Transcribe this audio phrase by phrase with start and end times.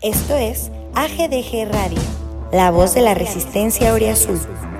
[0.00, 1.98] Esto es AGDG Radio,
[2.52, 4.38] la voz de la resistencia Oriazul.
[4.38, 4.77] Y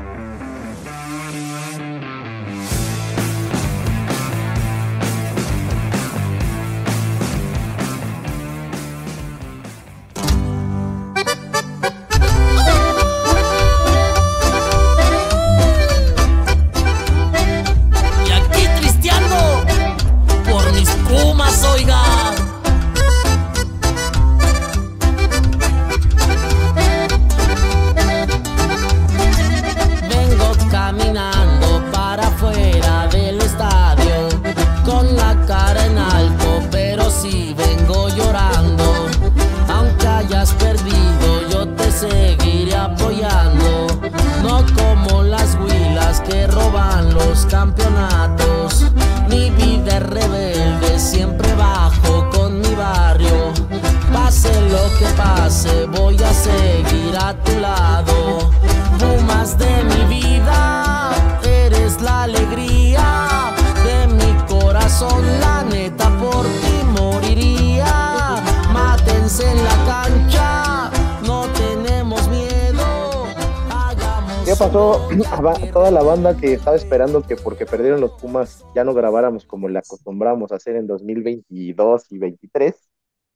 [76.36, 80.56] que estaba esperando que porque perdieron los Pumas ya no grabáramos como le acostumbramos a
[80.56, 82.74] hacer en 2022 y 23?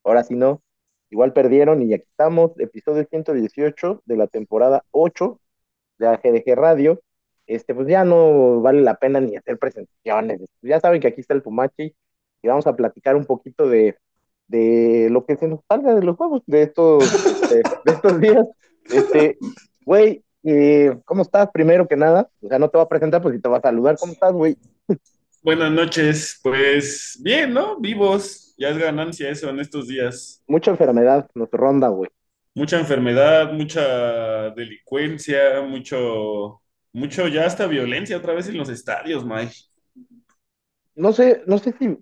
[0.04, 0.62] Ahora sí no.
[1.10, 5.40] Igual perdieron y ya estamos, episodio 118 de la temporada 8
[5.98, 7.00] de AGDG Radio.
[7.46, 10.40] Este, pues ya no vale la pena ni hacer presentaciones.
[10.60, 11.94] Ya saben que aquí está el Pumachi
[12.42, 13.96] y vamos a platicar un poquito de,
[14.48, 17.00] de lo que se nos salga de los juegos de estos,
[17.50, 18.48] de, de estos días.
[18.84, 19.38] Este,
[19.84, 21.50] güey, eh, ¿cómo estás?
[21.52, 23.62] Primero que nada, o sea, no te va a presentar, pues si te va a
[23.62, 24.56] saludar, ¿cómo estás, güey?
[25.42, 27.78] Buenas noches, pues bien, ¿no?
[27.80, 30.42] Vivos, ya es ganancia eso en estos días.
[30.46, 32.10] Mucha enfermedad nos ronda, güey.
[32.54, 36.60] Mucha enfermedad, mucha delincuencia, mucho,
[36.92, 39.54] mucho ya hasta violencia otra vez en los estadios, Mike.
[40.94, 41.98] No sé, no sé si,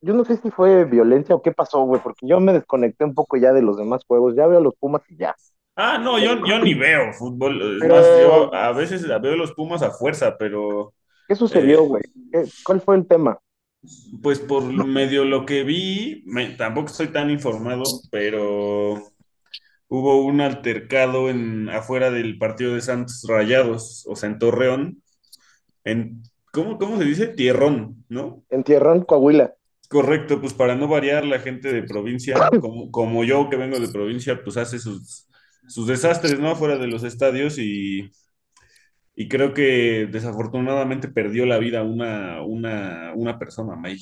[0.00, 3.14] yo no sé si fue violencia o qué pasó, güey, porque yo me desconecté un
[3.14, 5.34] poco ya de los demás juegos, ya veo los Pumas y ya.
[5.76, 9.52] Ah, no, yo, yo ni veo fútbol, es Pero- más, yo a veces veo los
[9.52, 10.94] Pumas a fuerza, pero
[11.28, 11.86] ¿Qué sucedió, Eh.
[11.86, 12.02] güey?
[12.32, 13.38] ¿Qué- ¿Cuál fue el tema?
[14.20, 19.00] pues por medio lo que vi, me- tampoco estoy tan informado, pero
[19.88, 25.02] hubo un altercado en afuera del partido de Santos Rayados, o sea, en Torreón,
[25.84, 26.22] en,
[26.52, 27.28] ¿cómo, cómo se dice?
[27.28, 28.42] Tierrón, ¿no?
[28.50, 29.54] En Tierrón, Coahuila.
[29.88, 33.86] Correcto, pues para no variar la gente de provincia, como, como yo que vengo de
[33.88, 35.25] provincia, pues hace sus,
[35.68, 36.50] sus desastres, ¿no?
[36.50, 38.10] Afuera de los estadios y,
[39.14, 43.98] y creo que desafortunadamente perdió la vida una, una, una persona, May.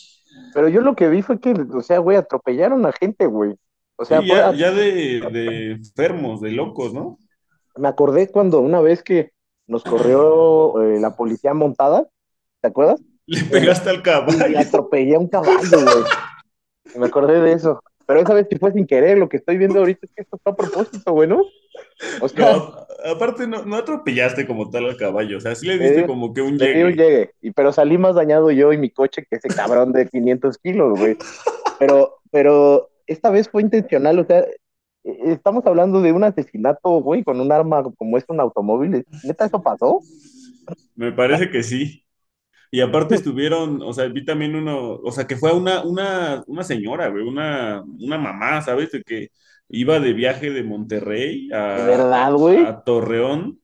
[0.53, 3.55] Pero yo lo que vi fue que, o sea, güey, atropellaron a gente, güey.
[3.97, 7.19] O sea, Sí, ya, de, de enfermos, de locos, ¿no?
[7.77, 9.33] me acordé cuando una vez que
[9.67, 12.07] nos corrió eh, la policía montada,
[12.61, 13.01] ¿te acuerdas?
[13.27, 14.59] Le pegaste al Y caballo.
[14.59, 16.05] atropellé a un caballo, güey.
[16.97, 17.81] Me acordé de eso.
[18.07, 19.19] Pero esa vez sí fue sin querer.
[19.19, 21.43] Lo que estoy viendo ahorita es que esto fue a propósito, güey, ¿no?
[22.21, 25.79] O sea, No, aparte no, no atropellaste como tal al caballo, o sea, sí le
[25.79, 27.33] diste Eh, como que un llegue.
[27.41, 30.99] Y, pero salí más dañado yo y mi coche que ese cabrón de 500 kilos,
[30.99, 31.17] güey.
[31.79, 37.23] Pero, pero esta vez fue intencional, o sea, eh, estamos hablando de un asesinato, güey,
[37.25, 39.05] con un arma como es un automóvil.
[39.23, 40.01] ¿Neta eso pasó?
[40.95, 42.04] Me parece que sí.
[42.75, 46.65] Y aparte estuvieron, o sea, vi también uno, o sea, que fue una, una, una
[46.65, 48.91] señora, güey, una, una mamá, ¿sabes?
[48.91, 49.29] De que
[49.69, 52.65] iba de viaje de Monterrey ¿De a, verdad, güey?
[52.67, 53.61] a Torreón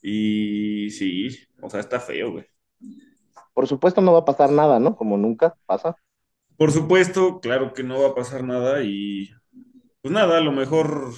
[0.00, 2.46] y sí, o sea, está feo, güey.
[3.54, 4.94] Por supuesto no va a pasar nada, ¿no?
[4.94, 5.96] Como nunca pasa.
[6.56, 9.30] Por supuesto, claro que no va a pasar nada y
[10.00, 11.10] pues nada, a lo mejor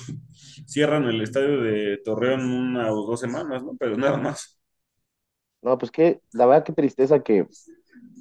[0.66, 3.76] cierran el estadio de Torreón una o dos semanas, ¿no?
[3.78, 4.55] Pero nada más.
[5.66, 7.44] No, pues que, la verdad, qué tristeza que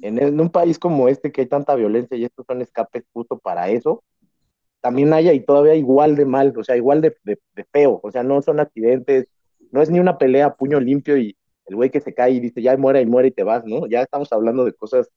[0.02, 3.38] en, en un país como este que hay tanta violencia y estos son escapes justo
[3.38, 4.02] para eso,
[4.80, 8.10] también haya y todavía igual de mal, o sea, igual de, de, de feo, o
[8.10, 9.28] sea, no son accidentes,
[9.70, 12.40] no es ni una pelea a puño limpio y el güey que se cae y
[12.40, 13.86] dice, ya muere y muere y te vas, ¿no?
[13.86, 15.08] Ya estamos hablando de cosas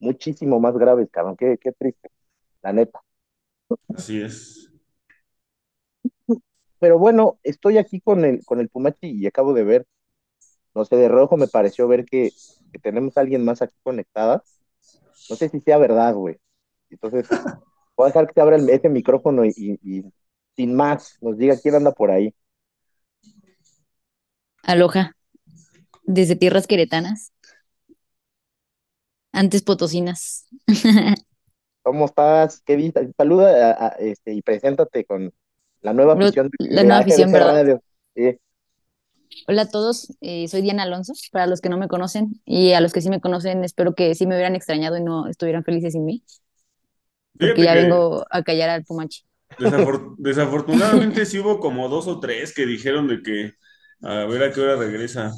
[0.00, 2.10] muchísimo más graves, cabrón, qué, qué triste,
[2.62, 3.00] la neta.
[3.94, 4.72] Así es.
[6.80, 9.86] Pero bueno, estoy aquí con el, con el Pumachi y acabo de ver,
[10.76, 12.30] no sé, de rojo me pareció ver que,
[12.72, 14.44] que tenemos a alguien más aquí conectada.
[15.30, 16.38] No sé si sea verdad, güey.
[16.90, 17.28] Entonces,
[17.96, 20.04] voy a dejar que se abra el- ese micrófono y, y- y
[20.56, 22.34] sin más nos diga quién anda por ahí.
[24.62, 25.12] Aloha,
[26.04, 27.32] desde tierras queretanas,
[29.32, 30.46] antes potosinas.
[31.82, 32.62] ¿Cómo estás?
[32.62, 33.10] ¿Qué dices?
[33.16, 35.32] Saluda a- a- este, y preséntate con,
[35.82, 37.54] La nueva afición la nueva afición, ¿verdad?
[37.58, 37.82] Radio.
[38.16, 38.38] Sí.
[39.48, 42.80] Hola a todos, eh, soy Diana Alonso, para los que no me conocen y a
[42.80, 45.92] los que sí me conocen, espero que sí me hubieran extrañado y no estuvieran felices
[45.92, 46.22] sin mí,
[47.38, 49.22] porque Fíjate ya que vengo a callar al Pumachi.
[49.58, 53.52] desafor- desafortunadamente sí hubo como dos o tres que dijeron de que
[54.02, 55.32] a ver a qué hora regresa.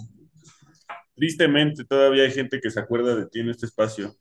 [1.14, 4.14] Tristemente todavía hay gente que se acuerda de ti en este espacio.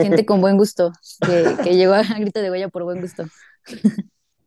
[0.00, 0.92] Gente con buen gusto,
[1.24, 3.24] que, que llegó a grito de Goya por buen gusto.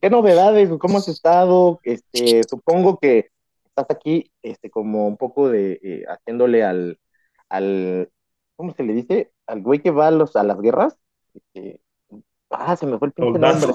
[0.01, 0.69] ¿Qué novedades?
[0.79, 1.79] ¿Cómo has estado?
[1.83, 3.29] Este, supongo que
[3.79, 6.99] estás aquí, este, como un poco de eh, haciéndole al,
[7.49, 8.09] al,
[8.55, 9.31] ¿cómo se le dice?
[9.47, 10.97] Al güey que va a los, a las guerras.
[11.33, 11.81] Este,
[12.49, 13.73] ah, se me fue el pinche nombre.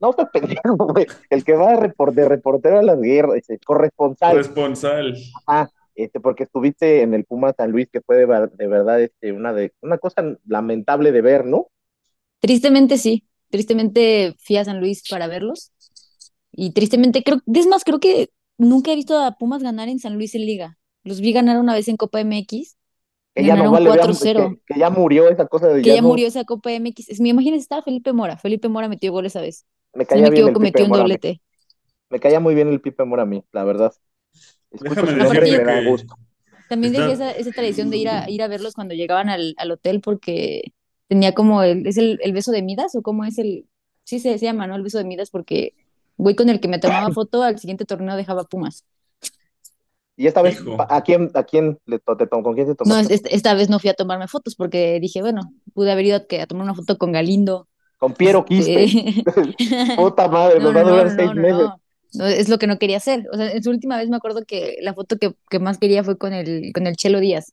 [0.00, 1.06] No, está pendejo, güey.
[1.30, 4.32] El que va de reportero a las guerras, este, corresponsal.
[4.32, 5.16] Corresponsal.
[5.46, 9.52] Ah, este, porque estuviste en el Puma San Luis, que fue de verdad este, una,
[9.52, 11.68] de, una cosa lamentable de ver, ¿no?
[12.40, 15.70] Tristemente sí, tristemente fui a San Luis para verlos
[16.50, 20.14] y tristemente creo, es más, creo que nunca he visto a Pumas ganar en San
[20.14, 20.78] Luis en Liga.
[21.04, 22.76] Los vi ganar una vez en Copa MX,
[23.34, 24.56] Que ya no ganaron vale, ya- 4-0.
[24.66, 27.08] que, que ya murió esa cosa de que ya no- murió esa Copa MX.
[27.10, 28.36] Es, imagínense, estaba Felipe Mora.
[28.38, 29.66] Felipe Mora metió gol esa vez.
[29.94, 31.40] Me Si no caía me bien equivoco, metió Mora, me, doblete.
[32.10, 33.92] me caía muy bien el Pipe Mora a mí, la verdad.
[34.70, 36.16] Escucho Déjame su nombre y decirte me da gusto.
[36.68, 39.70] También dejé esa, esa tradición de ir a, ir a verlos cuando llegaban al, al
[39.70, 40.72] hotel porque
[41.08, 43.66] tenía como el, es el, el beso de Midas o cómo es el,
[44.04, 44.76] sí se, se llama, ¿no?
[44.76, 45.74] El beso de Midas porque
[46.22, 48.84] güey con el que me tomaba foto al siguiente torneo dejaba Pumas.
[50.16, 52.72] Y esta vez, hijo, ¿a quién, a quién le to- te tom- con quién te
[52.72, 53.14] No, tomaste?
[53.14, 56.16] es- es- esta vez no fui a tomarme fotos porque dije, bueno, pude haber ido
[56.18, 57.66] a, que- a tomar una foto con Galindo.
[57.98, 58.84] Con Piero Quispe.
[58.84, 59.24] Este...
[59.96, 61.58] Puta madre, No, nos va a no, durar no, seis no, no, meses.
[61.58, 61.80] no.
[62.14, 63.24] No, es lo que no quería hacer.
[63.32, 66.04] O sea, en su última vez me acuerdo que la foto que, que más quería
[66.04, 67.52] fue con el, con el Chelo Díaz.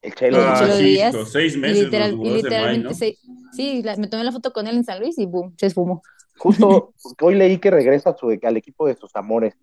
[0.00, 0.38] El Chelo.
[0.38, 1.16] El ah, Chelo sí, Díaz.
[1.32, 2.94] seis meses literal, y literalmente, ¿no?
[2.94, 3.18] se,
[3.52, 6.02] sí, la- me tomé la foto con él en San Luis y boom, se esfumó
[6.38, 6.92] Justo
[7.22, 9.54] hoy leí que regresa a su, al equipo de sus amores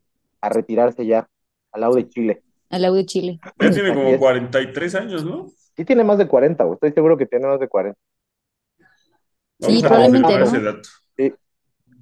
[0.41, 1.27] a retirarse ya
[1.71, 2.43] al lado de Chile.
[2.69, 3.39] al lado de Chile.
[3.59, 4.17] Ya tiene como es.
[4.19, 5.47] 43 años, ¿no?
[5.75, 6.75] Sí tiene más de 40, güey.
[6.75, 7.97] Estoy seguro que tiene más de 40.
[9.59, 10.45] Vamos Sí, a probablemente, ¿no?
[10.45, 10.89] ese dato.
[11.17, 11.33] Sí.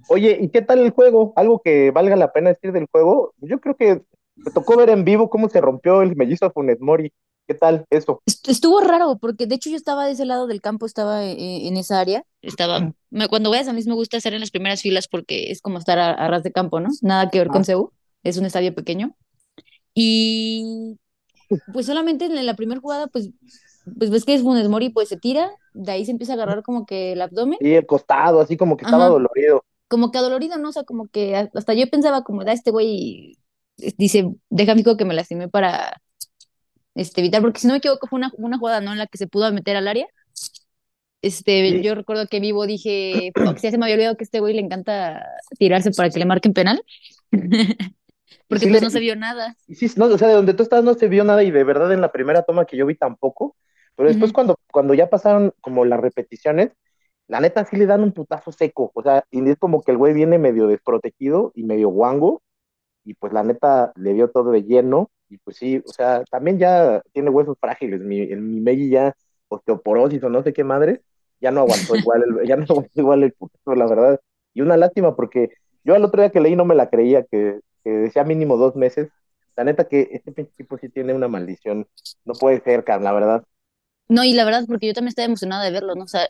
[0.09, 1.31] Oye, ¿y qué tal el juego?
[1.35, 3.33] ¿Algo que valga la pena decir del juego?
[3.38, 4.01] Yo creo que
[4.35, 7.13] me tocó ver en vivo cómo se rompió el mellizo Funes Mori.
[7.51, 8.21] ¿Qué tal eso?
[8.25, 11.68] Est- Estuvo raro porque de hecho yo estaba de ese lado del campo, estaba eh,
[11.68, 12.24] en esa área.
[12.42, 15.51] Estaba, me- cuando voy a San Luis me gusta estar en las primeras filas porque
[15.51, 16.89] es como estar a, a ras de campo, ¿no?
[17.01, 17.92] Nada que ver con Ah, CEU,
[18.24, 19.15] es un estadio pequeño.
[19.95, 20.98] Y
[21.74, 23.31] pues solamente en la primera jugada, pues,
[23.98, 26.63] pues ves que es Funes Mori, pues se tira, de ahí se empieza a agarrar
[26.63, 29.63] como que el abdomen, y el costado, así como que estaba ajá, dolorido.
[29.89, 30.69] como que adolorido, ¿no?
[30.69, 33.38] O sea, como que hasta yo pensaba como, da este güey,
[33.98, 36.01] dice, deja fijo que me lastimé para
[36.95, 38.91] este, evitar, porque si no me equivoco fue una, una jugada, ¿no?
[38.91, 40.07] En la que se pudo meter al área.
[41.21, 44.39] Este, Sí, yo recuerdo que vivo dije, ya se me había olvidado que a este
[44.39, 45.23] güey le encanta
[45.59, 46.83] tirarse para que le marquen penal,
[48.47, 49.57] porque sí, pues no se vio nada.
[49.67, 51.91] sí, no, o sea, de donde tú estás no se vio nada y de verdad
[51.93, 53.55] en la primera toma que yo vi tampoco.
[53.95, 56.71] Pero después cuando, cuando ya pasaron como las repeticiones,
[57.27, 58.91] la neta sí le dan un putazo seco.
[58.95, 62.41] O sea, y es como que el güey viene medio desprotegido y medio guango.
[63.05, 66.59] y pues la neta le dio todo de lleno, y pues sí, o sea, también
[66.59, 69.15] ya tiene huesos frágiles, mi, el, mi Meggy ya
[69.47, 71.01] osteoporosis o no sé qué madre,
[71.39, 74.19] ya no aguantó igual el, ya no aguantó igual el putazo, la verdad,
[74.53, 75.49] y una lástima porque
[75.85, 78.75] yo al otro día que leí no me la creía, que, que decía mínimo dos
[78.75, 79.09] meses,
[79.55, 81.88] la neta que este pinche tipo sí tiene una maldición,
[82.25, 83.43] no puede ser, Carl, la verdad.
[84.09, 86.03] No, y la verdad, porque yo también estaba emocionada de verlo, ¿no?
[86.03, 86.27] O sea,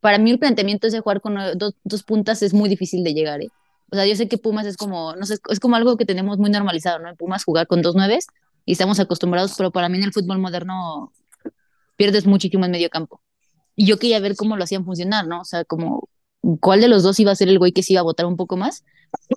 [0.00, 3.04] para mí el planteamiento es de jugar con eh, dos, dos puntas es muy difícil
[3.04, 3.48] de llegar, ¿eh?
[3.92, 6.38] O sea, yo sé que Pumas es como, no sé, es como algo que tenemos
[6.38, 7.08] muy normalizado, ¿no?
[7.08, 8.26] En Pumas jugar con dos nueves
[8.64, 11.12] y estamos acostumbrados, pero para mí en el fútbol moderno
[11.96, 13.20] pierdes muchísimo en medio campo.
[13.74, 15.40] Y yo quería ver cómo lo hacían funcionar, ¿no?
[15.40, 16.08] O sea, como
[16.60, 18.36] cuál de los dos iba a ser el güey que se iba a votar un
[18.36, 18.84] poco más.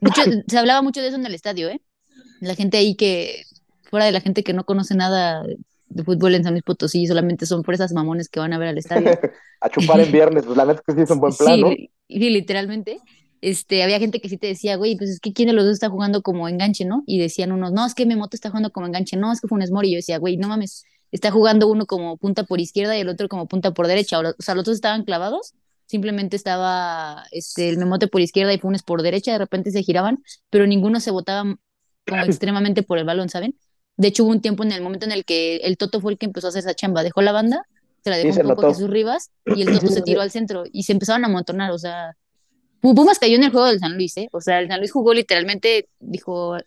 [0.01, 1.81] Hecho, se hablaba mucho de eso en el estadio, ¿eh?
[2.39, 3.43] La gente ahí que,
[3.89, 5.43] fuera de la gente que no conoce nada
[5.89, 8.77] de fútbol en San Luis Potosí, solamente son fresas mamones que van a ver al
[8.77, 9.11] estadio.
[9.61, 11.61] A chupar en viernes, pues la neta es que sí es un buen plan, Sí,
[11.61, 11.69] ¿no?
[11.69, 12.99] sí, literalmente.
[13.43, 15.73] Este, había gente que sí te decía, güey, pues es que quién de los dos
[15.73, 17.03] está jugando como enganche, ¿no?
[17.05, 19.69] Y decían unos, no, es que Memoto está jugando como enganche, no, es que Funes
[19.69, 19.89] Mori.
[19.89, 23.09] Y yo decía, güey, no mames, está jugando uno como punta por izquierda y el
[23.09, 24.17] otro como punta por derecha.
[24.19, 25.55] O, sea, los dos estaban clavados,
[25.87, 30.23] simplemente estaba este, el Memote por izquierda y Funes por derecha, de repente se giraban,
[30.49, 31.43] pero ninguno se botaba
[32.07, 33.57] como extremadamente por el balón, ¿saben?
[33.97, 36.17] De hecho, hubo un tiempo en el momento en el que el Toto fue el
[36.17, 37.67] que empezó a hacer esa chamba, dejó la banda,
[38.03, 38.67] se la Sí, dejó un se poco a notó.
[38.67, 40.03] Jesús Rivas y el Sí, Toto sí, se sí.
[40.03, 42.15] tiró al centro y se empezaron a amontonar, o sea,
[42.83, 44.29] Pumas cayó en el juego del San Luis, ¿eh?
[44.31, 46.57] O sea, el San Luis jugó literalmente, dijo,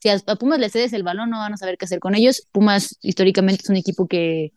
[0.00, 2.46] si a, Pumas le cedes el balón, no van a saber qué hacer con ellos.
[2.52, 4.52] Pumas históricamente es un equipo que,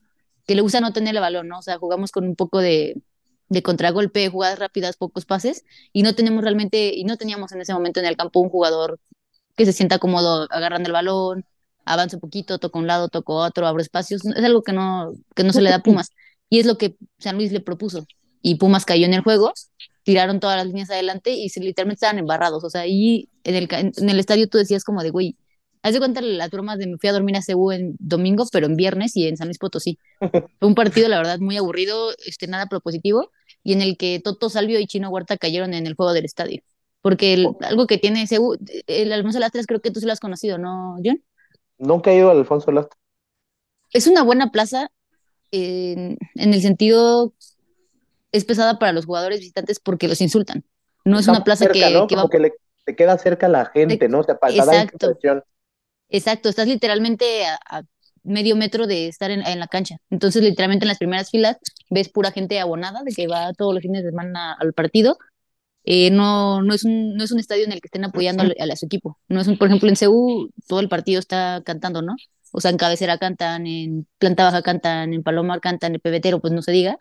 [0.48, 1.60] que le gusta no tener el balón, ¿no?
[1.60, 3.02] O sea, jugamos con un poco de,
[3.52, 7.74] de contragolpe, jugadas rápidas, pocos pases, y no tenemos realmente, y no teníamos en ese
[7.74, 8.98] momento en el campo un jugador
[9.58, 11.46] que se sienta cómodo agarrando el balón,
[11.84, 15.44] avanza un poquito, toca un lado, toca otro, abre espacios, es algo que no, que
[15.44, 16.12] no se le da a Pumas,
[16.50, 18.06] y es lo que San Luis le propuso,
[18.42, 19.52] y Pumas cayó en el juego,
[20.04, 23.68] tiraron todas las líneas adelante y se, literalmente estaban embarrados, o sea, ahí en el,
[23.72, 25.36] en el estadio tú decías como de, güey,
[25.84, 28.68] haz de cuenta las bromas de me fui a dormir a Cebu en domingo, pero
[28.68, 29.98] en viernes y en San Luis Potosí.
[30.60, 33.32] Fue un partido, la verdad, muy aburrido, este, nada propositivo,
[33.64, 36.62] y en el que Toto Salvio y Chino Huerta cayeron en el juego del estadio.
[37.02, 40.60] Porque algo que tiene Cebu, el Alfonso Lastres, creo que tú sí lo has conocido,
[40.60, 41.24] ¿no, John?
[41.80, 43.00] Nunca he ido al Alfonso Lastres.
[43.92, 44.92] Es una buena plaza
[45.50, 47.34] en, en el sentido,
[48.32, 50.64] es pesada para los jugadores visitantes porque los insultan.
[51.06, 52.08] No es una plaza que, ¿no?
[52.08, 52.54] que Como que le,
[52.86, 54.20] te queda cerca la gente, ¿no?
[54.20, 55.18] O sea, para Exacto.
[56.10, 57.84] Exacto, estás literalmente a, a
[58.24, 59.98] medio metro de estar en, en, la cancha.
[60.10, 61.58] Entonces, literalmente en las primeras filas
[61.90, 65.18] ves pura gente abonada de que va todos los fines de semana al partido.
[65.84, 68.48] Eh, no, no, es un, no es un estadio en el que estén apoyando a,
[68.48, 69.18] a, su equipo.
[69.30, 72.16] No es un, por ejemplo, en CU todo el partido está cantando, ¿no?
[72.52, 76.54] O sea, en cabecera cantan, en planta baja cantan, en Palomar cantan, en Pebetero, pues
[76.54, 76.98] no se diga,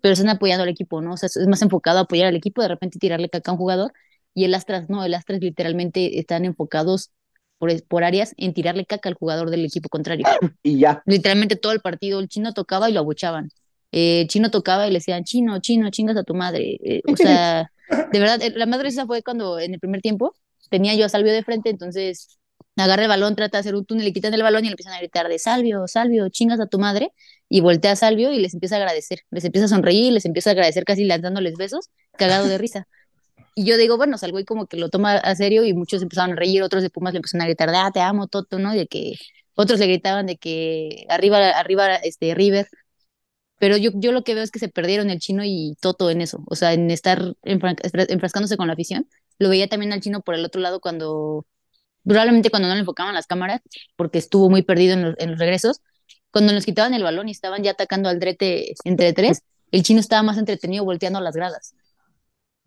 [0.00, 1.14] pero están apoyando al equipo, ¿no?
[1.14, 3.58] O sea, es más enfocado a apoyar al equipo, de repente tirarle caca a un
[3.58, 3.92] jugador,
[4.34, 7.10] y el Astras no, el Astras literalmente están enfocados
[7.58, 10.26] por, por áreas en tirarle caca al jugador del equipo contrario.
[10.62, 11.02] Y ya.
[11.06, 13.50] Literalmente todo el partido, el chino tocaba y lo abuchaban.
[13.90, 16.78] Eh, chino tocaba y le decían, chino, chino, chingas a tu madre.
[16.82, 17.72] Eh, o sea,
[18.12, 20.34] de verdad, la madre esa fue cuando en el primer tiempo
[20.70, 22.37] tenía yo a Salvio de frente, entonces
[22.82, 24.94] agarra el balón, trata de hacer un túnel, le quitan el balón y le empiezan
[24.94, 27.12] a gritar de Salvio, Salvio, chingas a tu madre,
[27.48, 30.50] y voltea a Salvio y les empieza a agradecer, les empieza a sonreír, les empieza
[30.50, 32.86] a agradecer casi lanzándoles besos, cagado de risa.
[33.54, 36.32] Y yo digo, bueno, salgo y como que lo toma a serio y muchos empezaron
[36.32, 38.74] a reír, otros de Pumas le empezaron a gritar, de, ah, te amo, Toto, ¿no?
[38.74, 39.14] Y de que
[39.56, 42.68] otros le gritaban de que arriba, arriba, este, River.
[43.58, 46.20] Pero yo, yo lo que veo es que se perdieron el chino y Toto en
[46.20, 49.08] eso, o sea, en estar enfrascándose con la afición.
[49.38, 51.44] Lo veía también al chino por el otro lado cuando,
[52.08, 53.60] probablemente cuando no le enfocaban las cámaras,
[53.96, 55.80] porque estuvo muy perdido en los, regresos,
[56.30, 60.00] cuando nos quitaban el balón y estaban ya atacando al drete entre tres, el chino
[60.00, 61.74] estaba más entretenido volteando las gradas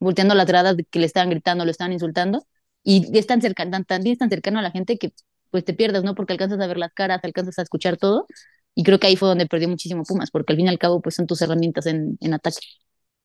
[0.01, 2.43] volteando las gradas que le estaban gritando, lo estaban insultando,
[2.83, 5.13] y es tan cercano, tan, tan, tan cercano a la gente que
[5.51, 6.15] pues te pierdes, ¿no?
[6.15, 8.25] Porque alcanzas a ver las caras, alcanzas a escuchar todo,
[8.73, 11.01] y creo que ahí fue donde perdió muchísimo Pumas, porque al fin y al cabo
[11.01, 12.65] pues son tus herramientas en, en ataque.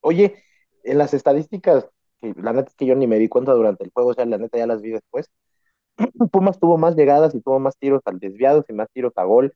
[0.03, 0.43] Oye,
[0.85, 1.87] en las estadísticas,
[2.21, 4.37] la neta es que yo ni me di cuenta durante el juego, o sea, la
[4.37, 5.31] neta ya las vi después,
[6.33, 9.55] Pumas tuvo más llegadas y tuvo más tiros al desviados y más tiros a gol,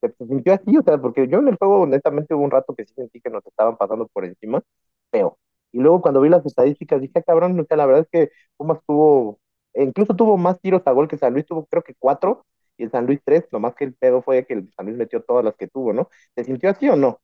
[0.00, 2.84] se sintió así, o sea, porque yo en el juego honestamente hubo un rato que
[2.86, 4.62] sí sentí que nos estaban pasando por encima,
[5.10, 5.38] pero
[5.72, 8.32] y luego cuando vi las estadísticas dije, ah, cabrón, o sea, la verdad es que
[8.56, 9.40] Pumas tuvo,
[9.74, 12.44] incluso tuvo más tiros a gol que San Luis, tuvo creo que cuatro,
[12.76, 15.22] y el San Luis tres, nomás que el pedo fue que el San Luis metió
[15.22, 16.08] todas las que tuvo, ¿no?
[16.34, 17.20] ¿Se sintió así o no?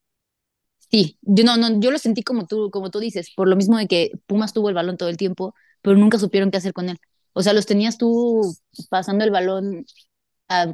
[0.90, 3.76] Sí, yo no, no, yo lo sentí como tú, como tú dices, por lo mismo
[3.78, 6.88] de que Pumas tuvo el balón todo el tiempo, pero nunca supieron qué hacer con
[6.88, 6.98] él.
[7.38, 8.42] O sea, los tenías tú
[8.90, 9.86] pasando el balón,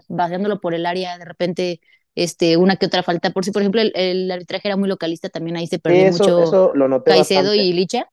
[0.09, 1.81] vaciándolo por el área, de repente
[2.15, 3.31] este, una que otra falta.
[3.33, 6.25] Por si, por ejemplo, el, el, arbitraje era muy localista, también ahí se perdió eso,
[6.25, 7.63] mucho eso lo noté Caicedo bastante.
[7.65, 8.07] y Licha,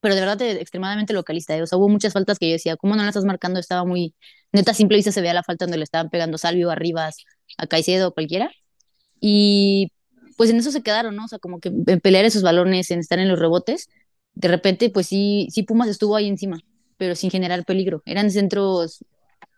[0.00, 1.56] pero de verdad extremadamente localista.
[1.56, 1.62] ¿eh?
[1.62, 3.60] O sea, hubo muchas faltas que yo decía, ¿cómo no las estás marcando?
[3.60, 4.12] Estaba muy,
[4.50, 7.18] neta, simple vista se veía la falta donde le estaban pegando Salvio, Arribas,
[7.58, 8.50] a Caicedo, cualquiera.
[9.20, 9.92] Y
[10.36, 11.26] pues en eso se quedaron, ¿no?
[11.26, 13.88] O sea, como que en pelear esos balones, en estar en los rebotes,
[14.34, 16.60] de repente, pues sí, sí Pumas estuvo ahí encima,
[16.98, 18.02] pero sin generar peligro.
[18.04, 19.04] Eran centros,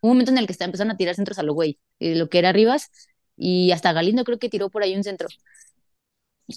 [0.00, 2.38] un momento en el que empezaron a tirar centros a lo güey, eh, lo que
[2.38, 2.90] era Rivas,
[3.36, 5.28] y hasta Galindo creo que tiró por ahí un centro.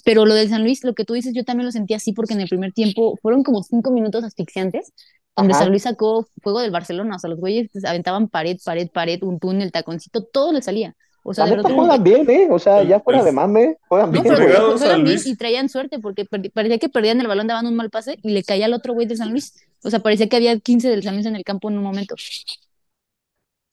[0.04, 2.34] Pero lo del San Luis, lo que tú dices, yo también lo sentí así porque
[2.34, 4.92] en el primer tiempo fueron como cinco minutos asfixiantes,
[5.36, 5.62] donde Ajá.
[5.62, 9.22] San Luis sacó fuego del Barcelona, o sea, los güeyes pues, aventaban pared, pared, pared,
[9.22, 10.94] un túnel, taconcito, todo le salía.
[11.26, 12.48] O sea, de juegan bien, ¿eh?
[12.50, 14.34] O sea, ya fuera de mame, juegan no, bien.
[14.36, 17.74] pero juegan San bien y traían suerte porque parecía que perdían el balón, daban un
[17.74, 19.54] mal pase y le caía al otro güey de San Luis.
[19.84, 22.14] O sea, parecía que había 15 del San Luis en el campo en un momento.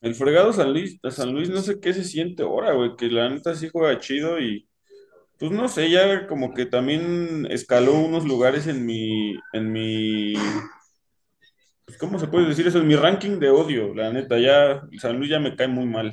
[0.01, 3.29] El fregado San Luis, San Luis no sé qué se siente ahora, güey, que la
[3.29, 4.67] neta sí juega chido y
[5.37, 10.33] pues no sé, ya como que también escaló unos lugares en mi, en mi,
[11.85, 12.79] pues, ¿cómo se puede decir eso?
[12.79, 16.11] En mi ranking de odio, la neta, ya San Luis ya me cae muy mal.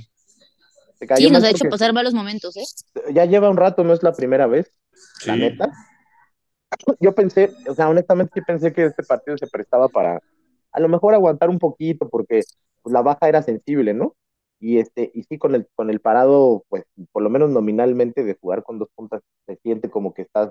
[1.16, 2.64] Sí, nos ha hecho pasar malos momentos, ¿eh?
[3.12, 4.72] Ya lleva un rato, no es la primera vez,
[5.26, 5.40] la Sí.
[5.40, 5.70] neta.
[7.00, 10.20] Yo pensé, o sea, honestamente sí pensé que este partido se prestaba para
[10.72, 12.42] a lo mejor aguantar un poquito porque
[12.82, 14.14] pues, la baja era sensible, ¿no?
[14.60, 18.34] Y este, y sí con el con el parado, pues por lo menos nominalmente de
[18.34, 20.50] jugar con dos puntas se siente como que estás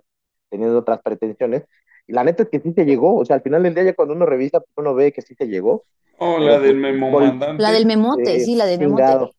[0.49, 1.63] teniendo otras pretensiones.
[2.07, 3.93] Y la neta es que sí se llegó, o sea, al final del día ya
[3.93, 5.83] cuando uno revisa, pues uno ve que sí se llegó.
[6.19, 7.61] Oh, Pero, la del pues, memo mandante.
[7.61, 9.31] La del memote, Eh, sí, la del memote.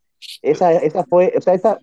[0.43, 1.79] Esa, esa fue, o sea, esa,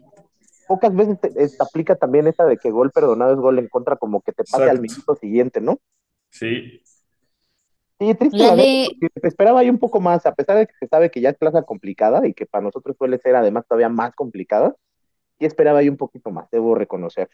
[0.68, 3.98] pocas veces te, te aplica también esa de que gol perdonado es gol en contra,
[3.98, 5.80] como que te pase al minuto siguiente, ¿no?
[6.30, 6.86] Sí,
[8.00, 8.90] Sí, triste La de-
[9.22, 11.38] te esperaba ahí un poco más, a pesar de que se sabe que ya es
[11.38, 14.76] plaza complicada y que para nosotros suele ser además todavía más complicada,
[15.40, 17.30] sí esperaba ahí un poquito más, debo reconocer.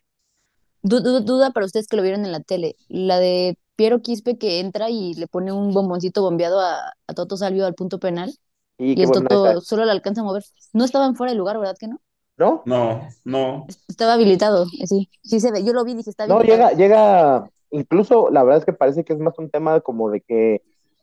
[0.84, 2.76] Du- du- duda para ustedes que lo vieron en la tele.
[2.88, 7.38] La de Piero Quispe que entra y le pone un bomboncito bombeado a, a Toto
[7.38, 8.36] Salvio al punto penal
[8.78, 10.44] Sí, y el Toto solo le alcanza a mover.
[10.74, 12.02] No estaban fuera de lugar, ¿verdad que no?
[12.42, 12.64] ¿No?
[12.66, 13.68] no, no.
[13.88, 15.10] Estaba habilitado, sí.
[15.24, 15.64] Sí se ve.
[15.64, 16.72] Yo lo vi y dije, está No, habilitado.
[16.72, 20.22] llega, llega, incluso la verdad es que parece que es más un tema como de
[20.22, 20.62] que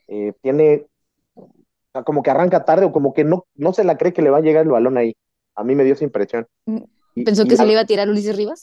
[0.08, 0.86] eh, tiene,
[1.34, 1.48] o
[1.92, 4.30] sea, como que arranca tarde o como que no, no se la cree que le
[4.30, 5.14] va a llegar el balón ahí.
[5.54, 6.46] A mí me dio esa impresión.
[6.66, 6.78] Mm,
[7.14, 8.62] Y- Pensó y que la- se le iba a tirar Ulises Rivas.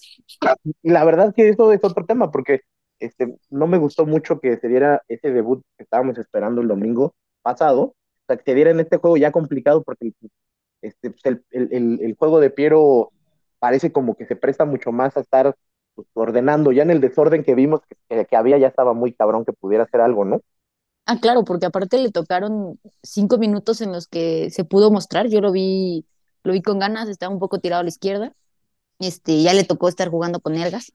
[0.82, 2.62] Y la verdad que eso es otro tema, porque
[3.00, 7.14] este, no me gustó mucho que se diera ese debut que estábamos esperando el domingo
[7.42, 7.96] pasado, o
[8.28, 10.14] sea, que se diera en este juego ya complicado, porque
[10.88, 13.12] este, pues, el, el, el, juego de Piero
[13.60, 15.56] parece como que se presta mucho más a estar
[15.96, 19.46] pues, ordenando, ya en el desorden que vimos que, que, había ya estaba muy cabrón
[19.46, 20.42] que pudiera hacer algo, ¿no?
[21.06, 25.28] Ah, claro, porque aparte le tocaron cinco minutos en los que se pudo mostrar.
[25.28, 26.06] Yo lo vi,
[26.44, 28.34] lo vi con ganas, estaba un poco tirado a la izquierda.
[29.00, 30.94] Este, ya le tocó estar jugando con Ergas,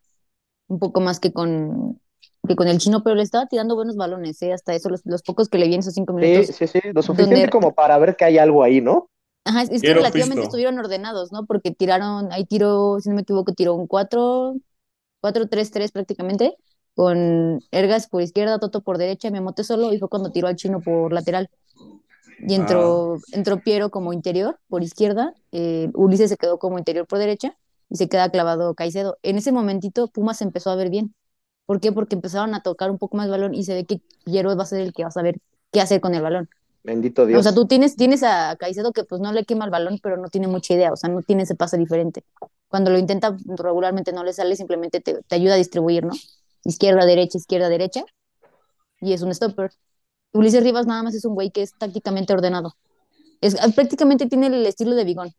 [0.68, 2.00] un poco más que con,
[2.48, 4.52] que con el chino, pero le estaba tirando buenos balones, ¿eh?
[4.52, 6.56] Hasta eso, los, los pocos que le vi en esos cinco Sí, minutos.
[6.56, 9.08] sí, sí, lo suficiente donde- como para ver que hay algo ahí, ¿no?
[9.44, 10.48] Ajá, es, que relativamente pisto.
[10.48, 11.46] estuvieron ordenados, ¿no?
[11.46, 14.54] Porque tiraron, ahí tiró, si no me equivoco, tiró un 4,
[15.20, 16.56] 4-3-3 prácticamente,
[16.94, 20.80] con Ergas por izquierda, Toto por derecha, Memote solo, y fue cuando tiró al chino
[20.80, 21.48] por lateral.
[22.46, 27.18] Y entró, entró Piero como interior por izquierda, eh, Ulises se quedó como interior por
[27.18, 27.56] derecha
[27.90, 29.18] y se queda clavado Caicedo.
[29.22, 31.14] En ese momentito Pumas empezó a ver bien.
[31.66, 31.92] ¿Por qué?
[31.92, 34.62] Porque empezaron a tocar un poco más el balón y se ve que Piero va
[34.62, 35.36] a ser el que va a saber
[35.70, 36.48] qué hacer con el balón.
[36.82, 37.40] Bendito Dios.
[37.40, 40.16] O sea, tú tienes, tienes a Caicedo que pues no le quema el balón, pero
[40.16, 42.24] no tiene mucha idea, o sea, no tiene ese pase diferente.
[42.68, 46.12] Cuando lo intenta regularmente no le sale, simplemente te, te ayuda a distribuir, ¿no?
[46.64, 48.04] Izquierda, derecha, izquierda, derecha,
[49.00, 49.72] y es un stopper.
[50.32, 52.74] Ulises Rivas nada más es un güey que es tácticamente ordenado.
[53.40, 55.32] Es, prácticamente tiene el estilo de Bigón.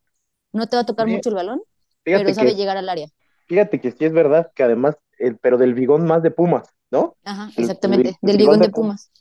[0.51, 1.62] No te va a tocar mucho el balón,
[2.03, 3.07] Fíjate pero sabe que, llegar al área.
[3.48, 7.16] fíjate que sí es verdad que además, el, pero del bigón más de Pumas, ¿no?
[7.24, 9.11] Ajá, exactamente, el del Bigón Bigón de de Pumas.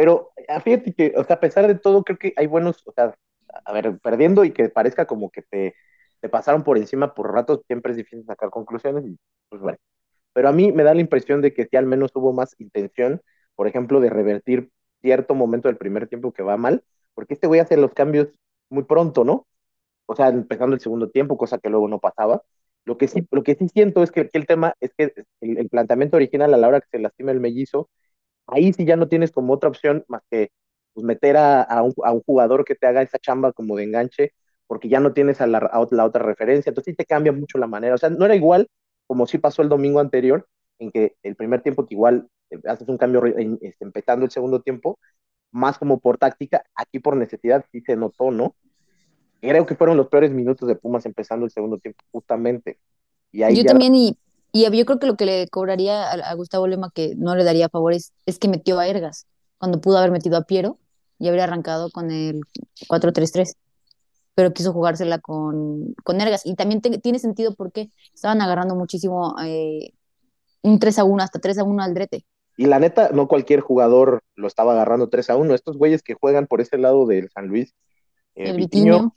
[0.00, 2.92] Pero ah, fíjate que, o sea, a pesar de todo, creo que hay buenos, o
[2.92, 3.14] sea,
[3.64, 5.74] a ver, perdiendo y que parezca como que te,
[6.20, 9.18] te pasaron por encima por ratos, siempre es difícil sacar conclusiones y
[9.50, 9.76] pues bueno.
[10.32, 13.20] Pero a mí me da la impresión de que sí al menos hubo más intención,
[13.56, 14.70] por ejemplo, de revertir
[15.02, 16.84] cierto momento del primer tiempo que va mal,
[17.14, 18.28] porque este güey hace los cambios
[18.70, 19.46] muy pronto, ¿no?
[20.06, 22.42] O sea, empezando el segundo tiempo, cosa que luego no pasaba.
[22.84, 25.58] Lo que sí, lo que sí siento es que, que el tema es que el,
[25.58, 27.90] el planteamiento original a la hora que se lastima el mellizo,
[28.52, 30.50] ahí sí ya no tienes como otra opción más que
[30.94, 33.84] pues, meter a, a, un, a, un, jugador que te haga esa chamba como de
[33.84, 34.32] enganche,
[34.66, 37.58] porque ya no tienes a la, a la, otra referencia, entonces sí te cambia mucho
[37.58, 38.68] la manera, o sea, no era igual
[39.06, 40.46] como sí pasó el domingo anterior,
[40.78, 44.62] en que el primer tiempo que igual eh, haces un cambio este, empezando el segundo
[44.62, 44.98] tiempo,
[45.52, 48.54] más como por táctica, aquí por necesidad sí se notó, ¿no?
[49.40, 52.78] Creo que fueron los peores minutos de Pumas empezando el segundo tiempo, justamente.
[53.32, 53.70] Y ahí yo ya...
[53.70, 54.16] también, y,
[54.52, 57.44] y yo creo que lo que le cobraría a, a, Gustavo Lema, que no le
[57.44, 59.26] daría favores, es que metió a Ergas,
[59.58, 60.78] cuando pudo haber metido a Piero
[61.18, 62.40] y habría arrancado con el
[62.88, 63.54] 4-3-3.
[64.34, 66.46] Pero quiso jugársela con, con Ergas.
[66.46, 69.92] Y también te, tiene sentido porque estaban agarrando muchísimo eh,
[70.62, 72.24] un 3 a 1, hasta 3 a 1 al drete.
[72.56, 75.54] Y la neta, no cualquier jugador lo estaba agarrando 3 a 1.
[75.54, 77.74] Estos güeyes que juegan por ese lado del San Luis.
[78.34, 79.14] Eh, el Vitiño.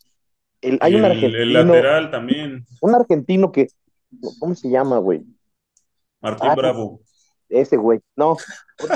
[0.61, 1.37] El, hay el, un argentino.
[1.37, 2.65] El lateral también.
[2.81, 3.67] Un argentino que.
[4.39, 5.25] ¿Cómo se llama, güey?
[6.21, 7.01] Martín ah, Bravo.
[7.49, 7.99] Ese güey.
[8.15, 8.37] No.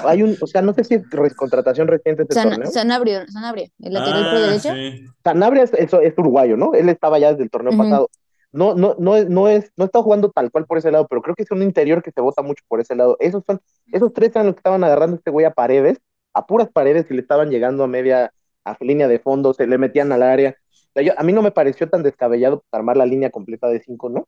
[0.06, 0.36] Hay un.
[0.41, 2.71] O sea, no sé si es contratación reciente este San, torneo.
[2.71, 4.73] Sanabria, Sanabria, el lateral ah, por derecha.
[4.73, 5.06] Sí.
[5.23, 6.73] Sanabria es, es, es, uruguayo, ¿no?
[6.73, 7.84] Él estaba ya desde el torneo uh -huh.
[7.84, 8.10] pasado.
[8.51, 11.36] No, no, no, no es, no está jugando tal cual por ese lado, pero creo
[11.36, 13.17] que es un interior que se vota mucho por ese lado.
[13.19, 13.60] Esos son,
[13.91, 15.99] esos tres eran los que estaban agarrando este güey a paredes,
[16.34, 19.77] a puras paredes y le estaban llegando a media, a línea de fondo, se le
[19.77, 20.56] metían al área.
[20.71, 23.82] O sea, yo, a mí no me pareció tan descabellado armar la línea completa de
[23.82, 24.27] cinco, ¿no?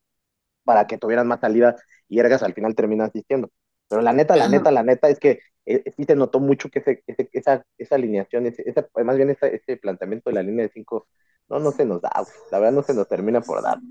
[0.69, 1.75] Para que tuvieran más salida
[2.07, 3.49] y Ergas al final termina asistiendo.
[3.89, 4.49] Pero la neta, la Ajá.
[4.49, 7.95] neta, la neta es que eh, sí se notó mucho que ese, ese, esa, esa
[7.95, 11.07] alineación, ese, esa, más bien ese, ese planteamiento de la línea de cinco,
[11.49, 12.11] no, no se nos da,
[12.51, 13.81] la verdad no se nos termina por dar.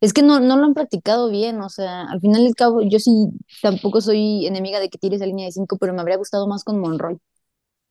[0.00, 2.98] Es que no, no lo han practicado bien, o sea, al final del cabo, yo
[2.98, 3.28] sí
[3.62, 6.64] tampoco soy enemiga de que tire esa línea de cinco, pero me habría gustado más
[6.64, 7.18] con Monroy.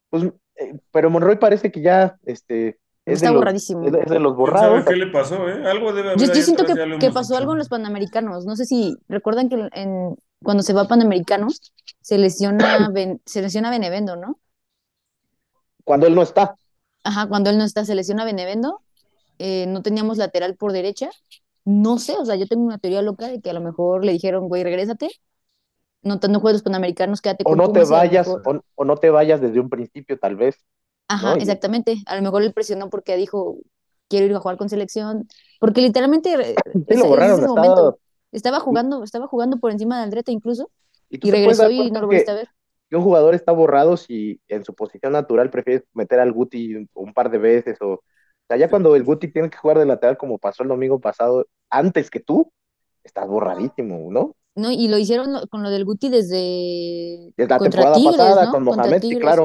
[0.09, 0.23] Pues,
[0.55, 3.85] eh, pero Monroy parece que ya, este, es Está de los, borradísimo.
[3.85, 4.83] Es de, los ¿Quién borrados.
[4.83, 5.69] sabe qué le pasó, eh?
[5.69, 8.45] Algo debe haber Yo, yo siento que, que pasó algo en los Panamericanos.
[8.45, 13.41] No sé si recuerdan que en, cuando se va a Panamericanos se lesiona, ben, se
[13.41, 14.39] lesiona Benevendo, ¿no?
[15.83, 16.55] Cuando él no está.
[17.03, 18.81] Ajá, cuando él no está, se lesiona Benevendo.
[19.37, 21.09] Eh, no teníamos lateral por derecha
[21.65, 24.11] no sé, o sea, yo tengo una teoría loca de que a lo mejor le
[24.11, 25.09] dijeron, güey, regrésate,
[26.03, 28.29] no, no juegues con americanos, quédate O con no te Pumas vayas,
[28.75, 30.63] o no te vayas desde un principio, tal vez.
[31.07, 31.97] Ajá, exactamente.
[32.07, 33.57] A lo mejor él presionó porque dijo,
[34.07, 35.27] quiero ir a jugar con selección,
[35.59, 37.99] porque literalmente eh, Sí, ese- lo borraron, ese estaba- momento
[38.31, 40.69] estaba jugando, estaba jugando por encima de Andretta incluso
[41.09, 42.49] Y regresó y no lo volviste a ver.
[42.89, 46.89] que un jugador está borrado si en su posición natural prefieres meter al Guti un,
[46.93, 48.03] un par de veces o, o
[48.47, 51.47] sea, ya cuando el Guti tiene que jugar de lateral como pasó el domingo pasado,
[51.69, 52.51] antes que tú,
[53.03, 54.35] estás borradísimo, ¿no?
[54.55, 58.51] No, y lo hicieron con lo del Guti desde Desde la temporada Tigres, pasada ¿no?
[58.51, 59.35] con Mohamed, sí, Tigres.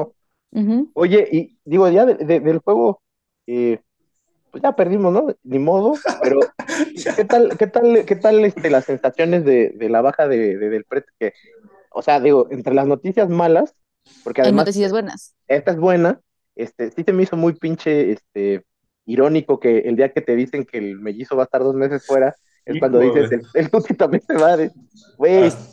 [0.93, 3.01] Oye, y digo, ya de- de- del juego,
[3.47, 3.79] eh,
[4.51, 5.27] pues ya perdimos, ¿no?
[5.43, 6.39] Ni modo, pero
[7.15, 10.69] ¿qué tal, qué tal, qué tal este, las sensaciones de, de la baja de, de
[10.69, 11.05] Del Pret?
[11.19, 11.33] Que,
[11.91, 13.75] o sea, digo, entre las noticias malas,
[14.23, 15.35] porque Hay además noticias buenas.
[15.47, 16.19] esta es buena,
[16.55, 18.63] este, sí se me hizo muy pinche, este,
[19.05, 22.05] irónico que el día que te dicen que el mellizo va a estar dos meses
[22.05, 22.35] fuera,
[22.65, 24.71] es cuando dices, el, el Tuti también se va de,
[25.17, 25.71] güey, Hasta-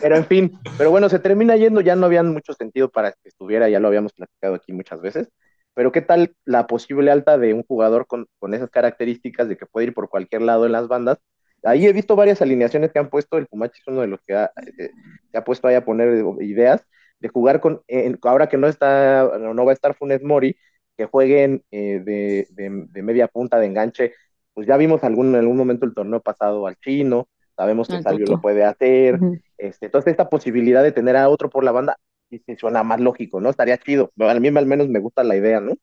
[0.00, 3.28] pero en fin, pero bueno, se termina yendo, ya no había mucho sentido para que
[3.28, 5.28] estuviera, ya lo habíamos platicado aquí muchas veces,
[5.74, 9.66] pero ¿qué tal la posible alta de un jugador con, con esas características de que
[9.66, 11.18] puede ir por cualquier lado en las bandas?
[11.62, 14.34] Ahí he visto varias alineaciones que han puesto, el Pumachi es uno de los que
[14.34, 14.90] ha, eh,
[15.32, 16.86] se ha puesto ahí a poner ideas
[17.18, 20.56] de jugar con, en- ahora que no está, no va a estar Funes Mori,
[20.96, 24.12] que jueguen eh, de, de- de media punta, de enganche,
[24.54, 28.32] pues ya vimos algún, en algún momento el torneo pasado al chino, sabemos que Toto.
[28.32, 29.18] lo puede hacer,
[29.58, 31.96] este, entonces esta posibilidad de tener a otro por la banda,
[32.30, 33.50] sí, sí suena más lógico, ¿no?
[33.50, 34.10] Estaría chido.
[34.18, 35.74] A mí al menos me gusta la idea, ¿no?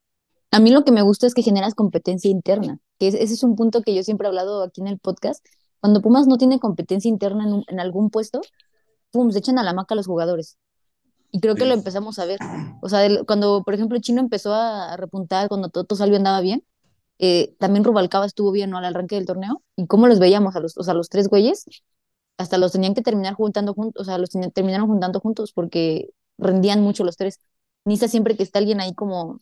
[0.52, 3.44] A mí lo que me gusta es que generas competencia interna, que es- ese es
[3.44, 5.46] un punto que yo siempre he hablado aquí en el podcast.
[5.80, 8.42] Cuando Pumas no tiene competencia interna en, un- en algún puesto,
[9.12, 10.58] pum, se echan a la maca a los jugadores.
[11.32, 11.68] Y creo que Sí.
[11.70, 12.40] lo empezamos a ver.
[12.82, 16.64] O sea, el- cuando, por ejemplo, Chino empezó a repuntar, cuando Toto Salvio andaba bien,
[17.22, 18.80] eh, también Rubalcaba estuvo bien, ¿no?
[18.80, 19.62] Al arranque del torneo.
[19.78, 21.66] ¿Y cómo los veíamos a los, o sea, los tres güeyes?
[22.38, 26.10] Hasta los tenían que terminar juntando juntos, o sea, los tenían- terminaron juntando juntos porque
[26.40, 27.40] rendían mucho los tres.
[27.86, 29.38] Necesitas siempre que esté alguien ahí como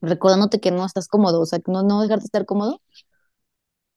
[0.00, 2.80] recordándote que no estás cómodo, o sea, no, no dejarte estar cómodo,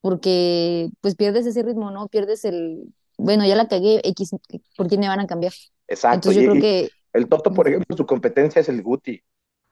[0.01, 2.07] porque pues pierdes ese ritmo, ¿no?
[2.09, 4.31] Pierdes el, bueno, ya la cagué, X,
[4.77, 5.53] ¿por quién me van a cambiar?
[5.87, 6.29] Exacto.
[6.29, 9.21] Entonces yo y- creo que, el Toto, por ejemplo, su competencia es el Guti.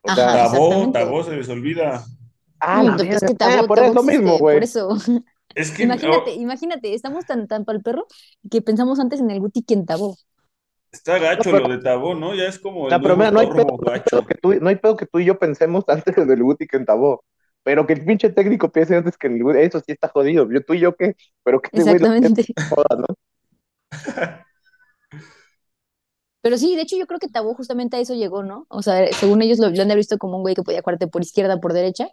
[0.04, 0.92] O sea, Tabó.
[0.92, 2.04] Tabó se les olvida.
[2.62, 4.56] Ah, la pero es que Tabó- Ah, por eso es lo mismo, güey.
[4.56, 4.90] por eso.
[5.54, 8.08] Es que Imagínate, oh, imagínate, estamos tan, tan para el perro
[8.50, 10.16] que pensamos antes en el Guti que en Tabó.
[10.92, 12.34] está gacho No, pero- lo de Tabó, ¿no?
[12.36, 14.10] Ya es como el pero mira, nuevo no hay, Tormo pedo, no, hay gacho.
[14.10, 16.78] pedo que tú, no hay pedo que tú y yo pensemos antes del Guti que
[16.78, 17.24] en Tabó.
[17.64, 20.50] Pero que el pinche técnico piense antes que en el Guti, eso sí está jodido.
[20.52, 21.16] Yo, tú y yo, ¿qué?
[21.44, 22.46] Pero que güey no Exactamente.
[22.70, 23.16] joda, ¿no?
[26.42, 28.66] Pero sí, de hecho yo creo que Tabó justamente a eso llegó, ¿no?
[28.70, 31.22] O sea, según ellos lo, lo han visto como un güey que podía jugarte por
[31.22, 32.08] izquierda, por derecha,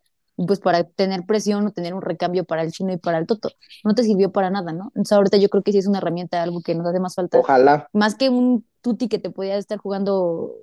[0.46, 3.50] pues para tener presión o tener un recambio para el chino y para el toto.
[3.84, 4.86] No te sirvió para nada, ¿no?
[4.88, 7.38] Entonces ahorita yo creo que sí es una herramienta, algo que nos hace más falta.
[7.38, 7.88] Ojalá.
[7.92, 10.54] Más que un tuti que te podía estar jugando,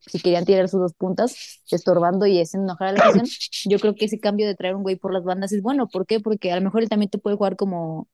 [0.00, 3.26] si querían tirar sus dos puntas, estorbando y haciendo enojar a la afición.
[3.70, 5.88] Yo creo que ese cambio de traer un güey por las bandas es bueno.
[5.88, 6.20] ¿Por qué?
[6.20, 8.08] Porque a lo mejor él también te puede jugar como,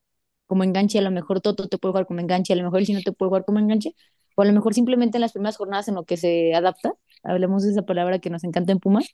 [0.45, 2.85] como enganche, a lo mejor Toto te puede jugar como enganche, a lo mejor el
[2.85, 3.95] chino te puede jugar como enganche,
[4.35, 7.63] o a lo mejor simplemente en las primeras jornadas en lo que se adapta, hablemos
[7.63, 9.05] de esa palabra que nos encanta en Pumas,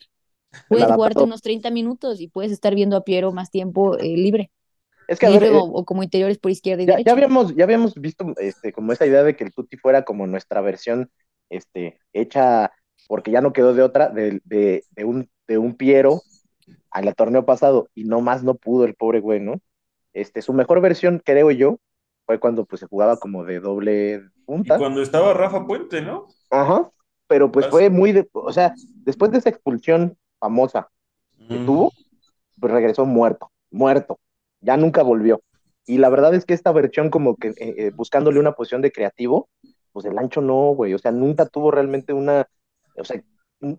[0.67, 4.51] puedes jugarte unos 30 minutos y puedes estar viendo a Piero más tiempo eh, libre,
[5.07, 7.05] Es que, a ver, libre eh, o, o como interiores por izquierda y ya, derecha.
[7.05, 10.27] ya habíamos, ya habíamos visto este, como esa idea de que el Tuti fuera como
[10.27, 11.11] nuestra versión
[11.49, 12.71] este, hecha,
[13.07, 16.21] porque ya no quedó de otra, de, de, de un, de un Piero
[16.91, 19.61] al torneo pasado, y no más no pudo el pobre güey, ¿no?
[20.13, 21.79] Este, su mejor versión, creo yo,
[22.25, 24.23] fue cuando pues se jugaba como de doble
[24.61, 24.77] Y punta.
[24.77, 26.27] cuando estaba Rafa Puente, ¿no?
[26.49, 26.89] Ajá.
[27.27, 27.71] Pero pues Así.
[27.71, 30.89] fue muy de, o sea, después de esa expulsión famosa
[31.49, 31.65] que Mm.
[31.65, 31.93] tuvo,
[32.59, 34.19] pues regresó muerto, muerto.
[34.61, 35.41] Ya nunca volvió.
[35.85, 38.91] Y la verdad es que esta versión como que eh, eh, buscándole una posición de
[38.91, 39.49] creativo,
[39.91, 40.93] pues el ancho no, güey.
[40.93, 42.47] O sea, nunca tuvo realmente una,
[42.97, 43.21] o sea,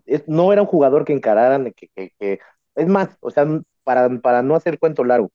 [0.05, 2.39] es- no era un jugador que encararan, que, que, que-
[2.75, 3.45] es más, o sea,
[3.83, 5.31] para, para no hacer cuento largo,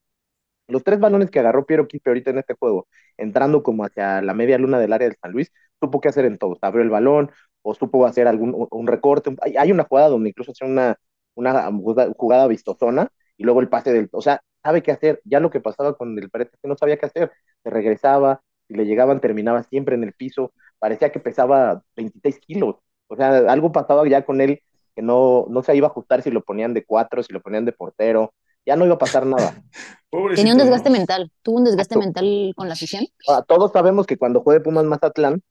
[0.69, 4.35] los tres balones que agarró Piero Quispe ahorita en este juego, entrando como hacia la
[4.35, 6.59] media luna del área del San Luis, supo qué hacer en todo.
[6.61, 7.31] Abrió el balón,
[7.63, 9.35] o supo hacer algún un, recorte.
[9.59, 10.97] hay una jugada donde incluso hace una,
[11.37, 11.71] una
[12.17, 14.09] jugada, vistosona y luego el pase del.
[14.13, 15.21] O sea, sabe qué hacer.
[15.25, 17.31] Ya lo que pasaba con el Pérez es que no sabía qué hacer.
[17.63, 20.53] Se regresaba, si le llegaban, terminaba siempre en el piso.
[20.79, 22.77] Parecía que pesaba 26 kilos.
[23.09, 24.63] O sea, algo pasaba ya con él
[24.95, 27.67] que no, no se iba a ajustar si lo ponían de cuatro, si lo ponían
[27.67, 28.33] de portero.
[28.65, 29.63] Ya no iba a pasar nada.
[30.35, 34.17] Tenía un desgaste mental, tuvo un desgaste mental con la afición Ahora, todos sabemos que
[34.17, 35.43] cuando juegue Pumas Mazatlán,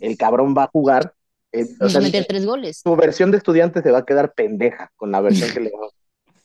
[0.00, 1.14] el cabrón va a jugar.
[1.52, 2.80] Eh, o sea, meter tres goles.
[2.82, 5.88] su versión de estudiante se va a quedar pendeja con la versión que le va.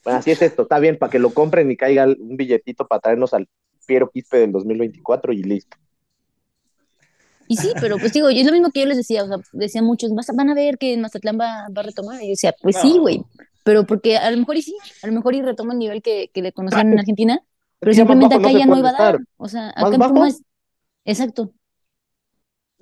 [0.04, 3.00] Bueno, así es esto, está bien, para que lo compren y caiga un billetito para
[3.00, 3.48] traernos al
[3.86, 5.76] Piero Quispe del 2024 y listo.
[7.46, 9.84] Y sí, pero pues digo, es lo mismo que yo les decía, o sea, decían
[9.84, 12.22] muchos, van a ver que Mazatlán va, va a retomar.
[12.22, 13.22] Y yo decía, pues sí, güey,
[13.64, 16.30] pero porque a lo mejor y sí, a lo mejor y retoma el nivel que,
[16.32, 17.40] que le conocían en Argentina,
[17.78, 19.18] pero simplemente acá ya no iba a dar.
[19.36, 20.42] O sea, acá en Pumas,
[21.04, 21.52] exacto.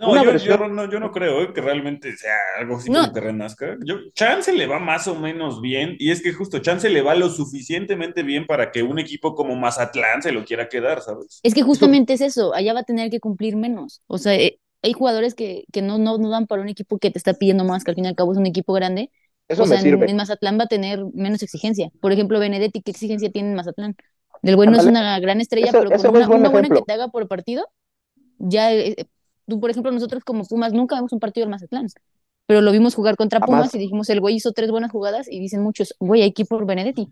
[0.03, 3.21] No, yo, yo, no, yo no creo eh, que realmente sea algo así como que
[3.21, 3.77] renazca.
[3.85, 7.15] Yo, Chance le va más o menos bien, y es que justo Chance le va
[7.15, 11.41] lo suficientemente bien para que un equipo como Mazatlán se lo quiera quedar, ¿sabes?
[11.45, 14.03] Es que justamente es eso, allá va a tener que cumplir menos.
[14.09, 17.13] O sea, eh, hay jugadores que, que no, no, no, dan para un equipo que
[17.13, 19.11] te está pidiendo más, que al fin y al cabo es un equipo grande.
[19.47, 20.05] Eso o sea, me sirve.
[20.05, 21.91] En, en, Mazatlán va a tener menos exigencia.
[22.01, 23.97] Por ejemplo, Benedetti, ¿qué exigencia tiene en Mazatlán?
[24.43, 26.93] Del bueno es una gran estrella, eso, pero con una, buen una buena que te
[26.93, 27.65] haga por partido,
[28.39, 29.07] ya eh,
[29.47, 31.87] tú, por ejemplo, nosotros como Pumas nunca vemos un partido del Mazatlán,
[32.47, 35.41] pero lo vimos jugar contra Pumas y dijimos, el güey hizo tres buenas jugadas y
[35.41, 37.09] dicen muchos, güey, hay que ir por Benedetti.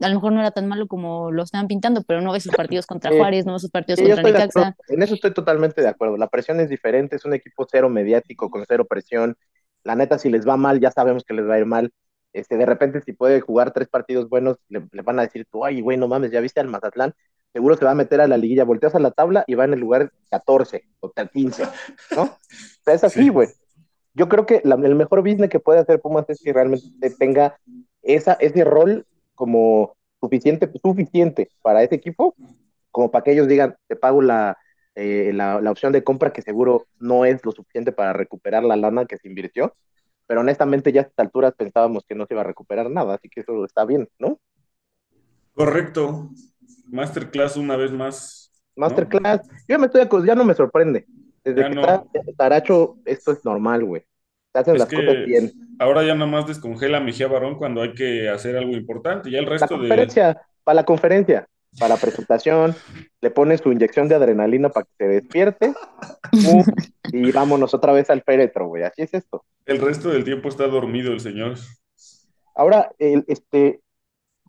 [0.00, 2.54] A lo mejor no era tan malo como lo estaban pintando, pero no ves sus
[2.54, 3.10] partidos contra.
[3.10, 4.76] Juárez, no ves sus partidos contra Necaxa.
[4.88, 6.16] En eso estoy totalmente de acuerdo.
[6.16, 9.36] La presión es diferente, es un equipo cero mediático, con cero presión.
[9.82, 11.90] La neta, si les va mal, ya sabemos que les va a ir mal.
[12.32, 15.64] Este, de repente, si puede jugar tres partidos buenos, le, le van a decir tú,
[15.64, 17.14] ay, güey, no mames, ya viste al Mazatlán,
[17.52, 19.72] seguro se va a meter a la liguilla, volteas a la tabla y va en
[19.72, 21.64] el lugar 14 o 15,
[22.16, 22.22] ¿no?
[22.22, 22.38] O
[22.84, 23.28] sea, es así, Sí.
[23.28, 23.48] güey.
[24.14, 27.58] Yo creo que la- el mejor business que puede hacer Pumas es que realmente tenga
[28.02, 32.34] esa, ese rol como suficiente, suficiente para ese equipo,
[32.90, 34.58] como para que ellos digan, te pago la,
[34.96, 38.74] eh, la, la opción de compra que seguro no es lo suficiente para recuperar la
[38.76, 39.76] lana que se invirtió,
[40.26, 43.28] pero honestamente ya a estas alturas pensábamos que no se iba a recuperar nada, así
[43.28, 44.40] que eso está bien, ¿no?
[45.54, 46.30] Correcto.
[46.86, 48.52] Masterclass una vez más.
[48.76, 48.86] ¿no?
[48.86, 51.06] Masterclass, yo me estoy acos- ya no me sorprende.
[51.44, 51.80] Desde Ya que no.
[51.82, 52.04] está
[52.36, 54.02] Taracho, esto es normal, güey.
[54.54, 55.52] Hacen Es las que cosas bien.
[55.78, 59.30] ahora ya nada más descongela Mejía Barón cuando hay que hacer algo importante.
[59.30, 59.80] Ya el La resto de.
[59.80, 61.46] conferencia, para la conferencia,
[61.78, 62.74] para la presentación,
[63.20, 65.74] le pones su inyección de adrenalina para que se despierte,
[67.12, 68.82] y vámonos otra vez al féretro, güey.
[68.82, 69.44] Así es esto.
[69.66, 71.54] El resto del tiempo está dormido el señor.
[72.54, 73.80] Ahora, el, este,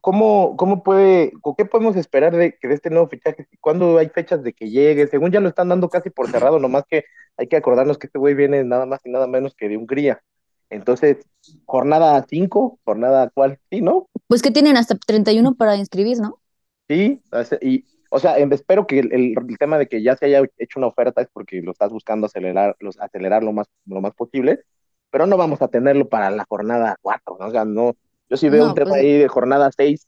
[0.02, 3.48] ¿cómo, cómo puede, o qué podemos esperar de, de este nuevo fichaje?
[3.62, 5.08] ¿Cuándo hay fechas de que llegue?
[5.08, 7.06] Según ya lo están dando casi por cerrado, nomás que
[7.38, 10.22] hay que acordarnos que este güey viene nada más y nada menos que de Hungría.
[10.70, 11.18] Entonces,
[11.66, 14.08] jornada 5, jornada cuál, sí, ¿no?
[14.28, 16.40] Pues que tienen hasta 31 para inscribir, ¿no?
[16.88, 17.22] Sí,
[17.62, 20.80] y, o sea, espero que el, el- el tema de que ya se haya hecho
[20.80, 24.62] una oferta es porque lo estás buscando acelerar, los, acelerar lo más, lo más posible,
[25.12, 27.48] pero no vamos a tenerlo para la jornada 4, ¿no?
[27.48, 27.96] O sea, no,
[28.30, 30.08] yo sí veo No, un tema pues- ahí de jornada 6.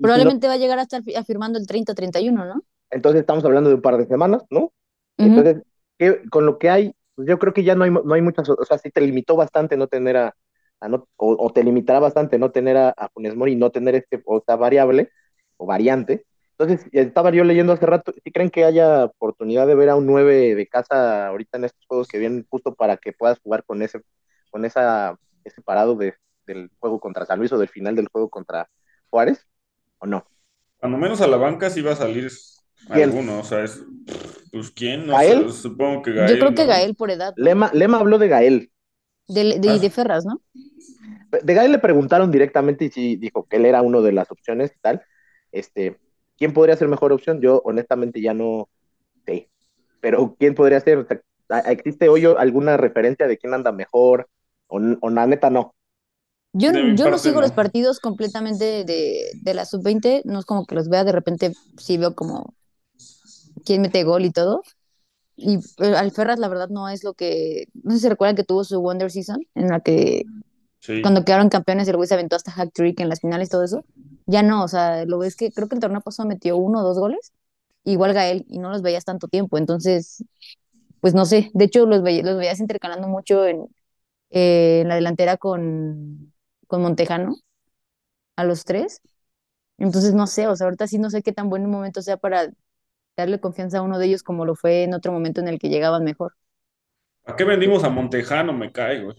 [0.00, 2.62] Probablemente va a llegar a estar fi- afirmando el 30-31, ¿no?
[2.90, 4.72] entonces estamos hablando de un par de semanas, ¿no?
[5.18, 5.62] Entonces,
[5.98, 8.48] ¿qué- con lo que hay, pues yo creo que ya no hay, no hay muchas,
[8.48, 10.34] o sea, sí te limitó bastante no tener a,
[10.80, 13.94] a no, o, o te limitará bastante no tener a, a Funes Mori no tener
[13.96, 15.10] este, o esta variable
[15.58, 16.24] o variante.
[16.56, 20.06] Entonces, estaba yo leyendo hace rato, ¿sí creen que haya oportunidad de ver a un
[20.06, 23.82] 9 de casa ahorita en estos juegos que vienen justo para que puedas jugar con
[23.82, 24.00] ese,
[24.50, 26.14] con esa, ese parado de,
[26.48, 28.68] del juego contra San Luis o del final del juego contra
[29.10, 29.46] Juárez?
[29.98, 30.26] ¿O no?
[30.78, 32.28] Cuando menos a la banca sí va a salir
[32.92, 33.10] ¿Quién?
[33.10, 33.38] alguno.
[33.38, 33.82] O sea, es.
[34.50, 35.52] Pues quién, no ¿Gael?
[35.52, 36.38] sé, supongo que Yo Gael.
[36.38, 36.68] creo que ¿no?
[36.68, 37.34] Gael por edad.
[37.36, 38.70] Lema, Lema habló de Gael.
[39.28, 39.78] De, de, Ah.
[39.78, 40.40] de Ferraz, ¿no?
[41.42, 44.72] De Gael le preguntaron directamente y sí dijo que él era uno de las opciones
[44.74, 45.02] y tal.
[45.52, 45.98] Este,
[46.38, 47.40] ¿quién podría ser mejor opción?
[47.42, 48.68] Yo honestamente ya no
[49.26, 49.50] sé.
[50.00, 50.98] Pero ¿quién podría ser?
[50.98, 54.28] O sea, ¿a- ¿Existe hoy alguna referencia de quién anda mejor?
[54.68, 55.74] O, o la neta no.
[56.58, 57.42] Yo, yo no sigo no.
[57.42, 61.52] los partidos completamente de, de la sub-20, no es como que los vea de repente,
[61.76, 62.54] sí veo como
[63.64, 64.62] quién mete gol y todo.
[65.36, 67.66] Y al Ferraz, la verdad, no es lo que.
[67.84, 70.24] No sé si se recuerdan que tuvo su Wonder Season, en la que
[70.80, 71.02] Sí.
[71.02, 73.84] cuando quedaron campeones el güey se aventó hasta hack trick en las finales, todo eso.
[74.26, 76.82] Ya no, o sea, lo ves que creo que el torneo pasado metió uno o
[76.82, 77.32] dos goles,
[77.84, 79.58] igual Gael, y no los veías tanto tiempo.
[79.58, 80.24] Entonces,
[81.00, 81.50] pues no sé.
[81.54, 83.66] De hecho, los, veía- los veías intercalando mucho en,
[84.30, 86.32] eh, en la delantera con,
[86.68, 87.34] con Montejano,
[88.36, 89.00] a los tres.
[89.78, 92.50] Entonces, no sé, o sea, ahorita sí no sé qué tan buen momento sea para
[93.16, 95.68] darle confianza a uno de ellos como lo fue en otro momento en el que
[95.68, 96.34] llegaban mejor.
[97.24, 98.52] ¿A qué vendimos a Montejano?
[98.52, 99.16] Me cae, güey.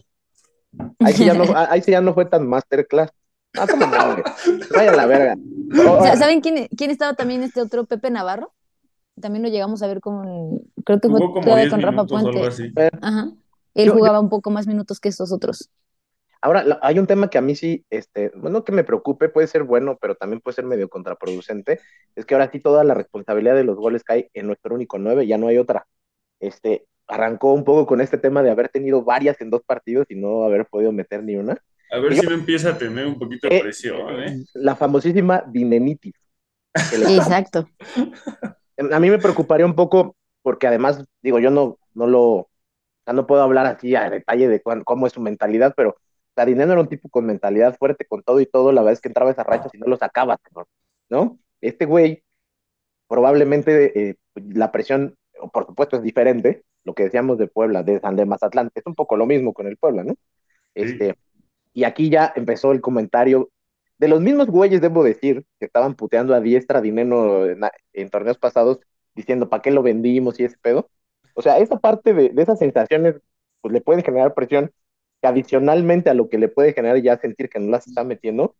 [1.00, 3.10] Ahí sí ya no, ahí sí ya no fue tan masterclass.
[3.58, 3.66] Ah.
[4.74, 5.34] Vaya la verga.
[5.86, 8.52] Oh, O sea, ¿Saben quién, quién estaba también este otro Pepe Navarro?
[9.20, 12.06] También lo llegamos a ver con, creo que fue Jugó como todavía 10 con Rafa
[12.06, 12.90] Puente.
[13.02, 13.32] Ajá.
[13.74, 15.68] Él Yo- yo- jugaba un poco más minutos que estos otros.
[16.42, 19.46] Ahora, la- hay un tema que a mí sí, este, bueno, que me preocupe, puede
[19.46, 21.80] ser bueno, pero también puede ser medio contraproducente,
[22.16, 25.26] es que ahora sí toda la responsabilidad de los goles cae en nuestro único nueve,
[25.26, 25.86] ya no hay otra.
[26.40, 30.14] Este, arrancó un poco con este tema de haber tenido varias en dos partidos y
[30.14, 31.58] no haber podido meter ni una.
[31.92, 34.44] A ver Yo- si no empieza a tener un poquito de Eh, presión, ¿eh?
[34.54, 36.14] La famosísima dinenitis.
[37.34, 37.68] Exacto.
[38.78, 42.50] a mí me preocuparía un poco, porque además, digo, yo no, no lo, o
[43.04, 45.96] sea, no puedo hablar así a detalle de cuán- cómo es su mentalidad, pero
[46.46, 49.08] Dineno era un tipo con mentalidad fuerte, con todo y todo, la verdad es que
[49.08, 50.38] entraba a esas rachas y no lo sacaba,
[51.08, 51.38] ¿no?
[51.60, 52.22] Este güey,
[53.08, 55.16] probablemente eh, la presión,
[55.52, 58.94] por supuesto, es diferente, lo que decíamos de Puebla, de San de Mazatlán, es un
[58.94, 60.14] poco lo mismo con el Puebla, ¿no?
[60.74, 61.16] Este,
[61.72, 63.50] y aquí ya empezó el comentario
[63.98, 67.60] de los mismos güeyes, debo decir, que estaban puteando a diestra Dineno en,
[67.92, 68.80] en torneos pasados,
[69.14, 70.88] diciendo, ¿para qué lo vendimos y ese pedo?
[71.34, 73.16] O sea, esa parte de, de esas sensaciones,
[73.60, 74.70] pues le pueden generar presión,
[75.20, 78.56] que adicionalmente a lo que le puede generar ya sentir que no las está metiendo,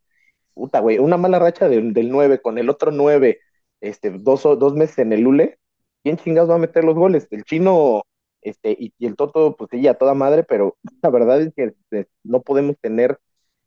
[0.55, 3.41] puta, güey, una mala racha del, del 9 con el otro 9,
[3.81, 5.59] este, dos, dos meses en el Lule,
[6.03, 7.27] ¿quién chingados va a meter los goles?
[7.31, 8.03] El chino
[8.43, 12.09] este, y, el Toto, pues sí, a toda madre, pero la verdad es que este,
[12.25, 13.19] no podemos tener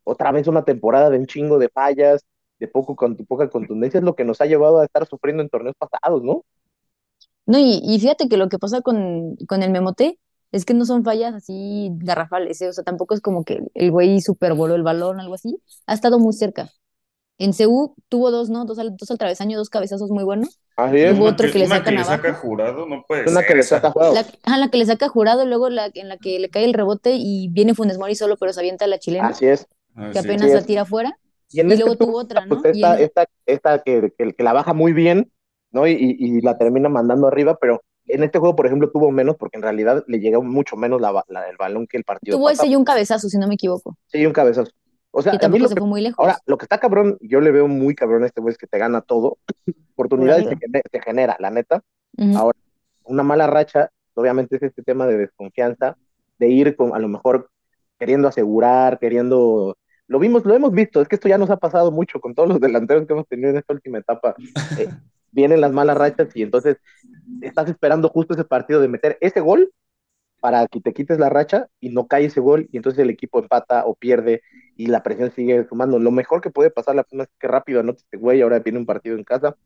[0.04, 2.24] otra vez una temporada de un chingo de fallas,
[2.58, 5.48] de poco con poca contundencia, es lo que nos ha llevado a estar sufriendo en
[5.48, 6.44] torneos pasados, ¿no?
[7.46, 10.18] No, y, y fíjate que lo que pasa con, con el Memote
[10.54, 12.68] es que no son fallas así garrafales, ¿eh?
[12.68, 16.18] o sea, tampoco es como que el güey supervoló el balón, algo así, ha estado
[16.18, 16.70] muy cerca.
[17.38, 18.64] En CU tuvo dos, ¿no?
[18.66, 20.60] Dos al, dos al travesaño, dos cabezazos muy buenos.
[20.76, 21.18] Así es.
[21.18, 22.22] Hubo otro que, le una sacan que le abajo.
[22.22, 24.14] saca jurado, no puede Una ser que le saca jugado.
[24.14, 26.74] La, ah, la que le saca jurado, luego la, en la que le cae el
[26.74, 29.66] rebote y viene Funes Mori solo, pero se avienta la chilena, Así es.
[30.10, 30.66] Que apenas sí la es.
[30.66, 31.18] tira afuera.
[31.50, 32.62] Y, en Y este luego tuvo otra, ¿no?
[32.62, 35.32] pues, Y esta, en- esta, esta que, que, que la baja muy bien,
[35.70, 35.86] ¿no?
[35.86, 39.36] Y, y, y la termina mandando arriba, pero en este juego, por ejemplo, tuvo menos
[39.36, 42.36] porque en realidad le llegó mucho menos la, ba- la- el balón que el partido
[42.36, 42.64] Tuvo pasado.
[42.64, 43.96] ese y un cabezazo, si no me equivoco.
[44.06, 44.70] Sí, un cabezazo.
[45.10, 46.18] O sea, tampoco lo se que, fue muy lejos.
[46.18, 48.66] ahora, lo que está cabrón, yo le veo muy cabrón a este güey es que
[48.66, 49.38] te gana todo.
[49.94, 51.82] Oportunidades gene- se genera, la neta.
[52.36, 52.58] Ahora,
[53.04, 55.96] Una mala racha, obviamente es este tema de desconfianza,
[56.38, 57.48] de ir con, a lo mejor
[57.98, 59.76] queriendo asegurar, queriendo...
[60.06, 62.48] Lo vimos, lo hemos visto, es que esto ya nos ha pasado mucho con todos
[62.48, 64.34] los delanteros que hemos tenido en esta última etapa.
[64.78, 64.88] Eh,
[65.34, 66.78] vienen las malas rachas y entonces
[67.42, 69.72] estás esperando justo ese partido de meter ese gol
[70.40, 73.38] para que te quites la racha y no cae ese gol y entonces el equipo
[73.40, 74.42] empata o pierde
[74.76, 75.98] y la presión sigue sumando.
[75.98, 78.78] Lo mejor que puede pasar la pena es que rápido anote este güey, ahora viene
[78.78, 79.56] un partido en casa.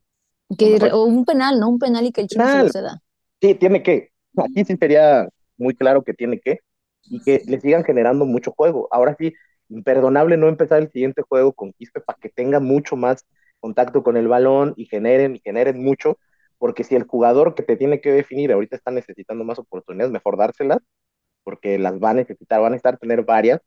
[0.57, 1.69] Que, o un penal, ¿no?
[1.69, 2.71] Un penal y que el chino se lo Penal.
[2.71, 3.01] ceda.
[3.41, 4.11] Sí, tiene que.
[4.37, 5.27] Aquí sí sería
[5.57, 6.59] muy claro que tiene que.
[7.03, 8.87] Y que le sigan generando mucho juego.
[8.91, 9.33] Ahora sí,
[9.69, 13.25] imperdonable no empezar el siguiente juego con Quispe para que tenga mucho más
[13.59, 16.17] contacto con el balón y generen y generen mucho.
[16.57, 20.37] Porque si el jugador que te tiene que definir ahorita está necesitando más oportunidades, mejor
[20.37, 20.79] dárselas,
[21.43, 23.61] porque las va a necesitar, van a necesitar tener varias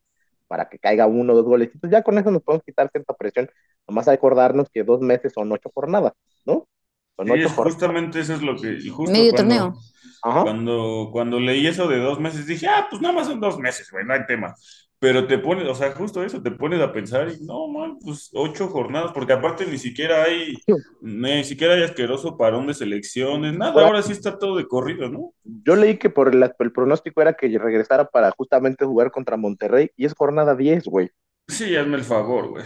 [0.47, 1.71] para que caiga uno o dos goles.
[1.81, 3.49] Pues ya con eso nos podemos quitar cierta presión.
[3.89, 6.13] Nomás acordarnos que dos meses son ocho jornadas,
[6.45, 6.69] ¿no?
[7.17, 7.75] Son Sí, ocho es jornadas.
[7.75, 8.73] justamente eso es lo que.
[8.75, 9.75] y justo Medio cuando- torneo.
[10.23, 13.91] Cuando, cuando leí eso de dos meses, dije, ah, pues nada más son dos meses,
[13.91, 14.55] güey, no hay tema.
[15.03, 18.31] Pero te pones, o sea, justo eso, te pones a pensar y no, man, pues
[18.35, 20.55] ocho jornadas, porque aparte ni siquiera hay,
[21.01, 25.35] ni siquiera hay asqueroso parón de selecciones, nada, ahora sí está todo de corrido, ¿no?
[25.43, 29.91] Yo leí que por el, el pronóstico era que regresara para justamente jugar contra Monterrey
[29.97, 31.11] y es jornada 10, güey.
[31.49, 32.65] Sí, hazme el favor, güey.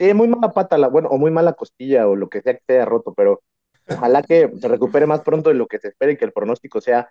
[0.00, 2.62] Sí, muy mala pata, la, bueno, o muy mala costilla o lo que sea que
[2.66, 3.42] se haya roto, pero
[3.88, 6.80] ojalá que se recupere más pronto de lo que se espere y que el pronóstico
[6.80, 7.08] sea,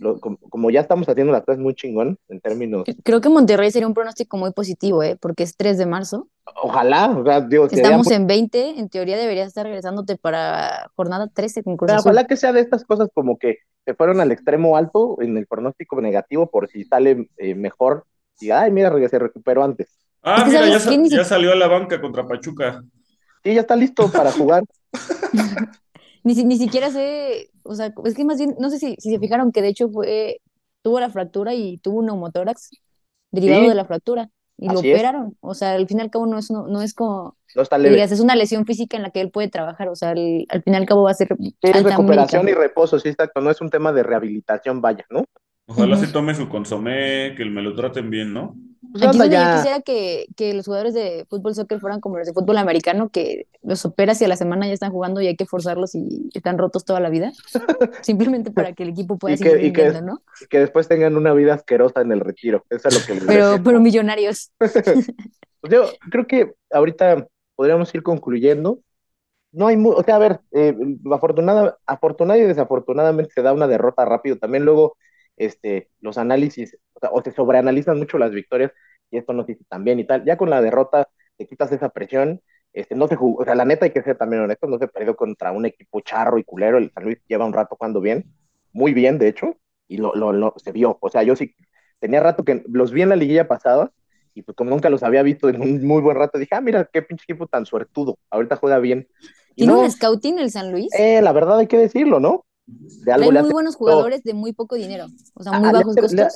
[0.00, 3.70] lo- como, como ya estamos haciendo las cosas muy chingón en términos, Creo que Monterrey
[3.70, 5.16] sería un pronóstico muy positivo, ¿eh?
[5.20, 6.28] Porque es 3 de marzo.
[6.62, 11.28] ojalá, o sea, digo, Estamos muy- en 20, en teoría deberías estar regresándote para jornada
[11.32, 12.10] 13 con Cruz Pero Azul.
[12.10, 15.46] ojalá que sea de estas cosas como que se fueron al extremo alto en el
[15.46, 18.04] pronóstico negativo por si sale eh, mejor
[18.40, 19.88] y ay, mira, se recuperó antes.
[20.22, 22.82] Ah, Es que mira, ¿sabes ya, sa- salió a la banca contra Pachuca.
[23.44, 24.62] Sí, ya está listo para jugar.
[26.24, 29.10] Ni, si- ni siquiera sé, o sea, es que más bien, no sé si, si
[29.10, 30.40] se fijaron que de hecho fue,
[30.82, 32.70] tuvo la fractura y tuvo un neumotórax
[33.30, 33.68] derivado Sí.
[33.68, 34.78] de la fractura y lo es.
[34.80, 35.36] operaron.
[35.40, 37.78] O sea, al fin y al cabo no es, no, no es como, No está
[37.78, 37.94] leve.
[37.96, 39.88] digas, es una lesión física en la que él puede trabajar.
[39.88, 42.52] O sea, al, al fin y al cabo va a ser Sí, es recuperación y
[42.52, 43.40] reposo, sí, exacto.
[43.40, 45.24] No es un tema de rehabilitación, vaya, ¿no?
[45.66, 48.54] Ojalá se tome su consomé, que me lo traten bien, ¿no?
[48.92, 49.24] Pues Aquí yo
[49.56, 53.46] quisiera que, que los jugadores de fútbol soccer fueran como los de fútbol americano, que
[53.62, 56.58] los operas y a la semana ya están jugando y hay que forzarlos y están
[56.58, 57.32] rotos toda la vida,
[58.02, 60.22] simplemente para que el equipo pueda Y que- seguir que- ¿no?
[60.40, 62.64] Y que después tengan una vida asquerosa en el retiro.
[62.70, 63.62] Eso es lo que les Pero, deseo.
[63.64, 64.50] pero millonarios.
[65.60, 68.80] Pues yo creo que ahorita podríamos ir concluyendo.
[69.52, 70.74] No hay, o sea, a ver, eh,
[71.12, 74.38] afortunada, afortunada y desafortunadamente se da una derrota rápido.
[74.38, 74.96] También luego,
[75.36, 78.72] este, los análisis, sea, o se sobreanalizan mucho las victorias
[79.10, 80.24] y esto no se dice tan bien y tal.
[80.24, 82.40] Ya con la derrota te quitas esa presión.
[82.72, 84.88] Este, no se jugó, o sea, la neta hay que ser también honesto, no se
[84.88, 86.78] perdió contra un equipo charro y culero.
[86.78, 88.24] El San Luis lleva un rato jugando bien,
[88.72, 89.56] muy bien, de hecho,
[89.88, 90.98] y lo, lo, lo- se vio.
[91.02, 91.54] O sea, yo sí
[91.98, 93.92] tenía rato que los vi en la liguilla pasada
[94.34, 96.88] y pues como nunca los había visto en un muy buen rato, dije, ah, mira,
[96.92, 99.06] qué pinche equipo tan suertudo, ahorita juega bien.
[99.56, 100.92] Y Tiene no, un scouting el San Luis.
[100.92, 102.44] eh, la verdad hay que decirlo, ¿no?
[102.66, 105.12] De algo Trae le ha muy buenos jugadores de muy poco dinero.
[105.34, 106.12] O sea, muy Ah, bajos costos.
[106.12, 106.28] le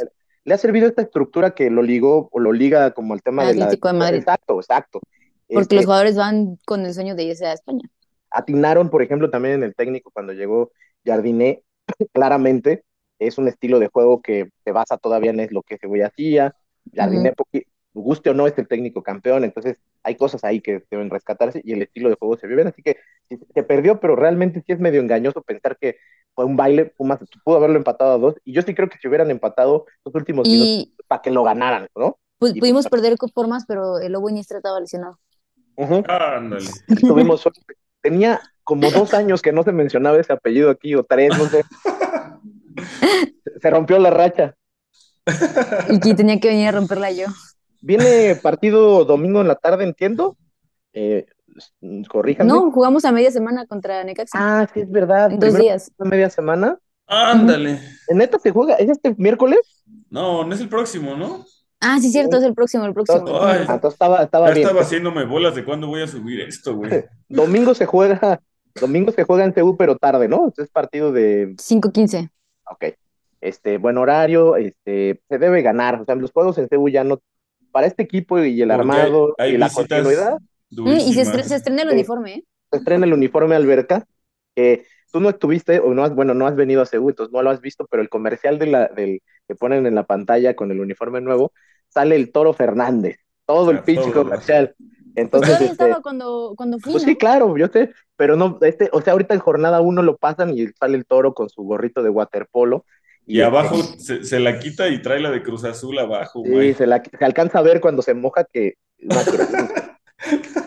[0.55, 3.64] ha servido esta estructura que lo ligó o lo liga como el tema de la
[3.64, 4.18] Atlético de Madrid.
[4.18, 5.01] Exacto, exacto.
[5.49, 7.82] Porque Este, los jugadores van con el sueño de irse a España.
[8.30, 10.72] atinaron, por ejemplo, también en el técnico cuando llegó
[11.05, 11.62] Jardiné,
[12.12, 12.84] claramente
[13.18, 16.55] es un estilo de juego que se basa todavía en lo que güey hacía.
[16.94, 21.09] Jardiné, poqui- guste o no, es el técnico campeón, entonces hay cosas ahí que deben
[21.09, 22.97] rescatarse y el estilo de juego se vive bien, así que
[23.55, 25.97] se perdió, pero realmente sí es medio engañoso pensar que
[26.45, 29.30] un baile, Pumas pudo haberlo empatado a dos, y yo sí creo que si hubieran
[29.30, 32.18] empatado los últimos minutos Y para que lo ganaran, ¿no?
[32.39, 35.18] pues, Y pudimos pues- perder por más, pero el Lobo Iniestra estaba lesionado.
[35.76, 36.66] Ándale.
[37.01, 37.61] Tuvimos suerte.
[38.01, 41.64] Tenía como dos años que no se mencionaba ese apellido aquí, o tres, no sé.
[43.62, 44.55] Se rompió la racha.
[45.89, 47.26] Y que tenía que venir a romperla yo.
[47.80, 50.37] Viene partido domingo en la tarde, entiendo.
[50.93, 51.26] Eh,
[52.09, 52.52] corríjanme.
[52.52, 54.36] No, jugamos a media semana contra Necaxa.
[54.38, 55.30] Ah, sí, es verdad.
[55.32, 55.90] en dos Primero días.
[55.98, 56.78] una media semana.
[57.07, 57.80] Ándale.
[58.09, 58.74] ¿En neta se juega?
[58.74, 59.84] ¿Es este miércoles?
[60.11, 61.44] No, no es el próximo, ¿no?
[61.80, 63.24] Ah, sí, cierto, es el próximo, el próximo.
[63.42, 63.64] Ay.
[63.68, 64.66] ah, estaba, estaba Ya bien.
[64.66, 67.04] estaba haciéndome bolas de cuándo voy a subir esto, güey.
[67.28, 68.40] Domingo se juega,
[68.80, 70.52] domingo se juega en CU, pero tarde, ¿no?
[70.57, 72.30] Es partido de 5-15.
[72.70, 72.84] Ok.
[73.40, 76.00] Este, buen horario, este, se debe ganar.
[76.00, 77.20] O sea, los juegos en CU ya no.
[77.70, 80.38] Para este equipo y el Porque armado hay y la continuidad,
[80.70, 81.94] Mm, y se, estre- se estrena el Sí.
[81.94, 82.44] uniforme, ¿eh?
[82.70, 84.04] se estrena el uniforme alberca.
[84.54, 87.42] Que tú no estuviste, o no has, bueno, no has venido a CU, entonces no
[87.42, 90.70] lo has visto, pero el comercial de la, del, que ponen en la pantalla con
[90.70, 91.52] el uniforme nuevo,
[91.88, 93.18] sale el Toro Fernández.
[93.44, 94.74] Todo el A pinche comercial.
[94.76, 97.08] Pues Entonces, todavía este, estaba cuando, cuando fui, Pues ¿no?
[97.10, 100.56] sí, claro, yo sé, pero no, este, o sea, ahorita en jornada uno lo pasan
[100.58, 102.84] y sale el toro con su gorrito de waterpolo.
[103.26, 106.74] Y abajo se, se la quita y trae la de Cruz Azul abajo, Sí, güey.
[106.74, 108.74] se, la, se alcanza a ver cuando se moja que.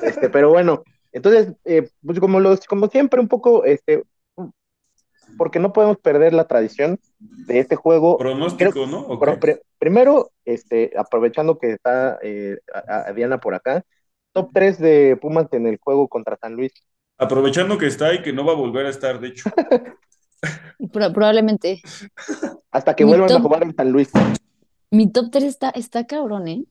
[0.04, 4.04] Este, pero bueno, entonces, eh, pues como los, como siempre, un poco, este,
[5.38, 8.18] porque no podemos perder la tradición de este juego.
[8.18, 9.08] Pronóstico, ¿no?
[9.78, 13.84] Primero, este, aprovechando que está eh, a- a Diana por acá,
[14.34, 16.74] top 3 de Pumas en el juego contra San Luis.
[17.18, 19.50] Aprovechando que está y que no va a volver a estar, de hecho.
[20.94, 21.82] Pro- probablemente.
[22.72, 24.10] Hasta que Mi vuelvan a jugar en San Luis.
[24.92, 26.64] Mi top 3 está, está cabrón, ¿eh?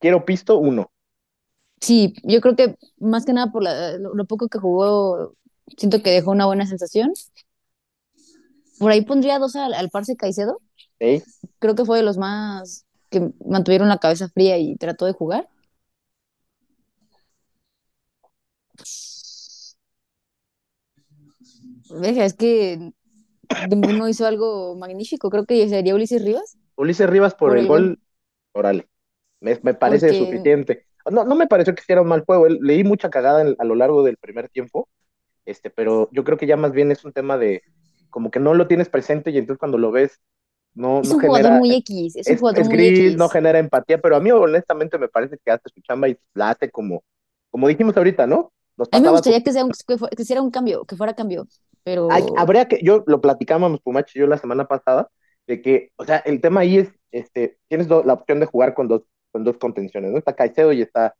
[0.00, 0.90] Quiero pisto uno.
[1.80, 5.34] Sí, yo creo que más que nada por la- lo, lo poco que jugó,
[5.76, 7.12] siento que dejó una buena sensación.
[8.78, 10.60] Por ahí pondría dos al, al Parce Caicedo.
[11.00, 11.22] ¿sí?
[11.58, 15.48] Creo que fue de los más que mantuvieron la cabeza fría y trató de jugar.
[21.90, 22.92] Deja, es que
[23.70, 25.30] ninguno hizo algo magnífico.
[25.30, 26.56] Creo que sería Ulises Rivas.
[26.76, 27.98] Ulises Rivas por, Por el el gol,
[28.54, 28.88] gol.
[29.40, 30.84] Me, me parece Porque- suficiente.
[31.10, 33.64] No, no me pareció que hiciera un mal juego, él- leí mucha cagada en- a
[33.64, 34.88] lo largo del primer tiempo,
[35.46, 37.62] este, pero yo creo que ya más bien es un tema de
[38.10, 40.20] como que no lo tienes presente y entonces cuando lo ves
[40.74, 42.16] no, Es no un jugador muy X.
[42.16, 43.16] Es un es, jugador es muy gris, X.
[43.16, 46.50] no genera empatía, pero a mí honestamente me parece que hace su chamba y la
[46.50, 47.02] hace como,
[47.50, 48.52] como dijimos ahorita, ¿no?
[48.76, 50.94] Nos A mí me gustaría que, sea un, que, fue- que hiciera un cambio, que
[50.94, 51.46] fuera cambio.
[51.82, 55.08] Pero Hay- habría que, yo lo platicábamos Pumachi y yo la semana pasada,
[55.46, 58.74] de que, o sea, el tema ahí es, este, tienes do- la opción de jugar
[58.74, 60.18] con dos, con dos contenciones, ¿no?
[60.18, 61.14] Está Caicedo y está,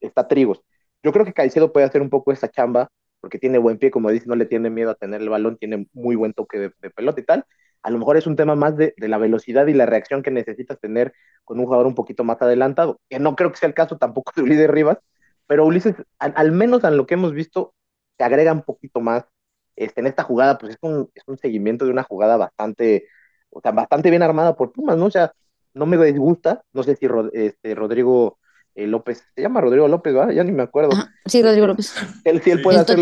[0.00, 0.62] está Trigos.
[1.02, 2.90] Yo creo que Caicedo puede hacer un poco esa chamba,
[3.20, 5.88] porque tiene buen pie, como dice, no le tiene miedo a tener el balón, tiene
[5.92, 7.44] muy buen toque de, pelota y tal.
[7.82, 10.30] A lo mejor es un tema más de, de la velocidad y la reacción que
[10.30, 11.12] necesitas tener
[11.44, 14.32] con un jugador un poquito más adelantado, que no creo que sea el caso tampoco
[14.36, 14.98] de Ulises Rivas,
[15.46, 17.74] pero Ulises, al, menos en lo que hemos visto,
[18.18, 19.24] se agrega un poquito más
[19.76, 23.06] este, en esta jugada, pues es un, es un seguimiento de una jugada bastante,
[23.50, 25.06] o sea, bastante bien armada por Pumas, ¿no?
[25.06, 25.32] O sea,
[25.76, 28.38] no me disgusta, no sé si Rod- este, Rodrigo
[28.74, 30.32] eh, López, se llama Rodrigo López, ¿verdad?
[30.34, 30.92] Ya ni me acuerdo.
[30.92, 31.92] Ajá, sí, Rodrigo López.
[32.24, 32.98] Él, si él puede hacer,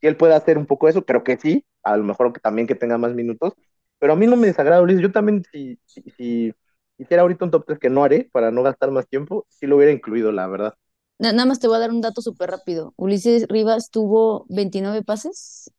[0.00, 2.66] si él puede hacer un poco eso, creo que sí, a lo mejor que también
[2.66, 3.54] que tenga más minutos,
[3.98, 6.54] pero a mí no me desagrada Ulises, yo también si, si, si
[6.98, 9.76] hiciera ahorita un top 3 que no haré, para no gastar más tiempo, sí lo
[9.76, 10.74] hubiera incluido, la verdad.
[11.18, 12.94] Na- Nada más te voy a dar un dato súper rápido.
[12.96, 15.70] Ulises Rivas tuvo 29 pases.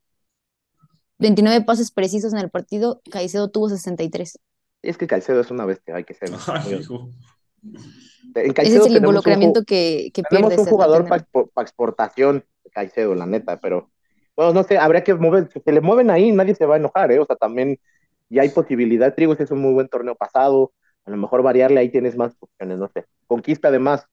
[1.20, 3.02] 29 pases precisos en el partido.
[3.12, 4.40] Caicedo tuvo 63.
[4.82, 6.30] Es que Caicedo es una bestia, hay que ser.
[6.48, 7.10] Ay, muy- hijo.
[8.36, 10.68] En Ese es el involucramiento que, que Tenemos pierdes.
[10.68, 11.26] un jugador para
[11.66, 13.90] exportación, Caicedo, la neta, pero
[14.36, 16.78] bueno, no sé, habría que mover, si se le mueven ahí, nadie se va a
[16.78, 17.20] enojar, ¿eh?
[17.20, 17.80] O sea, también
[18.30, 19.16] ya hay posibilidad.
[19.16, 20.74] Trigos es un muy buen torneo pasado,
[21.06, 23.06] a lo mejor variarle ahí tienes más opciones, no sé.
[23.26, 24.06] Conquista además,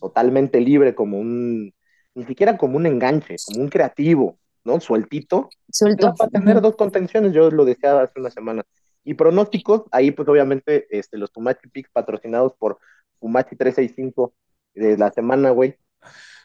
[0.00, 1.72] totalmente libre, como un,
[2.14, 4.80] ni siquiera como un enganche, como un creativo, ¿no?
[4.80, 5.48] Sueltito.
[5.70, 6.12] Suelto.
[6.14, 8.64] Para tener dos contenciones, yo lo deseaba hace una semana.
[9.08, 12.78] Y pronósticos, ahí pues obviamente este, los Pumachi Picks patrocinados por
[13.20, 14.34] Pumachi 365
[14.74, 15.76] de la semana, güey.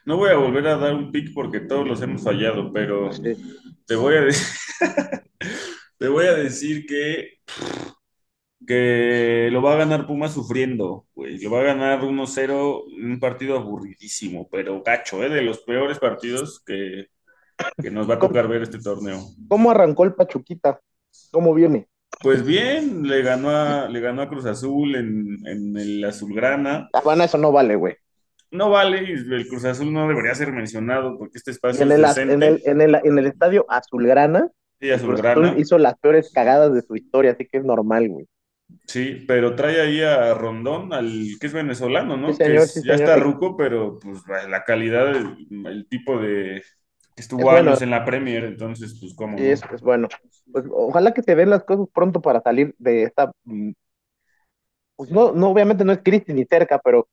[0.05, 3.33] no voy a volver a dar un pick porque todos los hemos fallado, pero Sí.
[3.85, 4.47] te voy a decir,
[5.97, 7.39] te voy a decir que,
[8.65, 11.37] que lo va a ganar Pumas sufriendo, güey.
[11.39, 15.29] Lo va a ganar 1-0, un partido aburridísimo, pero gacho, ¿eh?
[15.29, 17.07] De los peores partidos que,
[17.81, 19.19] que nos va a tocar ver este torneo.
[19.47, 20.79] ¿Cómo arrancó el Pachuquita?
[21.31, 21.87] ¿Cómo viene?
[22.21, 26.89] Pues bien, le ganó a, le ganó a Cruz Azul en, en el Azulgrana.
[26.93, 27.95] Ah, bueno, eso no vale, güey.
[28.51, 31.95] No vale, el Cruz Azul no debería ser mencionado porque este Y espacio En es
[31.97, 32.33] el, decente.
[32.35, 34.49] en el, en el, en el estadio Azulgrana,
[34.79, 35.57] Sí, Cruz Azul Azulgrana.
[35.57, 38.27] hizo las peores cagadas de su historia, así que es normal, güey.
[38.87, 42.33] Sí, pero trae ahí a Rondón, al que es venezolano, ¿no?
[42.33, 43.09] Sí, señor, que es- sí, ya señor.
[43.11, 45.37] está ruco, pero pues la calidad, el,
[45.67, 46.63] el tipo de
[47.15, 47.71] estuvo Es bueno.
[47.71, 49.51] años en la Premier, entonces pues cómo Sí, no.
[49.51, 50.07] es, es bueno.
[50.51, 53.31] Pues ojalá que se den las cosas pronto para salir de esta.
[53.45, 53.71] mm,
[54.95, 57.07] Pues no, no, obviamente no es crisis ni cerca, pero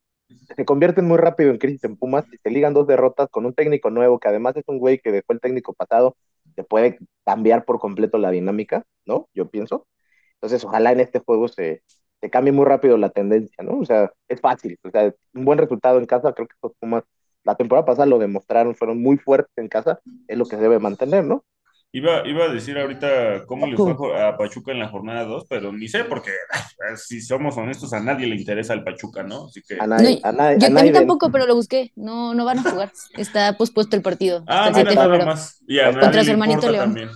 [0.57, 3.55] se convierten muy rápido en crisis en Pumas y se ligan dos derrotas con un
[3.55, 6.17] técnico nuevo que además es un güey que dejó el técnico pasado,
[6.55, 9.29] se puede cambiar por completo la dinámica, ¿no?
[9.35, 9.87] Yo pienso.
[10.35, 11.83] Entonces, ojalá en este juego se,
[12.21, 13.79] se cambie muy rápido la tendencia, ¿no?
[13.81, 14.79] O sea, es fácil.
[14.85, 17.05] O sea, un buen resultado en casa, creo que estos Pumas,
[17.45, 20.79] la temporada pasada lo demostraron, fueron muy fuertes en casa, es lo que se debe
[20.79, 21.45] mantener, ¿no?
[21.93, 25.73] Iba, iba a decir ahorita cómo le fue a Pachuca en la jornada 2, pero
[25.73, 29.47] ni sé porque ah, si somos honestos a nadie le interesa el Pachuca, ¿no?
[29.47, 31.47] Así que A nadie, No, a nadie, Yo, a a mí nadie de- tampoco, pero
[31.47, 31.91] lo busqué.
[31.97, 32.93] No, no van a jugar.
[33.17, 35.65] Está pospuesto el partido Ah, hasta el mira 7 de nada más.
[35.67, 36.85] Y a Contra nadie su hermanito León.
[36.85, 37.09] también.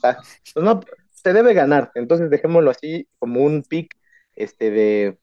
[0.00, 1.90] pues no, se debe ganar.
[1.96, 3.96] Entonces dejémoslo así como un pick
[4.36, 5.18] este de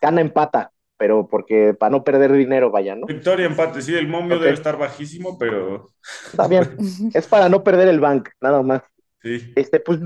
[0.00, 3.06] gana empata, pero porque para no perder dinero, vaya, ¿no?
[3.06, 5.88] Victoria, empate, sí, el momio debe estar bajísimo, pero
[6.26, 6.76] Está bien.
[7.14, 8.82] Es para no perder el bank, nada más.
[9.22, 9.52] sí.
[9.56, 10.00] Este, pues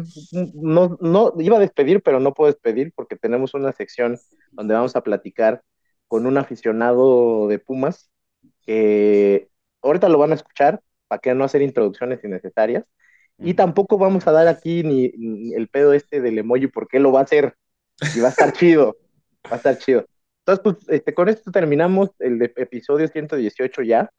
[0.55, 4.19] no, no iba a despedir, pero no puedo despedir porque tenemos una sección
[4.53, 5.63] donde vamos a platicar
[6.09, 8.11] con un aficionado de Pumas
[8.67, 9.49] que
[9.83, 12.85] ahorita lo van a escuchar para que no hacer introducciones innecesarias.
[13.39, 17.05] Y tampoco vamos a dar aquí ni, ni el pedo este del emoji porque él
[17.05, 17.57] lo va a hacer
[18.15, 18.97] y va a estar chido.
[19.47, 20.07] Va a estar chido.
[20.45, 24.11] Entonces, pues, este, con esto terminamos el de- episodio 118 ya,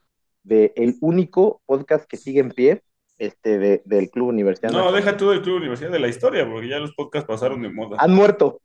[0.43, 2.81] de el único podcast que sigue en pie,
[3.17, 5.03] este, de, del Club Universidad No, Nacional.
[5.03, 7.97] deja tú del Club Universidad de la historia, porque ya los podcasts pasaron de moda.
[7.99, 8.61] Han muerto.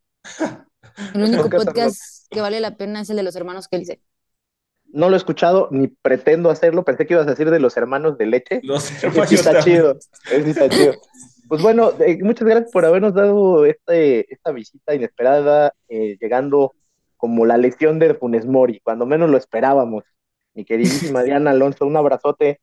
[1.14, 2.00] El único Podcast podcast
[2.30, 4.00] que vale la pena es el de los hermanos Kelce.
[4.90, 6.84] No lo he escuchado ni pretendo hacerlo.
[6.84, 8.60] Pensé que ibas a decir de los hermanos de leche.
[8.62, 9.98] Los hermanos está chido.
[10.30, 10.94] Está chido.
[11.48, 16.72] Pues bueno, eh, muchas gracias por habernos dado este, esta visita inesperada, eh, llegando
[17.18, 20.04] como la lección de Funes Mori, cuando menos lo esperábamos.
[20.54, 22.60] Mi queridísima Diana Alonso, un abrazote.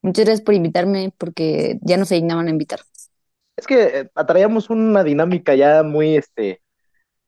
[0.00, 2.80] Muchas gracias por invitarme porque ya no se dignaban a invitar.
[3.56, 6.62] Es que eh, atraíamos una dinámica ya muy, este,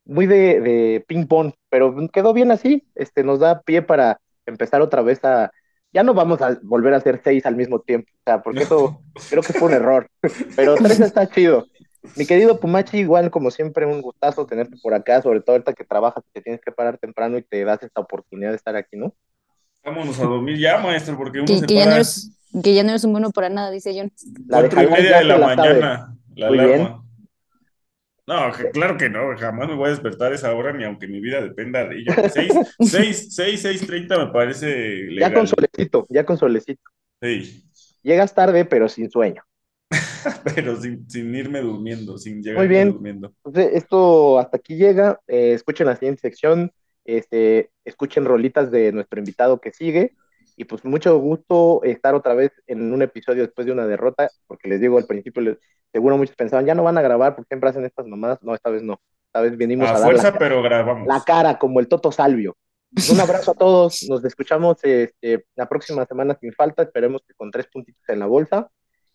[0.04, 2.86] muy de, de ping pong, pero quedó bien así.
[2.94, 5.50] Este, nos da pie para empezar otra vez a.
[5.92, 9.02] Ya no vamos a volver a hacer seis al mismo tiempo, o sea, porque eso
[9.28, 10.08] creo que fue un error.
[10.56, 11.66] Pero tres está chido.
[12.16, 15.84] Mi querido Pumachi, igual como siempre, un gustazo tenerte por acá, sobre todo ahorita que
[15.84, 19.14] trabajas, que tienes que parar temprano y te das esta oportunidad de estar aquí, ¿no?
[19.84, 22.30] Vámonos a dormir ya, maestro, porque uno Que, se que ya no eres,
[22.62, 24.12] que ya no eres un bueno para nada, dice John.
[24.46, 26.98] La cuatro y media ya de la mañana, la Muy alarma.
[28.26, 31.08] No, que- claro que no, jamás me voy a despertar a esa hora, ni aunque
[31.08, 32.12] mi vida dependa de ello.
[32.32, 35.34] Seis, seis, seis, seis treinta me parece Ya legal.
[35.34, 36.82] con solecito, ya con solecito.
[37.20, 37.64] Sí,
[38.02, 39.42] Llegas tarde, pero sin sueño.
[40.54, 42.92] pero sin, sin irme durmiendo, sin llegar Muy bien.
[42.92, 43.32] durmiendo.
[43.44, 45.20] Entonces, esto hasta aquí llega.
[45.26, 46.72] Eh, escuchen la siguiente sección.
[47.04, 50.14] Este, escuchen rolitas de nuestro invitado que sigue.
[50.56, 54.68] Y pues mucho gusto estar otra vez en un episodio después de una derrota, porque
[54.68, 55.58] les digo al principio, les-
[55.92, 58.38] seguro muchos pensaban, ya no van a grabar porque siempre hacen estas mamadas.
[58.42, 59.00] No, esta vez no.
[59.26, 61.06] Esta vez venimos a, A dar fuerza, la, pero grabamos.
[61.06, 62.56] la cara como el Toto Salvio.
[63.10, 64.02] Un abrazo a todos.
[64.10, 66.82] Nos escuchamos este, la próxima semana sin falta.
[66.82, 68.68] Esperemos que con tres puntitos en la bolsa.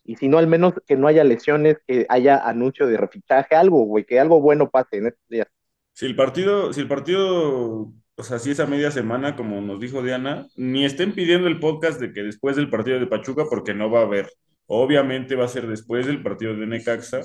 [0.08, 3.84] Y si no, al menos que no haya lesiones, que haya anuncio de refichaje, algo,
[3.84, 5.46] güey, que algo bueno pase en estos días.
[5.92, 10.02] Si el partido, si el partido, o sea, si esa media semana, como nos dijo
[10.02, 13.90] Diana, ni estén pidiendo el podcast de que después del partido de Pachuca, porque no
[13.90, 14.30] va a haber.
[14.64, 17.20] Obviamente va a ser después del partido de Necaxa,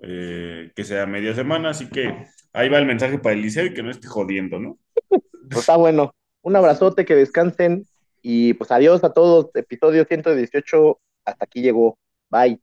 [0.00, 3.74] eh, que sea media semana, así que ahí va el mensaje para el liceo y
[3.74, 4.76] que no esté jodiendo, ¿no?
[5.08, 6.12] Pues está bueno.
[6.42, 7.86] Un abrazote, que descansen.
[8.22, 9.50] Y pues adiós a todos.
[9.54, 10.98] Episodio 118.
[11.24, 11.96] Hasta aquí llegó.
[12.30, 12.60] Bye.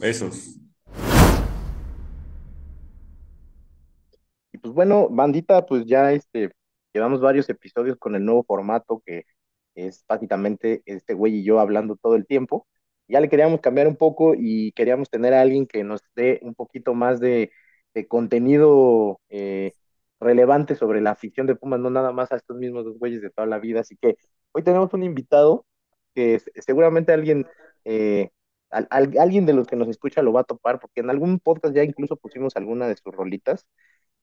[0.00, 0.58] Besos.
[4.52, 6.50] Y pues bueno, bandita, pues ya este,
[6.92, 9.24] llevamos varios episodios con el nuevo formato que
[9.74, 12.66] es básicamente este güey y yo hablando todo el tiempo.
[13.08, 16.54] Ya le queríamos cambiar un poco y queríamos tener a alguien que nos dé un
[16.54, 17.50] poquito más de,
[17.94, 19.72] de contenido, eh,
[20.20, 23.30] relevante sobre la afición de Pumas, no nada más a estos mismos dos güeyes de
[23.30, 23.80] toda la vida.
[23.80, 24.16] Así que
[24.52, 25.66] hoy tenemos un invitado
[26.14, 27.46] que seguramente alguien,
[27.84, 28.30] eh,
[28.74, 31.74] al, alguien de los que nos escucha lo va a topar, porque en algún podcast
[31.74, 33.66] ya incluso pusimos alguna de sus rolitas.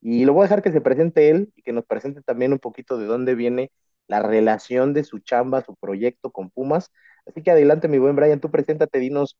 [0.01, 2.59] Y lo voy a dejar que se presente él y que nos presente también un
[2.59, 3.71] poquito de dónde viene
[4.07, 6.91] la relación de su chamba, su proyecto con Pumas.
[7.25, 9.37] Así que adelante, mi buen Brian, tú preséntate, dinos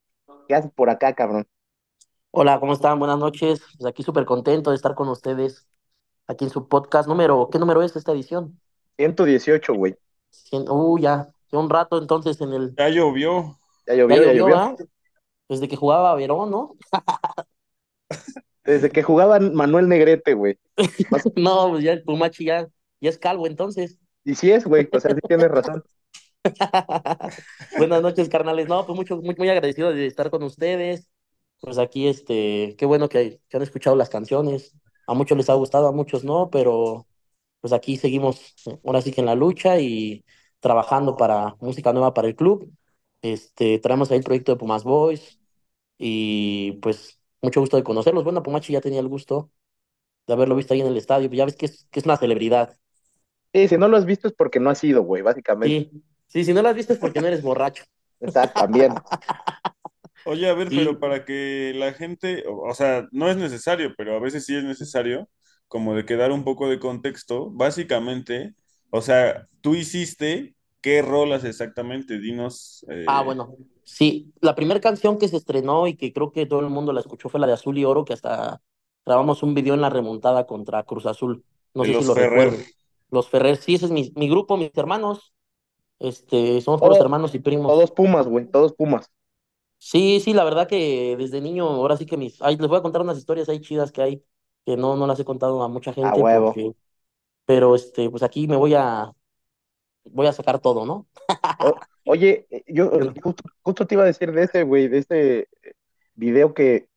[0.48, 1.48] qué haces por acá, cabrón.
[2.30, 3.00] Hola, ¿cómo están?
[3.00, 3.62] Buenas noches.
[3.78, 5.68] Pues aquí súper contento de estar con ustedes
[6.28, 7.50] aquí en su podcast número.
[7.52, 8.60] ¿Qué número es esta edición?
[8.98, 9.98] 118, güey.
[10.54, 12.76] Uh, ya, un rato entonces en el.
[12.78, 13.58] Ya llovió.
[13.86, 14.78] Ya llovió, ya llovió.
[15.52, 16.78] Desde que jugaba Verón, ¿no?
[18.64, 20.58] Desde que jugaba Manuel Negrete, güey.
[21.36, 22.70] no, pues ya el Pumachi ya,
[23.02, 24.00] ya es calvo entonces.
[24.24, 25.84] Y sí es, güey, o sea, sí tienes razón.
[27.78, 28.70] Buenas noches, carnales.
[28.70, 31.10] No, pues mucho, muy, muy agradecido de estar con ustedes.
[31.60, 34.74] Pues aquí, este, qué bueno que, que han escuchado las canciones.
[35.06, 37.08] A muchos les ha gustado, a muchos no, pero
[37.60, 40.24] pues aquí seguimos, ahora sí que en la lucha y
[40.62, 42.72] trabajando para música nueva para el club.
[43.22, 45.41] Este, traemos ahí el proyecto de Pumas Boys
[46.04, 48.24] y pues mucho gusto de conocerlos.
[48.24, 49.52] Bueno, Pumachi ya tenía el gusto
[50.26, 52.76] de haberlo visto ahí en el estadio, ya ves que es, que es una celebridad.
[53.54, 55.92] Sí, si no lo has visto es porque no has ido, güey, básicamente.
[55.92, 56.04] Sí.
[56.26, 57.84] sí, si no lo has visto es porque no eres borracho.
[58.20, 58.96] Exacto, también.
[60.26, 64.20] Oye, a ver, pero para que la gente, o sea, no es necesario, pero a
[64.20, 65.30] veces sí es necesario,
[65.68, 68.56] como de quedar un poco de contexto, básicamente,
[68.90, 72.86] o sea, tú hiciste qué rolas exactamente, dinos.
[72.90, 76.60] Eh, ah, bueno, sí, la primera canción que se estrenó y que creo que todo
[76.60, 78.62] el mundo la escuchó fue la de Azul y Oro, que hasta
[79.06, 81.44] grabamos un video en la remontada contra Cruz Azul.
[81.74, 82.58] No sé si lo recuerdo.
[83.10, 85.34] Los Ferrer, sí, ese es mi, mi grupo, mis hermanos.
[86.00, 87.68] Este, somos todos hermanos y primos.
[87.72, 89.12] Todos Pumas, güey, todos Pumas.
[89.78, 92.82] Sí, sí, la verdad que desde niño, ahora sí que mis, ay, les voy a
[92.82, 94.24] contar unas historias ahí chidas que hay,
[94.66, 96.10] que no, no las he contado a mucha gente.
[96.10, 96.54] A huevo.
[97.46, 99.12] pero este, pues aquí me voy a,
[100.06, 101.08] voy a sacar todo, ¿no?
[102.06, 102.92] oye, eh, yo
[103.64, 105.48] justo, te iba a decir de ese, güey, de ese
[106.16, 106.88] video que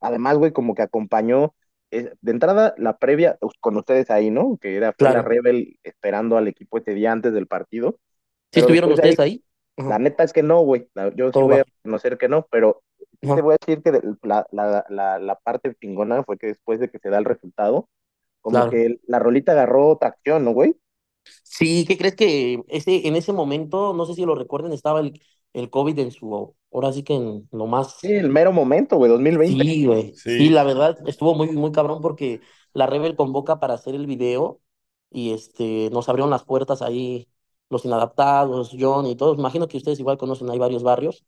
[0.00, 1.54] además, güey, como que acompañó,
[1.90, 4.56] de entrada, la previa pues, con ustedes ahí, ¿no?
[4.58, 7.98] Que era la Rebel esperando al equipo este día antes del partido.
[8.50, 9.44] ¿Sí estuvieron ustedes ahí?
[9.76, 10.88] La neta es que no, güey.
[11.14, 12.82] Yo sí voy a conocer que no, pero
[13.20, 16.88] te voy a decir que la, la, la, la, parte pingona fue que después de
[16.88, 17.88] que se da el resultado,
[18.40, 20.76] como que la rolita agarró tracción, ¿no, güey?
[21.42, 25.20] Sí, ¿qué crees que ese, en ese momento, no sé si lo recuerden, estaba el,
[25.52, 27.96] el COVID en su, ahora sí que en lo más...
[28.00, 29.64] Sí, el mero momento, güey, 2020.
[29.64, 30.48] Sí, güey, sí.
[30.48, 32.40] la verdad, estuvo muy, muy cabrón porque
[32.72, 34.60] la Rebel convoca para hacer el video
[35.10, 37.28] y este, nos abrieron las puertas ahí
[37.72, 39.38] los inadaptados, John y todos.
[39.38, 41.24] Imagino que ustedes igual conocen, hay varios barrios.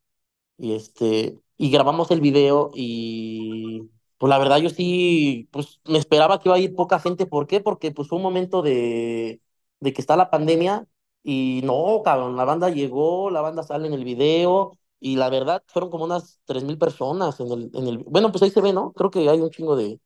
[0.57, 6.39] Y este, y grabamos el video y pues la verdad yo sí, pues me esperaba
[6.39, 7.25] que iba a ir poca gente.
[7.25, 7.59] ¿Por qué?
[7.59, 9.41] Porque pues fue un momento de,
[9.79, 10.85] de que está la pandemia
[11.23, 15.63] y no, cabrón, la banda llegó, la banda sale en el video y la verdad
[15.67, 18.73] fueron como unas tres mil personas en el, en el, bueno, pues ahí se ve,
[18.73, 18.91] ¿no?
[18.93, 19.99] Creo que hay un chingo de,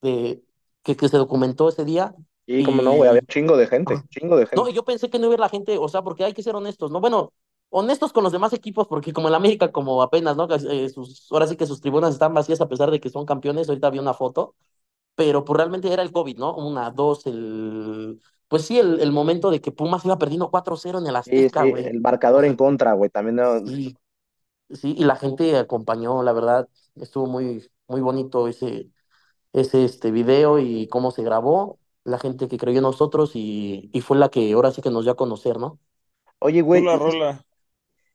[0.00, 0.42] de,
[0.82, 2.14] que, que se documentó ese día
[2.46, 4.56] y como no, güey, había chingo de gente, chingo de gente.
[4.56, 6.90] No, yo pensé que no iba la gente, o sea, porque hay que ser honestos,
[6.90, 7.00] ¿no?
[7.00, 7.32] Bueno,
[7.70, 10.48] honestos con los demás equipos, porque como en América, como apenas, ¿no?
[10.50, 13.68] Eh, sus, ahora sí que sus tribunas están vacías a pesar de que son campeones,
[13.68, 14.54] ahorita había una foto,
[15.14, 16.54] pero pues realmente era el COVID, ¿no?
[16.56, 18.20] Una, dos, el...
[18.52, 21.86] Pues sí, el, el momento de que Pumas iba perdiendo 4-0 en el Azteca, güey.
[21.86, 23.40] el marcador en contra, güey, también.
[23.66, 23.96] Sí,
[24.68, 28.90] sí, y la gente acompañó, la verdad, estuvo muy, muy bonito ese,
[29.54, 34.02] ese este video y cómo se grabó la gente que creyó en nosotros y, y
[34.02, 35.78] fue la que ahora sí que nos dio a conocer, ¿no?
[36.38, 36.84] Oye, güey.
[36.84, 37.42] La rola.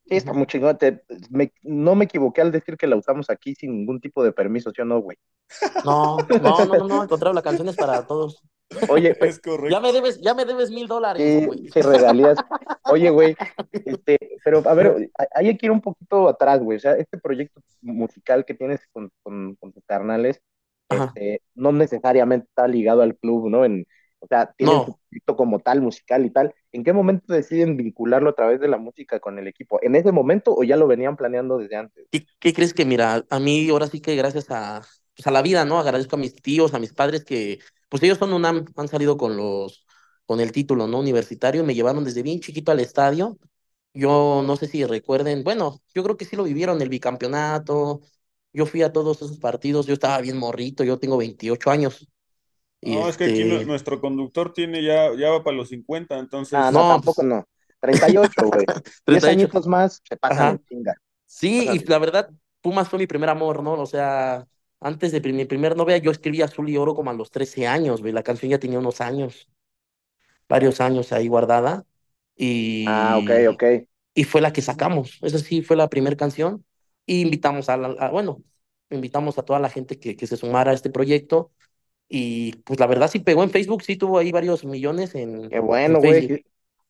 [0.05, 0.77] Sí, está muy chingón.
[1.63, 4.83] no me equivoqué al decir que la usamos aquí sin ningún tipo de permiso, ¿sí
[4.83, 5.17] o no, güey?
[5.83, 8.39] No, no, no, no, al contrario, la canción es para todos.
[8.89, 9.69] Oye, es correcto.
[9.69, 11.69] Ya me debes, ya me debes mil dólares, güey.
[11.69, 12.37] Sí, regalías.
[12.85, 13.35] Oye, güey,
[13.85, 16.77] este, pero a ver, hay que ir un poquito atrás, güey.
[16.77, 20.41] O sea, este proyecto musical que tienes con, con, con tus carnales,
[20.89, 23.65] este, no necesariamente está ligado al club, ¿no?
[23.65, 23.85] En,
[24.19, 26.53] o sea, tiene un proyecto como tal, musical y tal.
[26.71, 29.79] ¿En qué momento deciden vincularlo a través de la música con el equipo?
[29.81, 32.07] ¿En ese momento o ya lo venían planeando desde antes?
[32.11, 34.81] ¿Qué, crees que, mira, a mí ahora sí que gracias a,
[35.17, 35.79] pues a la vida, ¿no?
[35.79, 37.59] Agradezco a mis tíos, a mis padres que,
[37.89, 39.85] pues ellos son UNAM, han salido con los,
[40.27, 40.99] con el título, ¿no?
[40.99, 43.37] Universitario, me llevaron desde bien chiquito al estadio.
[43.95, 48.01] Yo no sé si recuerden, bueno, yo creo que sí lo vivieron, el bicampeonato,
[48.53, 52.07] yo fui a todos esos partidos, yo estaba bien morrito, yo tengo 28 años.
[52.83, 56.53] no, es que aquí este nuestro conductor tiene ya, ya va para los 50, entonces.
[56.53, 57.43] Ah, no, tampoco no.
[57.79, 58.65] 38, güey.
[59.07, 60.93] 10 añitos más se pasan chinga.
[61.25, 62.29] Sí, y la verdad,
[62.61, 63.73] Pumas fue mi primer amor, ¿no?
[63.73, 64.45] O sea,
[64.79, 68.01] Antes de mi primer novia, yo escribí Azul y Oro como a los 13 años,
[68.01, 68.13] güey.
[68.13, 69.49] La canción ya tenía unos años,
[70.49, 71.85] varios años ahí guardada.
[72.85, 73.63] Ah, ok, Y, ok.
[74.15, 75.19] y fue la que sacamos.
[75.23, 76.65] Esa sí fue la primera canción.
[77.05, 78.43] Y invitamos a, la, a- bueno,
[78.91, 81.51] invitamos a toda la gente que, que se sumara a este proyecto.
[82.09, 85.59] Y pues la verdad sí pegó en Facebook, sí tuvo ahí varios millones en, Qué
[85.59, 86.35] en bueno, güey.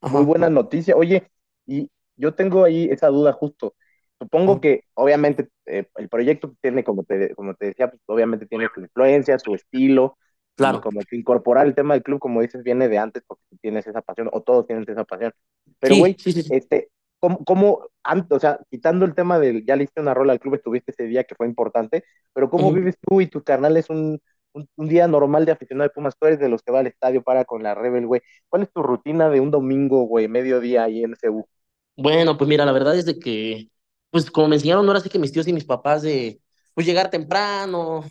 [0.06, 0.96] Muy buena noticia.
[0.96, 1.30] Oye,
[1.66, 3.76] y yo tengo ahí esa duda justo.
[4.20, 8.68] Supongo que obviamente eh, el proyecto tiene, como te, como te decía, pues obviamente tiene
[8.74, 10.18] su influencia, su estilo,
[10.56, 10.82] claro.
[10.82, 13.86] como que incorporar el tema del club, como dices, viene de antes porque tú tienes
[13.86, 15.32] esa pasión, o todos tienen esa pasión.
[15.80, 16.42] Pero, güey, sí, sí.
[16.42, 16.50] sí.
[16.56, 16.90] este,
[17.20, 20.40] ¿cómo, cómo antes, o sea, quitando el tema del, ya le hiciste una rola al
[20.40, 22.04] club, estuviste ese día que fue importante,
[22.34, 24.20] pero ¿cómo vives tú y tus carnales un,
[24.54, 26.16] un, un día normal de aficionado de Pumas?
[26.20, 28.22] Tú eres de los que va al estadio para con la Rebel, güey.
[28.50, 31.48] ¿Cuál es tu rutina de un domingo, güey, mediodía ahí en CU?
[31.96, 33.70] Bueno, pues mira, la verdad es de que,
[34.18, 36.42] pues como me enseñaron ahora sí que mis tíos y mis papás de,
[36.74, 38.04] pues llegar temprano,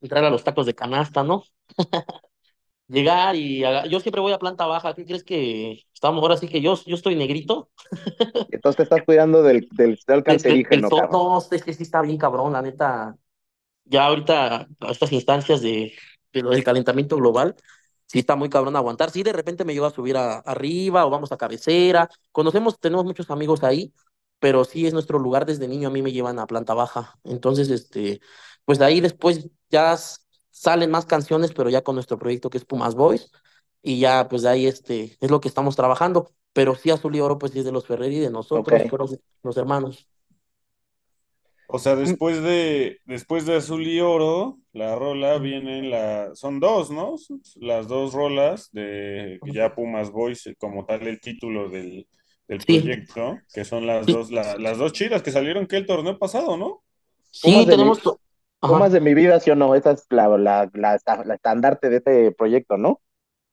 [0.00, 1.44] entrar a los tacos de canasta, ¿no?
[2.88, 4.94] Llegar y haga- yo siempre voy a planta baja.
[4.94, 7.70] ¿Qué crees que estamos ahora sí que yo, yo estoy negrito?
[8.52, 11.24] Entonces te estás cuidando del, del, del El, el, el cancerígeno, cabrón.
[11.32, 13.16] no, es que sí está bien cabrón, la neta.
[13.86, 15.92] Ya ahorita a estas instancias de,
[16.32, 17.56] de lo del calentamiento global,
[18.06, 19.10] sí está muy cabrón aguantar.
[19.10, 22.08] Sí, de repente me llevo a subir a- arriba o vamos a cabecera.
[22.32, 23.92] Conocemos, tenemos muchos amigos ahí,
[24.42, 25.86] pero sí es nuestro lugar desde niño.
[25.86, 27.16] A mí me llevan a planta baja.
[27.22, 28.20] Entonces, este,
[28.64, 29.96] pues de ahí después ya
[30.50, 33.30] salen más canciones, pero ya con nuestro proyecto que es Pumas Boys.
[33.82, 36.32] Y ya, pues de ahí este, es lo que estamos trabajando.
[36.52, 38.82] Pero sí, Azul y Oro, pues es de los Ferreri, de nosotros,
[39.44, 40.08] los hermanos.
[41.68, 46.58] O sea, Mm, después de, después de Azul y Oro, la rola vienen la, son
[46.58, 47.14] dos, ¿no?
[47.60, 52.08] Las dos rolas de ya Pumas Boys, eh, como tal el título del,
[52.48, 55.76] del Sí, proyecto, que son las sí, dos, la- las dos chidas que salieron que
[55.76, 56.84] el torneo pasado, ¿no?
[57.40, 58.00] Pumas sí, de mi, tenemos.
[58.64, 59.74] Pumas de mi vida, ¿sí o no?
[59.74, 63.02] Esa es la, la, la, la estandarte de este proyecto, ¿no?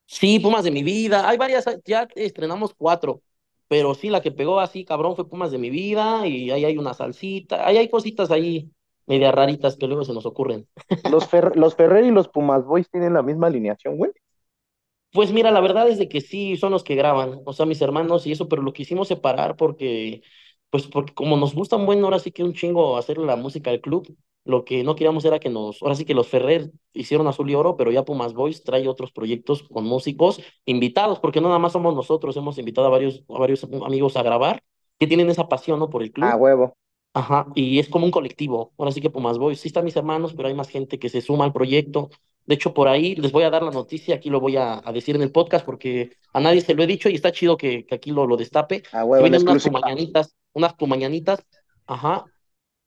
[0.06, 1.28] Sí, Pumas de mi vida.
[1.28, 3.22] Hay varias, ya estrenamos cuatro,
[3.68, 6.78] pero sí, la que pegó así, cabrón, fue Pumas de mi vida y ahí hay
[6.78, 8.70] una salsita, ahí hay cositas ahí
[9.06, 10.68] media raritas que luego se nos ocurren.
[11.04, 14.10] Los, Fer, los Ferrer y los Pumas Boys tienen la misma alineación, güey.
[15.12, 17.82] Pues mira, la verdad es de que sí, son los que graban, o sea, mis
[17.82, 20.22] hermanos y eso, pero lo quisimos separar porque,
[20.70, 23.70] pues porque como nos gusta un buen, ahora sí que un chingo hacer la música
[23.70, 24.06] del club,
[24.44, 27.56] lo que no queríamos era que nos, ahora sí que los Ferrer hicieron Azul y
[27.56, 31.72] Oro, pero ya Pumas Boys trae otros proyectos con músicos invitados, porque no nada más
[31.72, 34.62] somos nosotros, hemos invitado a varios, a varios amigos a grabar
[34.98, 35.90] que tienen esa pasión, ¿no?
[35.90, 36.36] Por el Ah, club.
[36.36, 36.74] huevo.
[37.12, 38.72] Ajá, y es como un colectivo.
[38.78, 41.20] Ahora sí que Pumas Boys, sí están mis hermanos, pero hay más gente que se
[41.20, 42.10] suma al proyecto.
[42.50, 44.92] De hecho, por ahí les voy a dar la noticia, aquí lo voy a, a
[44.92, 47.86] decir en el podcast porque a nadie se lo he dicho y está chido que,
[47.86, 48.82] que aquí lo, lo destape.
[48.92, 49.76] Ah, en vienen unas exclusiva.
[49.80, 51.40] pumañanitas, unas pumañanitas,
[51.86, 52.26] ajá,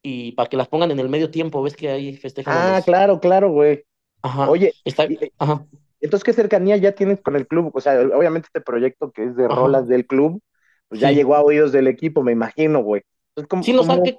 [0.04, 2.86] y para que las pongan en el medio tiempo, ves que ahí festejan Ah, los,
[2.86, 3.86] claro, claro, güey.
[4.22, 5.66] ajá, Oye, está, y, y- ajá,
[6.02, 7.72] entonces, ¿qué cercanía ya tienes con el club?
[7.76, 10.42] O sea, obviamente este proyecto que es de rolas del club,
[10.90, 13.04] pues ya llegó a oídos del equipo, me imagino, güey.
[13.30, 14.18] Entonces, ¿cómo, Sí, no cómo,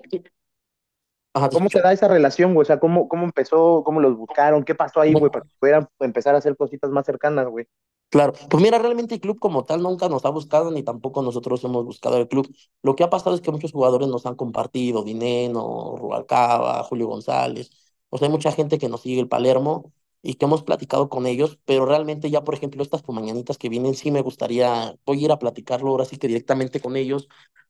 [1.34, 2.62] ajá, cómo se da esa relación, güey?
[2.62, 3.82] O sea, ¿cómo, cómo empezó?
[3.84, 4.64] ¿Cómo los buscaron?
[4.64, 7.66] ¿Qué pasó ahí, güey, para que pudieran empezar a hacer cositas más cercanas, güey?
[8.10, 11.64] Claro, pues mira, realmente el club como tal nunca nos ha buscado ni tampoco nosotros
[11.64, 12.48] hemos buscado el club.
[12.82, 17.70] Lo que ha pasado es que muchos jugadores nos han compartido, Dineno, Rubalcaba, Julio González.
[18.10, 21.26] O sea, hay mucha gente que nos sigue el Palermo y que hemos platicado con
[21.26, 25.24] ellos, pero realmente ya, por ejemplo, estas mañanitas que vienen, sí me gustaría, voy a
[25.24, 27.28] ir a platicarlo ahora sí que directamente con ellos,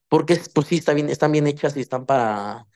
[0.09, 2.67] porque pues sí está bien, están bien hechas y están para,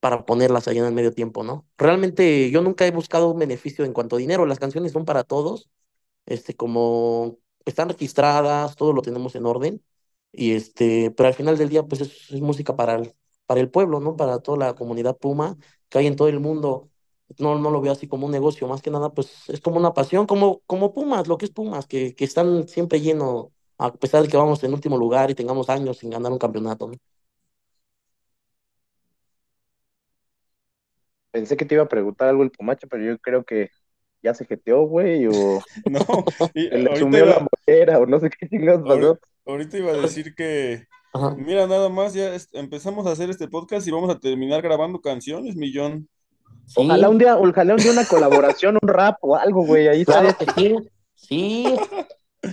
[0.00, 1.66] para ponerlas ahí en el medio tiempo, ¿no?
[1.78, 5.24] Realmente yo nunca he buscado un beneficio en cuanto a dinero, las canciones son para
[5.24, 5.68] todos
[6.26, 9.82] este, como están registradas, todo lo tenemos en orden,
[10.32, 13.14] y este, pero al final del día, pues es, es música para el,
[13.46, 14.16] para el pueblo, ¿no?
[14.16, 15.56] Para toda la comunidad Puma
[15.88, 16.90] que hay en todo el mundo.
[17.38, 19.92] No, no lo veo así como un negocio, más que nada, pues es como una
[19.92, 24.22] pasión, como, como Pumas, lo que es Pumas, que, que están siempre llenos, a pesar
[24.22, 26.94] de que vamos en último lugar y tengamos años sin ganar un campeonato, ¿no?
[31.30, 33.70] Pensé que te iba a preguntar algo el Pumacho, pero yo creo que
[34.22, 35.32] ya se jeteó, güey, o
[35.86, 36.00] No,
[36.54, 39.18] y le sumió la mollera, o no sé qué chingados pasó.
[39.46, 41.34] ahorita iba a decir que, Ajá.
[41.36, 45.56] mira, nada más, ya empezamos a hacer este podcast y vamos a terminar grabando canciones,
[45.56, 46.08] millón.
[46.74, 50.04] Ojalá Sí, un día, ojalá un día una colaboración, un rap o algo, güey, ahí
[50.04, 50.76] claro que sí,
[51.14, 51.74] sí,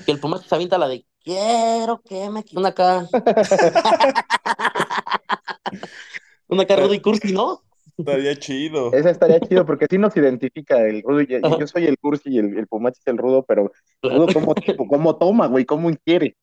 [0.05, 2.43] que el Pumas se avienta la de quiero que me...
[2.45, 3.07] qui-", Una acá,
[6.47, 7.61] una acá rudo y cursi, ¿no?
[7.97, 8.91] Estaría chido.
[8.91, 11.21] Esa estaría chido porque sí nos identifica el rudo.
[11.21, 11.27] y-
[11.57, 13.71] Yo soy el cursi y el, el Pumachi es el rudo, pero
[14.03, 14.53] rudo como,
[14.89, 16.35] como toma, güey, cómo inquiere.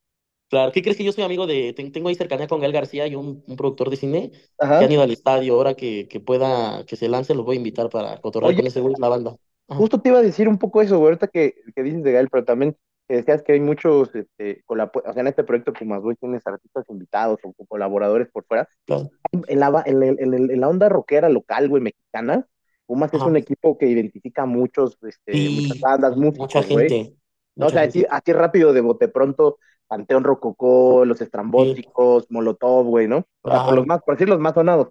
[0.48, 3.07] Claro, ¿qué crees que yo soy amigo de, ten- tengo ahí cercanía con Gael García
[3.07, 4.30] y un, un productor de cine
[4.76, 7.59] que han ido al estadio, ahora que, que pueda, que se lance, los voy a
[7.59, 9.36] invitar para cotorrear Oye, con ese güey, la banda.
[9.68, 12.12] Ajá, justo te iba a decir un poco eso, güey, ahorita que, que dices de
[12.12, 12.76] Gael, pero también
[13.12, 16.86] que decías que hay muchos, este, o sea, en este proyecto Pumas Boy tienes artistas
[16.88, 18.66] invitados o, colaboradores por fuera.
[18.86, 19.10] claro,
[19.48, 22.46] En la, ba- en, el- en el- en la onda rockera local, güey, mexicana,
[22.86, 23.26] Pumas es ajá.
[23.26, 26.88] un equipo que identifica muchos, este, muchas Sí, bandas, mucha músicos, güey.
[26.88, 27.16] gente,
[27.56, 28.08] No, o mucha sea, así, gente.
[28.10, 29.58] así rápido de bote pronto,
[29.88, 33.26] Panteón Rococó, Los Sí, Estrambóticos, Molotov, güey, ¿no?
[33.42, 34.88] O sea, por los más, por decir los más sonados.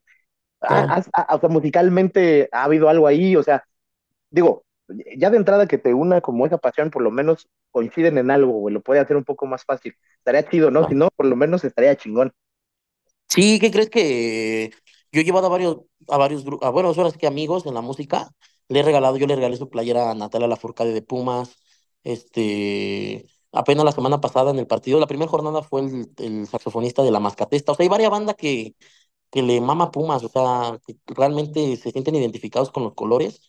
[0.61, 3.63] O sea, musicalmente ha habido algo ahí, o sea,
[4.32, 4.63] digo,
[5.18, 8.52] ya de entrada que te una como esa pasión, por lo menos coinciden en algo,
[8.54, 9.96] güey, lo puede hacer un poco más fácil.
[10.18, 10.88] Estaría chido, ¿no?
[10.88, 12.32] Si no, por lo menos estaría chingón.
[13.30, 14.72] Sí, ¿qué crees que
[15.12, 15.78] yo he llevado a varios,
[16.10, 18.30] a varios grupos, a buenos horas que amigos en la música?
[18.68, 21.56] Le he regalado, yo le regalé su playera a Natalia Lafourcade de Pumas.
[22.04, 27.04] Este, apenas la semana pasada en el partido, la primera jornada fue el, el saxofonista
[27.04, 27.72] de la Mascatesta.
[27.72, 28.76] O sea, hay varias bandas que,
[29.32, 33.42] que le mama Pumas, o sea, que realmente se sienten identificados con los colores.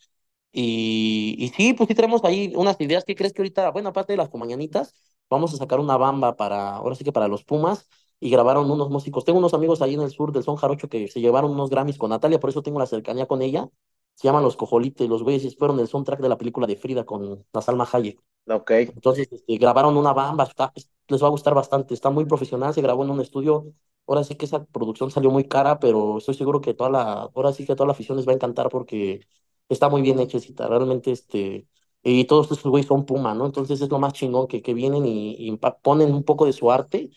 [0.52, 3.04] Y, y sí, pues sí tenemos ahí unas ideas.
[3.04, 4.94] ¿Qué crees que ahorita, bueno, aparte de las comañanitas,
[5.30, 7.88] vamos a sacar una bamba para, ahora sí que para los Pumas?
[8.24, 9.24] y grabaron unos músicos.
[9.24, 11.98] Tengo unos amigos ahí en el sur del Son Jarocho que se llevaron unos Grammys
[11.98, 13.68] con Natalia, por eso tengo la cercanía con ella.
[14.14, 17.44] Se llaman Los Cojolites, los güeyes fueron el soundtrack de la película de Frida con
[17.60, 18.20] Salma Hayek.
[18.46, 18.70] Ok.
[18.94, 20.72] Entonces, este, grabaron una bamba, está-
[21.08, 23.72] les va a gustar bastante, está muy profesional, se grabó en un estudio.
[24.06, 27.52] Ahora sí que esa producción salió muy cara, pero estoy seguro que toda la, ahora
[27.52, 29.20] sí que a toda la afición les va a encantar porque
[29.68, 31.66] está muy bien hechecita, realmente este,
[32.02, 33.46] y todos estos güeyes son Puma, ¿no?
[33.46, 36.70] Entonces es lo más chingón que, que vienen y, y ponen un poco de su
[36.70, 37.10] arte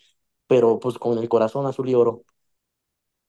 [0.47, 2.23] pero pues con el corazón azul y oro.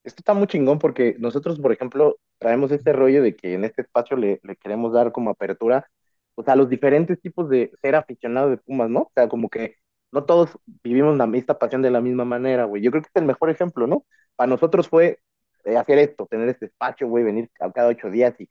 [0.04, 3.82] Esto está muy chingón porque nosotros, por ejemplo, traemos este rollo de que en este
[3.82, 5.88] espacio le, queremos dar como apertura,
[6.36, 9.00] o sea, los diferentes tipos de ser aficionado de Pumas, ¿no?
[9.02, 9.76] O sea, como que
[10.12, 10.50] no todos
[10.84, 12.82] vivimos la misma pasión de la misma manera, güey.
[12.82, 14.06] Yo creo que es el mejor ejemplo, ¿no?
[14.36, 15.18] Para nosotros fue
[15.64, 18.48] eh, hacer esto, tener este espacio, güey, venir cada ocho días y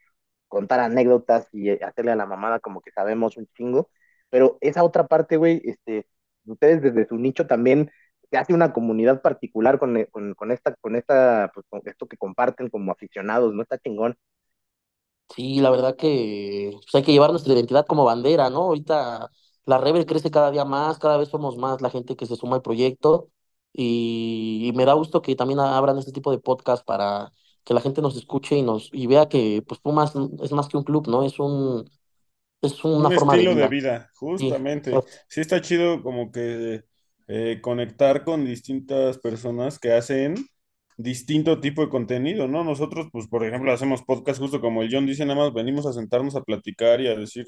[0.47, 3.89] contar anécdotas y eh, hacerle a la mamada como que sabemos un chingo.
[4.29, 6.07] Pero esa otra parte, güey, este,
[6.45, 7.91] ustedes desde su nicho también
[8.31, 12.07] se hace una comunidad particular con, eh, con, con esta, con esta, pues, con esto
[12.07, 13.61] que comparten como aficionados, ¿no?
[13.63, 14.17] Está chingón.
[15.35, 18.59] Sí, la verdad que pues, hay que llevar nuestra identidad como bandera, ¿no?
[18.63, 19.29] Ahorita
[19.65, 22.55] la Rebel crece cada día más, cada vez somos más la gente que se suma
[22.57, 23.29] al proyecto
[23.73, 27.31] y, y me da gusto que también abran este tipo de podcast para
[27.65, 30.13] que la gente nos escuche y nos y vea que pues Pumas
[30.43, 31.23] es más que un club, ¿no?
[31.23, 31.89] Es un
[32.61, 34.11] es una Un forma de estilo de vida.
[34.15, 34.93] justamente.
[35.27, 36.83] Sí está chido como que
[37.27, 40.35] eh, conectar con distintas personas que hacen
[40.97, 42.63] distinto tipo de contenido, ¿no?
[42.63, 45.93] Nosotros, pues, por ejemplo, hacemos podcast justo como el John dice, nada más venimos a
[45.93, 47.45] sentarnos a platicar y a decir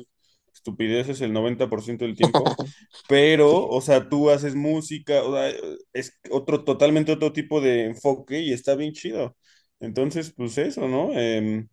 [0.53, 2.43] estupideces el 90% del tiempo,
[3.09, 5.53] pero, o sea, tú haces música, o sea,
[5.93, 9.37] es otro, totalmente otro tipo de enfoque y está bien chido.
[9.79, 11.13] Entonces, pues eso, ¿no?
[11.13, 11.67] Em,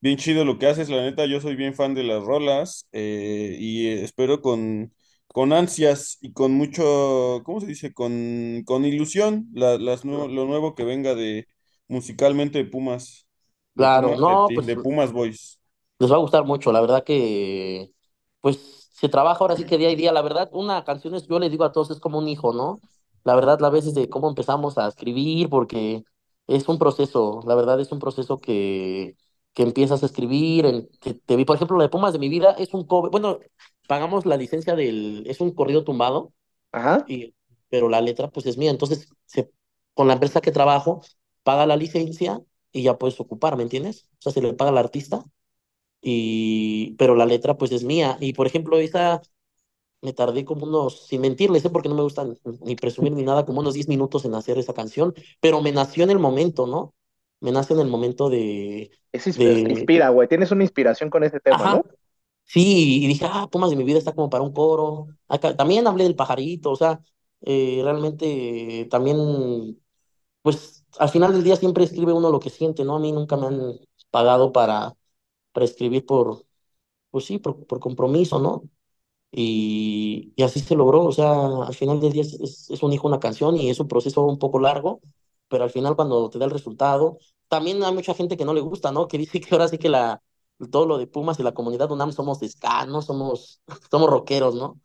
[0.00, 3.56] Bien chido lo que haces, la neta, yo soy bien fan de las rolas eh,
[3.58, 4.94] y eh, espero con,
[5.28, 7.92] con ansias y con mucho, ¿cómo se dice?
[7.94, 11.48] Con, con ilusión la- las lo nuevo que venga de
[11.88, 13.28] musicalmente de Pumas,
[13.76, 15.60] Claro, de, no, pues de Pumas Boys.
[15.98, 17.90] Les va a gustar mucho, la verdad que,
[18.40, 20.12] pues, se trabaja ahora sí que día a día.
[20.12, 22.80] La verdad, una canción es, yo les digo a todos, es como un hijo, ¿no?
[23.24, 26.04] La verdad, la veces de cómo empezamos a escribir, porque
[26.46, 29.16] es un proceso, la verdad es un proceso que,
[29.54, 32.28] que empiezas a escribir, en, que te vi, por ejemplo, la de Pumas de mi
[32.28, 33.38] vida es un cover, bueno,
[33.88, 36.32] pagamos la licencia del, es un corrido tumbado,
[36.72, 37.04] Ajá.
[37.08, 37.34] y,
[37.68, 39.50] pero la letra pues es mía, entonces se,
[39.94, 41.02] con la empresa que trabajo,
[41.42, 42.40] paga la licencia
[42.72, 44.08] y ya puedes ocupar, ¿me entiendes?
[44.18, 45.24] O sea, se le paga al artista
[46.00, 48.16] y, pero la letra pues es mía.
[48.20, 49.22] Y por ejemplo, esa
[50.02, 51.70] me tardé como unos, sin mentirles, ¿eh?
[51.70, 52.26] porque no me gusta
[52.60, 56.04] ni, presumir ni nada, como unos 10 minutos en hacer esa canción, pero me nació
[56.04, 56.94] en el momento, ¿no?
[57.40, 60.28] Me nace en el momento de, Es, de, inspira, güey.
[60.28, 61.84] Tienes una inspiración con ese tema, ¿no?
[62.44, 65.08] sí, y dije, ah, Pumas de mi vida está como para un coro.
[65.28, 67.00] Acá, también hablé del pajarito, o sea,
[67.42, 69.82] eh, realmente también,
[70.42, 72.96] pues al final del día siempre escribe uno lo que siente, ¿no?
[72.96, 73.72] A mí nunca me han
[74.10, 74.94] pagado para,
[75.52, 76.44] para escribir por,
[77.10, 78.62] pues sí, por, por compromiso, ¿no?
[79.38, 81.32] Y, así se logró, o sea,
[81.66, 84.58] al final del día es, un hijo, una canción y es un proceso un poco
[84.58, 85.00] largo,
[85.48, 87.18] pero al final cuando te da el resultado,
[87.48, 89.08] también hay mucha gente que no le gusta, ¿no?
[89.08, 90.22] Que dice que ahora sí que la,
[90.70, 92.40] todo lo de Pumas y la comunidad UNAM somos
[92.88, 93.02] ¿no?
[93.02, 93.60] Somos,
[93.90, 94.80] somos rockeros, ¿no?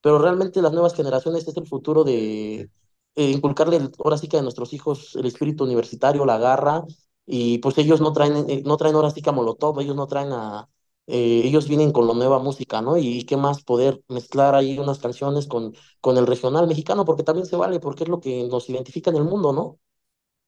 [0.00, 2.70] Pero realmente las nuevas generaciones es el futuro de
[3.16, 6.84] eh, inculcarle el- ahora sí que a nuestros hijos el espíritu universitario, la garra,
[7.26, 10.06] y pues ellos no traen, eh, no traen ahora sí que a Molotov, ellos no
[10.06, 10.68] traen a
[11.10, 12.96] eh, ellos vienen con la nueva música, ¿no?
[12.98, 17.46] Y, qué más poder mezclar ahí unas canciones con, con el regional mexicano, porque también
[17.46, 19.78] se vale, porque es lo que nos identifica en el mundo, ¿no?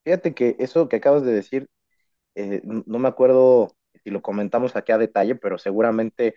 [0.04, 1.68] Fíjate que eso que acabas de decir,
[2.36, 3.70] eh, no me acuerdo
[4.04, 6.34] si lo comentamos aquí a detalle, pero seguramente,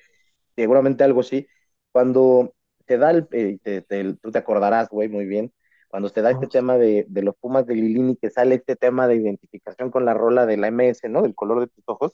[0.55, 1.47] seguramente algo sí.
[1.91, 2.53] Cuando
[2.85, 5.53] te da el, eh, te- te- tú te acordarás, güey, muy bien,
[5.89, 9.07] cuando se da este tema de, de los Pumas de Lilini, que sale este tema
[9.07, 11.21] de identificación con la rola de la MS, ¿no?
[11.23, 12.13] Del color de tus ojos.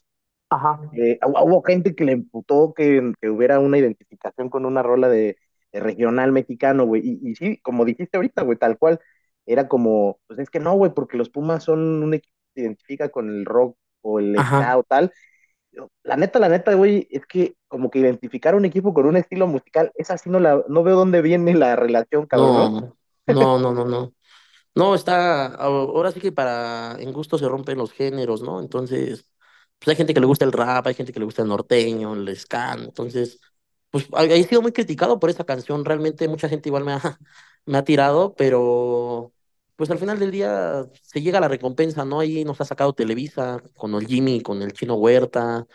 [0.52, 0.82] Ajá.
[0.94, 5.38] Eh, hubo gente que le imputó que, que hubiera una identificación con una rola de,
[5.72, 7.02] de regional mexicano, güey.
[7.04, 9.00] Y, y sí, como dijiste ahorita, güey, tal cual.
[9.48, 12.62] Era como, pues es que no, güey, porque los Pumas son un equipo que se
[12.62, 15.12] identifica con el rock o el ska o tal.
[16.04, 19.48] La neta, la neta, güey, es que como que identificar un equipo con un estilo
[19.48, 22.94] musical, es así, no, la, no veo dónde viene la relación, cabrón.
[23.26, 24.14] No, no, no, no, no.
[24.76, 28.60] No, está, ahora sí que para, en gusto se rompen los géneros, ¿no?
[28.60, 29.31] Entonces,
[29.82, 32.14] pues hay gente que le gusta el rap, hay gente que le gusta el norteño,
[32.14, 33.40] el ska, entonces,
[33.90, 37.02] pues ha sido muy criticado por esa canción, realmente mucha gente igual me ha,
[37.66, 39.34] me ha tirado, pero
[39.76, 42.20] pues al final del día se llega a la recompensa, ¿no?
[42.20, 45.66] Ahí nos ha sacado Televisa con el Jimmy, con el Chino Huerta,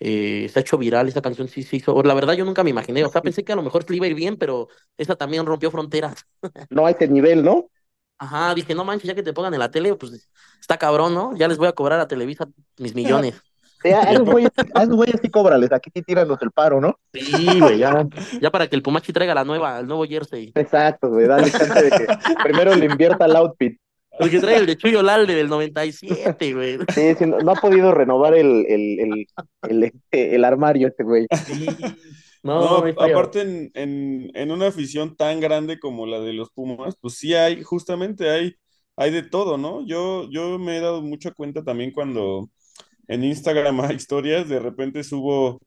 [0.00, 2.70] eh, se ha hecho viral, esa canción sí se hizo, la verdad yo nunca me
[2.70, 5.14] imaginé, o sea, pensé que a lo mejor le iba a ir bien, pero esa
[5.14, 6.26] también rompió fronteras.
[6.70, 7.70] No a ese nivel, ¿no?
[8.18, 10.28] Ajá, dije, no manches, ya que te pongan en la tele, pues
[10.60, 11.36] está cabrón, ¿no?
[11.36, 12.48] Ya les voy a cobrar a Televisa
[12.78, 13.42] mis millones.
[13.84, 16.96] A aparte, güeyes, sí cóbrales, aquí sí tíranos el paro, ¿no?
[17.12, 18.06] sí, güey, ya,
[18.40, 20.52] ya para que el Pumachi traiga la nueva, el nuevo jersey.
[20.54, 22.06] Exacto, güey, dale chance de que
[22.44, 23.78] primero le invierta al outfit.
[24.18, 26.78] El que trae el de Chuyo Lalde del 97, güey.
[26.94, 29.26] Sí, sí, no, no ha podido renovar el, el, el,
[29.68, 31.26] el, este, el armario este güey.
[31.46, 31.66] Sí,
[32.42, 36.96] No, no, aparte en, en, en una afición tan grande como la de los Pumas,
[37.00, 38.54] pues sí hay, justamente hay,
[38.96, 39.86] hay de todo, ¿no?
[39.86, 42.50] Yo, yo me he dado mucha cuenta también cuando
[43.08, 45.60] en Instagram hay historias, de repente subo,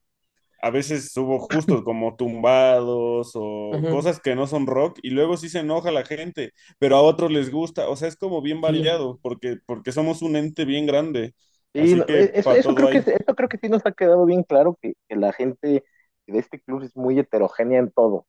[0.61, 5.49] a veces subo justo como tumbados o cosas que no son rock y luego sí
[5.49, 8.71] se enoja la gente, pero a otros les gusta, o sea, es como bien Sí,
[8.71, 11.33] variado porque, porque somos un ente bien grande,
[11.73, 14.77] Sí, no, que eso, creo que, eso creo que sí nos ha quedado bien claro
[14.81, 15.83] que, que la gente
[16.27, 18.25] de este club es muy heterogénea en todo,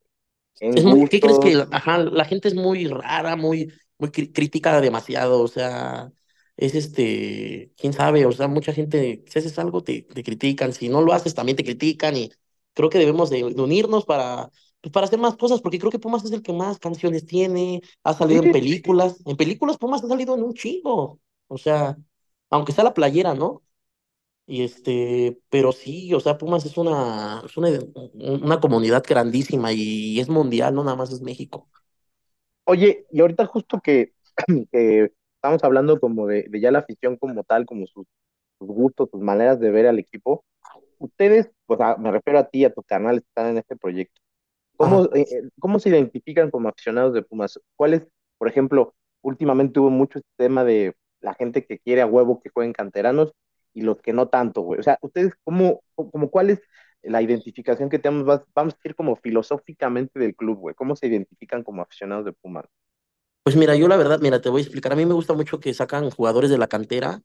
[0.61, 4.81] en Es muy, ¿qué crees que, ajá, la gente es muy rara, muy, muy critica
[4.81, 6.11] demasiado, o sea,
[6.57, 10.89] es este, quién sabe, o sea, mucha gente, si haces algo te, te critican, si
[10.89, 12.31] no lo haces también te critican y
[12.75, 14.51] creo que debemos de, de unirnos para,
[14.81, 17.83] pues, para hacer más cosas, porque creo que Pumas es el que más canciones tiene,
[18.05, 21.97] ha salido en películas, en películas Pumas ha salido en un chingo, o sea,
[22.51, 23.63] aunque sea la playera, ¿no?
[24.49, 27.71] Y este, pero sí, o sea, Pumas es una, es una,
[28.15, 31.69] una comunidad grandísima y es mundial, no nada más es México.
[32.65, 34.13] Oye, y ahorita justo que,
[34.73, 35.13] que
[35.47, 38.07] estamos hablando como de, de ya la afición como tal, como sus,
[38.59, 40.44] sus gustos, sus maneras de ver al equipo,
[40.99, 44.20] ustedes, pues a- me refiero a ti, a tu canal, están en este proyecto.
[44.76, 47.59] ¿Cómo, eh, eh, cómo se identifican como aficionados de Pumas?
[47.76, 52.40] ¿Cuáles, por ejemplo, últimamente hubo mucho este tema de la gente que quiere a huevo
[52.40, 53.32] que jueguen canteranos
[53.74, 54.80] y los que no tanto, güey?
[54.80, 56.62] O sea, ustedes, ¿cómo, como cuál es
[57.03, 58.26] la identificación que tenemos?
[58.55, 60.74] Vamos a decir como filosóficamente del club, güey.
[60.74, 62.66] ¿Cómo se identifican como aficionados de Pumas?
[63.47, 64.92] Pues mira, yo la verdad, mira, te voy a explicar.
[64.92, 67.22] A mí me gusta mucho que sacan jugadores de la cantera,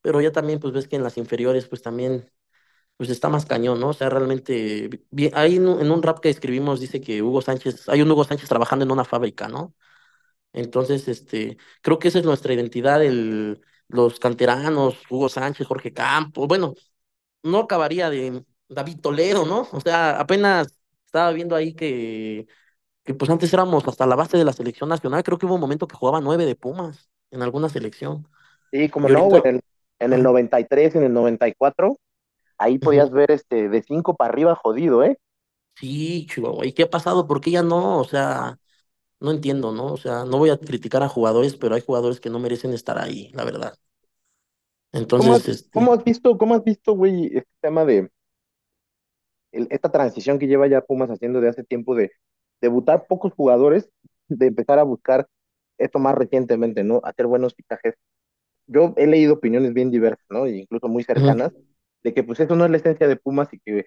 [0.00, 2.30] pero ya también, pues ves que en las inferiores, pues también,
[2.96, 3.90] pues está más cañón, ¿no?
[3.90, 8.02] O sea, realmente, bien, ahí en un, rap que escribimos dice que Hugo Sánchez, hay
[8.02, 9.74] un Hugo Sánchez trabajando en una fábrica, ¿no?
[10.52, 16.48] Entonces, este, creo que esa es nuestra identidad, el, los canteranos, Hugo Sánchez, Jorge Campos,
[16.48, 16.74] bueno,
[17.42, 19.68] no acabaría de David Toledo, ¿no?
[19.72, 20.68] O sea, apenas
[21.06, 22.46] estaba viendo ahí que,
[23.06, 25.60] que pues antes éramos hasta la base de la selección nacional, creo que hubo un
[25.62, 28.28] momento que jugaba nueve de Pumas en alguna selección.
[28.72, 29.60] Sí, como no, ahorita, en,
[29.98, 31.98] en el ajá, 93, en el 94,
[32.58, 35.18] ahí podías ver este de cinco para arriba jodido, ¿eh?
[35.74, 37.26] sí, Chihuahua, ¿y qué ha pasado?
[37.26, 37.98] ¿Por qué ya no?
[37.98, 38.58] O sea,
[39.20, 39.86] no entiendo, ¿no?
[39.94, 42.98] O sea, no voy a criticar a jugadores, pero hay jugadores que no merecen estar
[42.98, 43.74] ahí, la verdad.
[45.14, 48.10] ¿Cómo has, Entonces, cómo este, has visto, cómo has visto, güey, este tema de
[49.52, 52.10] el- esta transición que lleva ya Pumas haciendo de hace tiempo de
[52.60, 53.90] debutar pocos jugadores,
[54.28, 55.28] de empezar a buscar
[55.78, 57.00] esto más recientemente, ¿no?
[57.04, 57.94] Hacer buenos fichajes.
[58.66, 60.46] Yo he leído opiniones bien diversas, ¿no?
[60.46, 61.52] E incluso muy cercanas,
[62.04, 63.86] de que pues eso no es la esencia de Pumas y que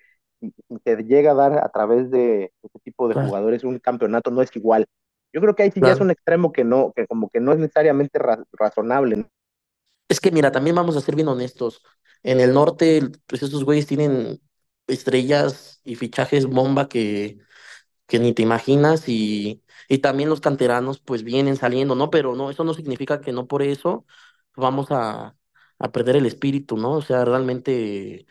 [0.83, 4.41] te llega a dar a través de este tipo de claro, jugadores un campeonato no
[4.41, 4.85] es igual.
[5.33, 7.51] Yo creo que ahí sí ya es un extremo que no, que como que no
[7.53, 9.29] es necesariamente ra- razonable, ¿no?
[10.07, 11.81] Es que mira, también vamos a ser bien honestos.
[12.23, 14.41] En el norte, pues esos güeyes tienen
[14.87, 17.39] estrellas y fichajes bomba que,
[18.09, 22.11] que ni te imaginas y, y también los canteranos pues vienen saliendo, ¿no?
[22.11, 24.05] Pero no, eso no significa que no por eso
[24.57, 25.37] vamos a,
[25.79, 26.93] a perder el espíritu, ¿no?
[26.93, 28.27] O sea, realmente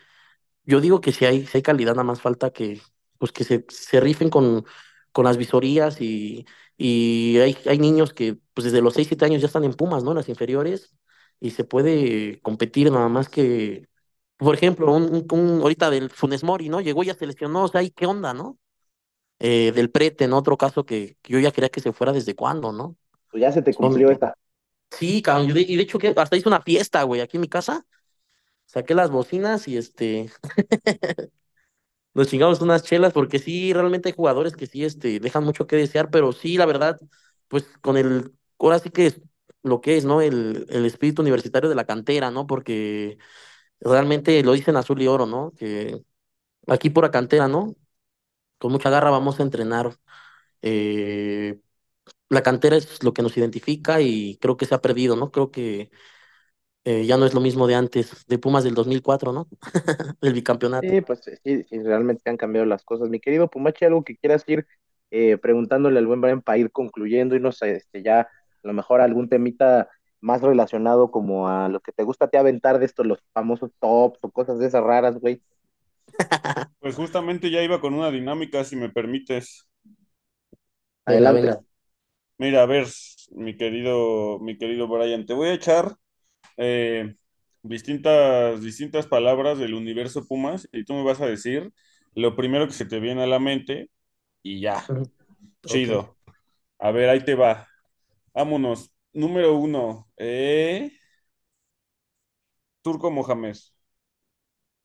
[0.65, 2.81] yo digo que si hay, si hay calidad, nada más falta que,
[3.17, 4.65] pues que se, se rifen con,
[5.11, 6.45] con las visorías y,
[6.77, 10.03] y hay, hay niños que pues desde los 6 7 años ya están en Pumas,
[10.03, 10.11] ¿no?
[10.11, 10.95] En las inferiores
[11.39, 13.87] y se puede competir nada más que,
[14.37, 15.25] por ejemplo, un,
[15.61, 16.81] ahorita del Funes Mori, ¿no?
[16.81, 18.57] Llegó y ya se lesionó, o sea, ¿y qué onda, no?
[19.39, 22.35] Eh, del Prete, en otro caso que, que yo ya quería que se fuera desde
[22.35, 22.97] cuándo, ¿no?
[23.31, 24.35] Pues ya se te cumplió esta.
[24.91, 27.85] Sí, cabrón, y de hecho que hasta hice una fiesta, güey, aquí en mi casa,
[28.67, 30.31] saqué las bocinas y este,
[32.13, 35.75] nos chingamos unas chelas, porque sí, realmente hay jugadores que sí, este, dejan mucho que
[35.75, 36.99] desear, pero sí, la verdad,
[37.47, 39.21] pues con el, ahora sí que es
[39.63, 40.21] lo que es, ¿no?
[40.21, 42.47] El, el espíritu universitario de la cantera, ¿no?
[42.47, 43.17] Porque
[43.79, 45.53] realmente lo dicen azul y oro, ¿no?
[45.57, 46.01] Que
[46.67, 47.75] aquí pura cantera, ¿no?
[48.59, 49.95] Con mucha garra vamos a entrenar.
[50.61, 51.59] Eh,
[52.29, 55.31] la cantera es lo que nos identifica y creo que se ha perdido, ¿no?
[55.31, 55.89] Creo que
[56.85, 59.47] eh, ya no es lo mismo de antes, de Pumas del 2004, ¿no?
[60.21, 60.87] Del bicampeonato.
[60.87, 63.09] Sí, pues sí, sí, realmente han cambiado las cosas.
[63.09, 64.65] Mi querido Pumachi, algo que quieras ir
[65.11, 68.27] eh, preguntándole al buen Brian para ir concluyendo y no este, ya a
[68.63, 69.89] lo mejor algún temita
[70.21, 74.19] más relacionado como a lo que te gusta te aventar de estos, los famosos tops
[74.21, 75.41] o cosas de esas raras, güey.
[76.79, 79.69] Pues justamente ya iba con una dinámica, si me permites.
[81.05, 81.59] Adelante.
[82.37, 82.87] Mira, a ver,
[83.31, 85.95] mi querido, mi querido Brian, te voy a echar
[86.57, 87.15] eh,
[87.63, 91.73] distintas, distintas palabras del universo Pumas y tú me vas a decir
[92.15, 93.91] lo primero que se te viene a la mente
[94.43, 94.83] y ya,
[95.65, 96.17] chido.
[96.79, 97.67] A ver, ahí te va.
[98.33, 98.91] Vámonos.
[99.13, 100.91] Número uno, eh,
[102.81, 103.57] Turco Mohamed.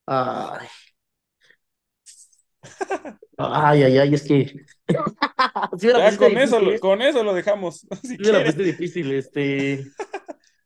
[0.07, 0.69] Ay,
[3.39, 4.67] ay, ay, ay, es que
[5.79, 9.85] sí Ya con eso, lo- con eso lo dejamos, si Sí me la difícil, este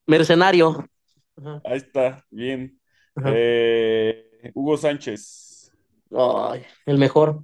[0.06, 0.88] mercenario.
[1.36, 2.80] Ajá, Ahí está, bien.
[3.24, 5.72] Eh, Hugo Sánchez.
[6.10, 7.42] Ay, el mejor.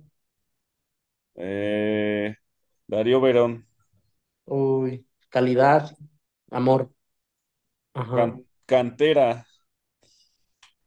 [1.37, 2.35] Eh,
[2.87, 3.67] Darío Verón.
[4.47, 5.97] Uy, calidad,
[6.51, 6.91] amor.
[7.95, 8.17] Ajá.
[8.17, 9.47] Can- Cantera.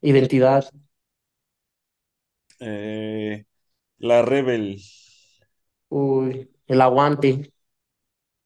[0.01, 0.69] Identidad.
[2.59, 3.45] Eh,
[3.99, 4.81] La Rebel.
[5.89, 7.51] Uy, el aguante.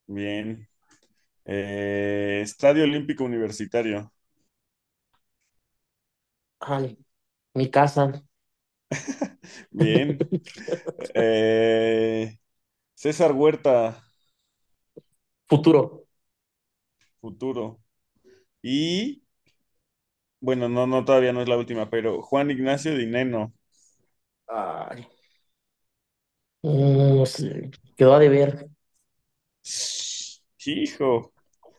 [0.08, 0.68] Bien.
[1.46, 4.14] Eh, Estadio Olímpico Universitario.
[6.60, 6.98] Ay,
[7.56, 8.24] mi casa.
[9.72, 10.28] Bien.
[11.16, 12.38] Eh,
[12.96, 14.04] César Huerta,
[15.50, 15.82] Futuro.
[17.20, 17.80] futuro.
[18.64, 19.24] Y,
[20.40, 23.54] bueno, no, no, todavía no es la última, pero Juan Ignacio Dineno.
[24.48, 25.08] Ay.
[26.64, 28.70] Mm, sé, quedó a deber.
[30.66, 31.34] Hijo,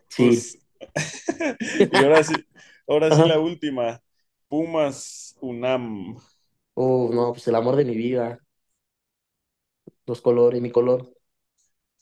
[0.08, 0.42] Sí.
[0.42, 0.58] pues,
[1.92, 2.46] y ahora sí,
[2.88, 3.26] ahora sí Ajá.
[3.26, 4.02] la última.
[4.48, 6.16] Pumas UNAM.
[6.74, 8.38] Uh, no, pues el amor de mi vida.
[10.06, 11.12] Los colores, mi color,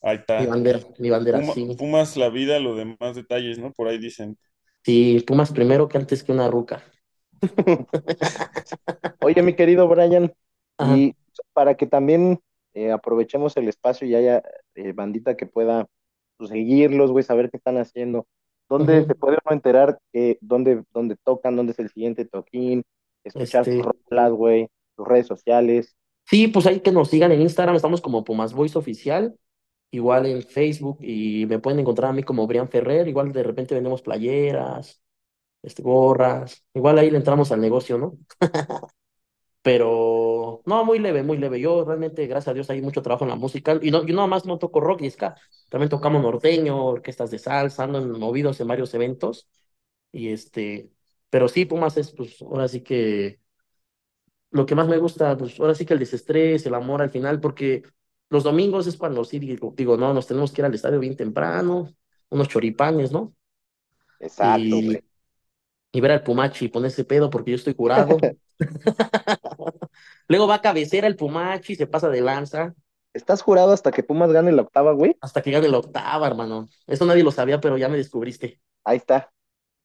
[0.02, 0.52] Ahí mi está.
[0.52, 1.76] bandera, mi bandera, Puma- sí.
[1.76, 3.72] Pumas la vida, los demás detalles, ¿no?
[3.72, 4.38] Por ahí dicen.
[4.84, 6.82] Sí, Pumas primero que antes que una ruca.
[9.18, 10.32] Oye, mi querido Brian,
[10.78, 10.98] Ajá.
[10.98, 11.14] y
[11.52, 12.40] para que también
[12.74, 14.42] eh, aprovechemos el espacio y haya
[14.74, 15.86] eh, bandita que pueda
[16.36, 18.26] pues, seguirlos, güey, saber qué están haciendo.
[18.68, 19.98] ¿Dónde se puede uno enterar
[20.40, 22.84] dónde, dónde tocan, dónde es el siguiente toquín,
[23.24, 25.96] escuchar sus Este, rolas, güey, sus redes sociales?
[26.26, 29.36] sí, pues ahí que nos sigan en Instagram, estamos como Pumas Voice Oficial,
[29.90, 33.74] igual en Facebook, y me pueden encontrar a mí como Brian Ferrer, igual de repente
[33.74, 35.02] vendemos playeras,
[35.62, 38.18] este, gorras, igual ahí le entramos al negocio, ¿no?
[39.62, 41.60] Pero no, muy leve, muy leve.
[41.60, 43.78] Yo realmente, gracias a Dios, hay mucho trabajo en la música.
[43.82, 45.34] Y no, yo nada más no toco rock y ska.
[45.68, 49.48] También tocamos norteño, orquestas de salsa, ando en- movidos en varios eventos.
[50.12, 50.92] Y este,
[51.30, 53.40] pero sí, Pumas es, pues, ahora sí que
[54.50, 57.40] lo que más me gusta, pues, ahora sí que el desestrés, el amor al final,
[57.40, 57.82] porque
[58.30, 61.16] los domingos es cuando sí digo, digo, no, nos tenemos que ir al estadio bien
[61.16, 61.94] temprano,
[62.30, 63.34] unos choripanes, ¿no?
[64.18, 65.04] Exacto, Y,
[65.92, 68.28] y ver al Pumachi y ponerse pedo porque yo estoy curado.
[70.30, 72.74] Luego va a cabecera el Pumachi, se pasa de lanza
[73.12, 75.16] ¿Estás jurado hasta que Pumas gane la octava, güey?
[75.20, 76.68] hasta que gane la octava, hermano.
[76.86, 78.60] Eso nadie lo sabía, pero ya me descubriste.
[78.84, 79.32] Ahí está.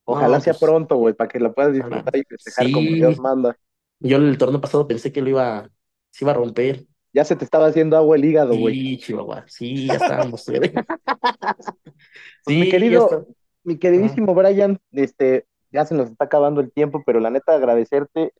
[0.06, 2.04] Ojalá No, sea pues, pronto, güey, para que la puedas ojalá.
[2.04, 3.58] disfrutar y festejar como Dios manda.
[4.00, 5.70] yo el torneo pasado pensé que lo iba,
[6.12, 6.86] se iba a romper.
[7.14, 8.76] Ya se te estaba haciendo agua el hígado, güey.
[8.76, 10.46] Sí, Chihuahua, sí, ya estábamos.
[12.44, 13.26] Pues mi Sí, ya querido, está.
[13.64, 18.34] mi queridísimo Brian, este, ya se nos está acabando el tiempo, pero la neta agradecerte,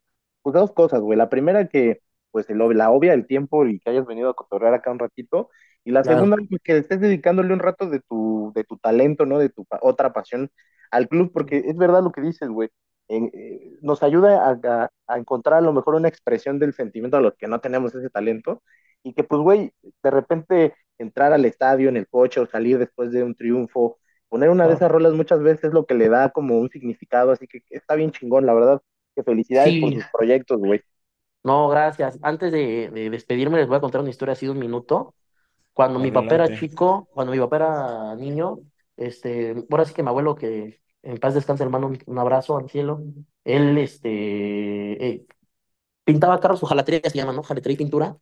[0.52, 1.18] pues dos cosas, güey.
[1.18, 2.00] La primera que,
[2.30, 5.50] pues el, la obvia, el tiempo y que hayas venido a cotorrear acá un ratito.
[5.84, 6.04] Y la Claro.
[6.04, 9.38] segunda, pues, que estés dedicándole un rato de tu, de tu talento, ¿no?
[9.38, 10.50] De tu pa- otra pasión
[10.90, 12.68] al club, porque es verdad lo que dices, güey.
[13.08, 17.36] eh, nos ayuda a, a, encontrar a lo mejor una expresión del sentimiento a los
[17.36, 18.62] que no tenemos ese talento
[19.02, 23.12] y que pues, güey, de repente entrar al estadio en el coche o salir después
[23.12, 23.98] de un triunfo,
[24.28, 27.30] poner una de esas rolas muchas veces es lo que le da como un significado,
[27.32, 28.82] así que está bien chingón, la verdad,
[29.16, 30.80] que felicidades por sus proyectos, güey.
[31.42, 32.18] No, gracias.
[32.22, 35.14] Antes de, de, despedirme les voy a contar una historia así de un minuto.
[35.72, 38.60] Cuando mi papá era chico, cuando mi papá era niño,
[38.96, 43.02] este, ahora sí que mi abuelo, que en paz descanse, hermano, un abrazo al cielo,
[43.44, 45.26] él, este, eh,
[46.04, 47.42] pintaba carros, su jalatería se llama, ¿no?
[47.42, 48.16] Jalatería y pintura,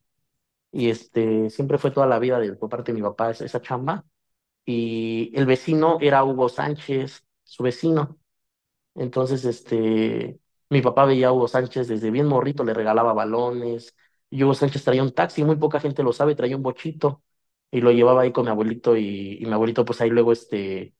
[0.72, 3.62] y este, siempre fue toda la vida de, por parte de mi papá esa, esa
[3.62, 4.04] chamba,
[4.64, 8.18] y el vecino era Hugo Sánchez, su vecino,
[8.94, 10.38] entonces, este,
[10.70, 13.94] mi papá veía a Hugo Sánchez desde bien morrito, le regalaba balones,
[14.30, 17.22] y Hugo Sánchez traía un taxi, muy poca gente lo sabe, traía un bochito,
[17.70, 20.94] y lo llevaba ahí con mi abuelito y, mi abuelito pues ahí luego este,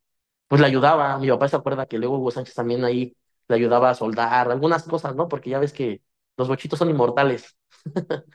[0.48, 3.16] pues le ayudaba, mi papá se acuerda que luego Hugo Sánchez también ahí
[3.48, 5.28] le ayudaba a soldar algunas cosas, ¿no?
[5.28, 6.02] Porque ya ves que
[6.36, 7.56] los bochitos son inmortales.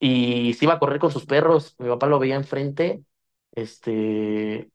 [0.00, 3.04] y se iba a correr con sus perros, mi papá lo veía enfrente,
[3.52, 4.70] este,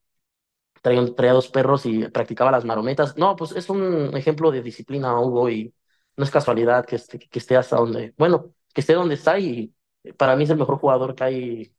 [0.81, 3.17] traía, traía dos perros y practicaba las marometas.
[3.17, 5.73] No, pues es un ejemplo de disciplina, Hugo, y
[6.17, 9.73] no es casualidad que esté, que esté hasta donde, bueno, que esté donde está y
[10.17, 11.75] para mí es el mejor jugador que hay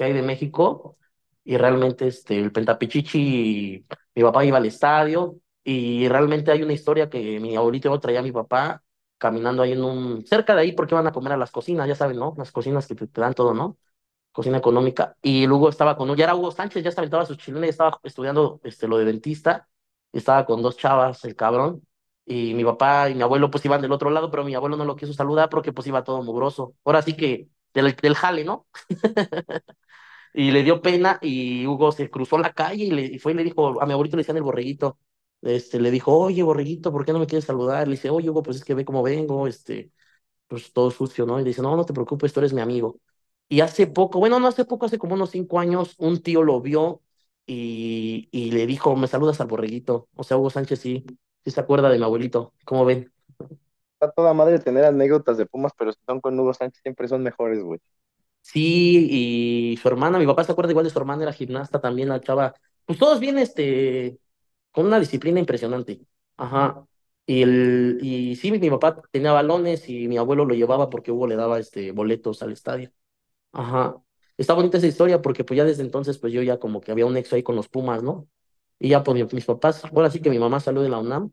[0.00, 0.96] que hay de México
[1.44, 7.10] y realmente este, el Pentapichichi, mi papá iba al estadio y realmente hay una historia
[7.10, 8.82] que mi abuelito traía a mi papá
[9.18, 11.94] caminando ahí en un, cerca de ahí porque iban a comer a las cocinas, ya
[11.94, 12.34] saben, ¿no?
[12.38, 13.76] Las cocinas que te, dan todo, ¿no?
[14.32, 15.16] Cocina económica.
[15.22, 18.88] Y luego estaba con, ya era Hugo Sánchez, ya estaba sus chilenes, estaba estudiando este,
[18.88, 19.68] lo de dentista,
[20.12, 21.86] estaba con dos chavas, el cabrón,
[22.26, 24.84] y mi papá y mi abuelo pues iban del otro lado, pero mi abuelo no
[24.84, 26.74] lo quiso saludar porque pues iba todo mugroso.
[26.84, 28.66] Ahora sí que del, del jale, ¿no?
[30.34, 33.44] y le dio pena y Hugo se cruzó la calle y, le, fue y le
[33.44, 34.98] dijo, a mi abuelito le decían el borreguito,
[35.42, 37.88] este, le dijo, oye, borreguito, ¿por qué no me quieres saludar?
[37.88, 39.92] Le dice, oye, Hugo, pues es que ve cómo vengo, este,
[40.48, 41.40] pues todo sucio, ¿no?
[41.40, 43.00] Y dice, no, no te preocupes, tú eres mi amigo.
[43.48, 46.60] Y hace poco, bueno, no hace poco, hace como unos cinco años, un tío lo
[46.60, 47.02] vio
[47.46, 50.08] y, y le dijo, me saludas al borreguito.
[50.16, 51.06] O sea, Hugo Sánchez sí,
[51.44, 52.52] sí se acuerda de mi abuelito.
[52.64, 53.12] ¿Cómo ven?
[53.94, 57.22] Está toda madre tener anécdotas de Pumas, pero si son con Hugo Sánchez siempre son
[57.22, 57.80] mejores, güey.
[58.40, 62.08] Sí, y su hermana, mi papá se acuerda igual de su hermana, era gimnasta también,
[62.08, 62.54] la chava,
[62.86, 64.18] pues todos bien, este,
[64.70, 66.00] con una disciplina impresionante.
[66.36, 66.86] Ajá.
[67.26, 71.26] Y, el, y sí, mi, papá tenía balones y mi abuelo lo llevaba porque Hugo
[71.26, 72.90] le daba este, boletos al estadio.
[73.52, 73.96] Ajá.
[74.36, 77.06] Está bonita esa historia porque pues ya desde entonces pues yo ya como que había
[77.06, 78.26] un nexo ahí con los Pumas, ¿no?
[78.80, 81.30] Y ya pues mis papás, ahora sí que mi mamá salió de la UNAM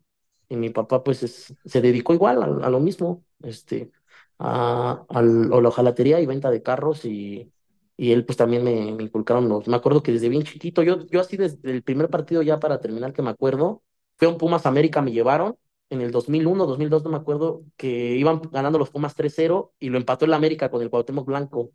[0.50, 3.92] y mi papá pues se dedicó igual a, lo mismo, este,
[4.40, 7.52] a, a, la ojalatería y venta de carros y,
[7.98, 11.06] y él pues también me, me, inculcaron los, me acuerdo que desde bien chiquito, yo,
[11.08, 13.84] yo así desde el primer partido ya para terminar que me acuerdo,
[14.18, 15.58] fue un Pumas América, me llevaron
[15.90, 19.98] en el 2001, 2002 no me acuerdo, que iban ganando los Pumas 3-0 y lo
[19.98, 21.72] empató el América con el Cuauhtémoc Blanco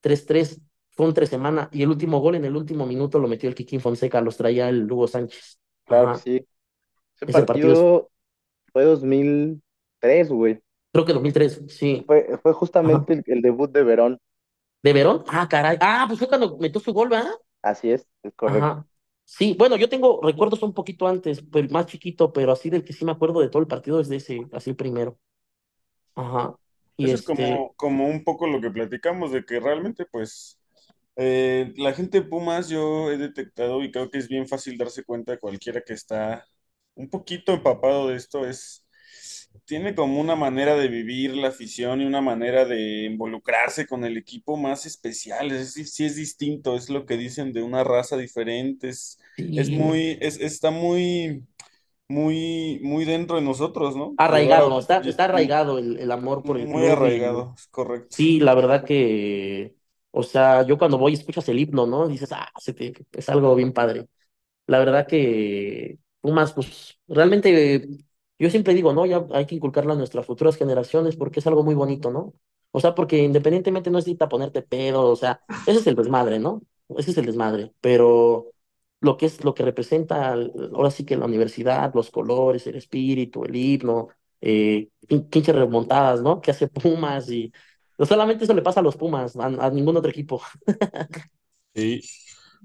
[0.00, 0.60] 3-3,
[0.96, 3.54] fue un tres semana y el último gol en el último minuto lo metió el
[3.54, 5.60] Kikín Fonseca, los traía el Hugo Sánchez.
[5.84, 6.46] Claro que sí.
[7.20, 8.10] Ese, partido, partido
[8.72, 10.60] fue 2003, güey.
[10.92, 12.02] Creo que 2003, sí.
[12.06, 14.18] Fue, fue justamente el, debut de Verón.
[14.82, 15.22] ¿De Verón?
[15.28, 15.76] Ah, caray.
[15.80, 17.32] Ah, pues fue cuando metió su gol, ¿verdad?
[17.60, 18.86] Así es, es correcto.
[19.24, 22.92] Sí, bueno, yo tengo recuerdos un poquito antes, pues más chiquito, pero así del que
[22.92, 25.18] sí me acuerdo de todo el partido es de ese, así primero.
[26.14, 26.54] Ajá.
[26.96, 30.58] Y Eso es como, este como un poco lo que platicamos, de que realmente, pues,
[31.16, 35.04] eh, la gente de Pumas yo he detectado y creo que es bien fácil darse
[35.04, 36.46] cuenta, cualquiera que está
[36.94, 38.86] un poquito empapado de esto, es
[39.64, 44.16] tiene como una manera de vivir la afición y una manera de involucrarse con el
[44.16, 45.50] equipo más especial.
[45.52, 49.18] Es decir, sí es distinto, es lo que dicen de una raza diferente, es,
[49.70, 51.44] muy, es, está muy,
[52.08, 54.14] muy, muy dentro de nosotros, ¿no?
[54.18, 58.08] Arraigado, está, está arraigado el, amor por el Muy arraigado, es correcto.
[58.10, 59.75] Sí, la verdad que,
[60.18, 62.08] o sea, yo cuando voy escuchas el himno, ¿no?
[62.08, 62.48] Dices, ah,
[63.12, 64.08] es algo bien padre.
[64.66, 67.88] La verdad que Pumas, pues, realmente
[68.38, 71.64] yo siempre digo, no, ya hay que inculcarla a nuestras futuras generaciones porque es algo
[71.64, 72.34] muy bonito, ¿no?
[72.72, 76.62] O sea, porque independientemente no necesita ponerte pedo, o sea, ese es el desmadre, ¿no?
[76.98, 78.52] Ese es el desmadre, pero
[79.00, 80.32] lo que es lo que representa
[80.74, 84.08] ahora sí que la universidad, los colores, el espíritu, el himno,
[84.40, 84.88] eh,
[85.46, 86.40] remontadas, ¿no?
[86.40, 87.52] Que hace Pumas y
[87.98, 90.42] no solamente eso le pasa a los Pumas, a, ningún otro equipo.
[91.74, 92.00] sí.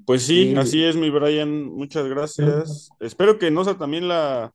[0.05, 1.65] Pues sí, así es, mi Brian.
[1.65, 2.89] Muchas gracias.
[2.99, 4.51] Espero que no sea también la,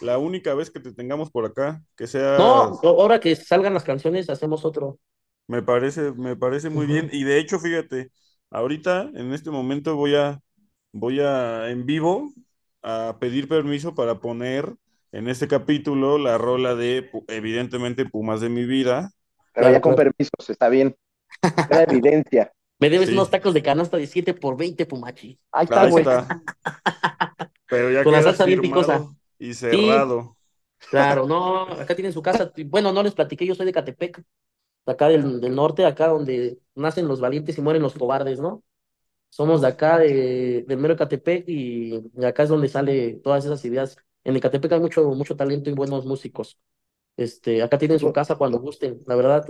[0.00, 2.38] la única vez que te tengamos por acá, que sea...
[2.38, 4.98] No, ahora que salgan las canciones hacemos otro.
[5.48, 7.08] Me parece, me parece muy bien.
[7.12, 8.10] Y de hecho, fíjate,
[8.50, 10.40] ahorita, en este momento, voy a,
[10.92, 12.32] voy a, en vivo,
[12.82, 14.74] a pedir permiso para poner
[15.12, 19.12] en este capítulo la rola de, evidentemente, Pumas de mi vida.
[19.56, 19.96] Pero Claro, ya con claro.
[19.96, 20.96] permisos, está bien.
[21.68, 22.52] Era evidencia.
[22.78, 23.14] Me debes Sí.
[23.14, 25.38] unos tacos de canasta de 7 por 20, Pumachi.
[25.52, 26.04] Ahí está, güey.
[27.68, 29.08] Pero ya Con la salsa bien picosa.
[29.38, 30.36] y cerrado.
[30.90, 32.52] Claro, no, acá tienen su casa.
[32.66, 34.18] Bueno, no les platiqué, yo soy de Catepec,
[34.86, 38.62] de acá del, del norte, acá donde nacen los valientes y mueren los cobardes, ¿no?
[39.30, 43.64] Somos de acá, de, del mero Catepec, y, y acá es donde sale todas esas
[43.64, 43.96] ideas.
[44.24, 46.58] En el Catepec hay mucho, mucho talento y buenos músicos.
[47.16, 49.46] Este, acá tienen su casa cuando gusten, la verdad,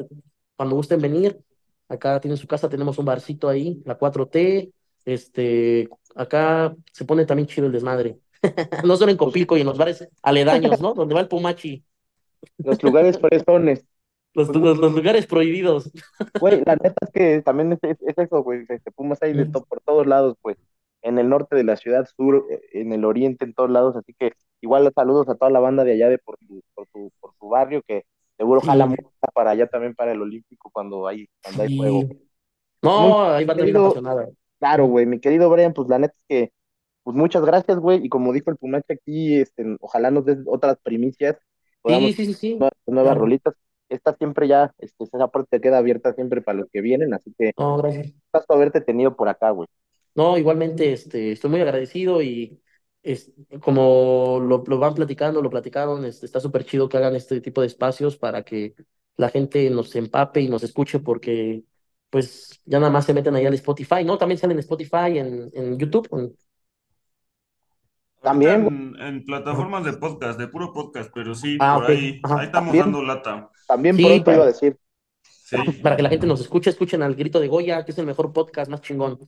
[0.57, 1.39] cuando gusten venir,
[1.89, 4.71] acá tienen su casa, tenemos un barcito ahí, la 4T,
[5.05, 8.19] este, acá se pone también chido el desmadre.
[8.85, 10.95] No solo en Copilco y en los bares aledaños, ¿no?
[10.95, 11.85] Donde va el Pumachi,
[12.59, 13.85] Los lugares fresones.
[14.35, 15.91] los, los, los lugares prohibidos.
[16.41, 18.65] Güey, la neta es que también es, es- es eso, güey.
[18.69, 19.53] Este, Pumas hay de Mm.
[19.53, 20.57] to- por todos lados, pues.
[21.07, 23.95] En el norte de la ciudad, sur, eh, en el oriente, en todos lados.
[23.97, 27.11] Así que igual saludos a toda la banda de allá de por tu, por tu,
[27.21, 28.05] por tu barrio, que
[28.37, 28.67] seguro Sí.
[28.67, 28.95] jala
[29.35, 31.79] para allá también para el Olímpico cuando hay, cuando hay Sí.
[31.79, 32.03] juego.
[32.83, 34.29] No, ahí va querido- apasionada.
[34.59, 36.53] Claro, güey, mi querido Brian, pues la neta es que,
[37.03, 40.77] pues muchas gracias, güey, y como dijo el Pumache aquí, este, ojalá nos des otras
[40.83, 41.37] primicias,
[41.83, 43.21] podamos Sí, sí, sí, nuevas, nuevas Claro.
[43.21, 43.55] rolitas.
[43.89, 47.53] Esta siempre ya, este, esa parte queda abierta siempre para los que vienen, así que
[47.57, 48.13] No, gracias.
[48.33, 49.69] gusto haberte tenido por acá, güey.
[50.17, 52.61] No, igualmente, este, estoy muy agradecido y
[53.03, 57.41] es, como lo, lo van platicando, lo platicaron, este, está súper chido que hagan este
[57.41, 58.75] tipo de espacios para que
[59.17, 61.65] la gente nos empape y nos escuche porque
[62.11, 64.17] pues ya nada más se meten ahí al Spotify, ¿no?
[64.17, 66.09] También salen en Spotify, en, en YouTube.
[66.13, 66.35] en-
[68.23, 71.91] También, en, en plataformas de podcast, de puro podcast, pero sí, Ah, por ok.
[71.91, 72.39] ahí, Ajá.
[72.41, 72.85] ahí estamos También.
[72.87, 73.51] dando lata.
[73.69, 74.77] También Sí, pronto para- iba a decir,
[75.23, 75.57] Sí.
[75.83, 78.33] para que la gente nos escuche, escuchen al grito de Goya, que es el mejor
[78.33, 79.19] podcast más chingón.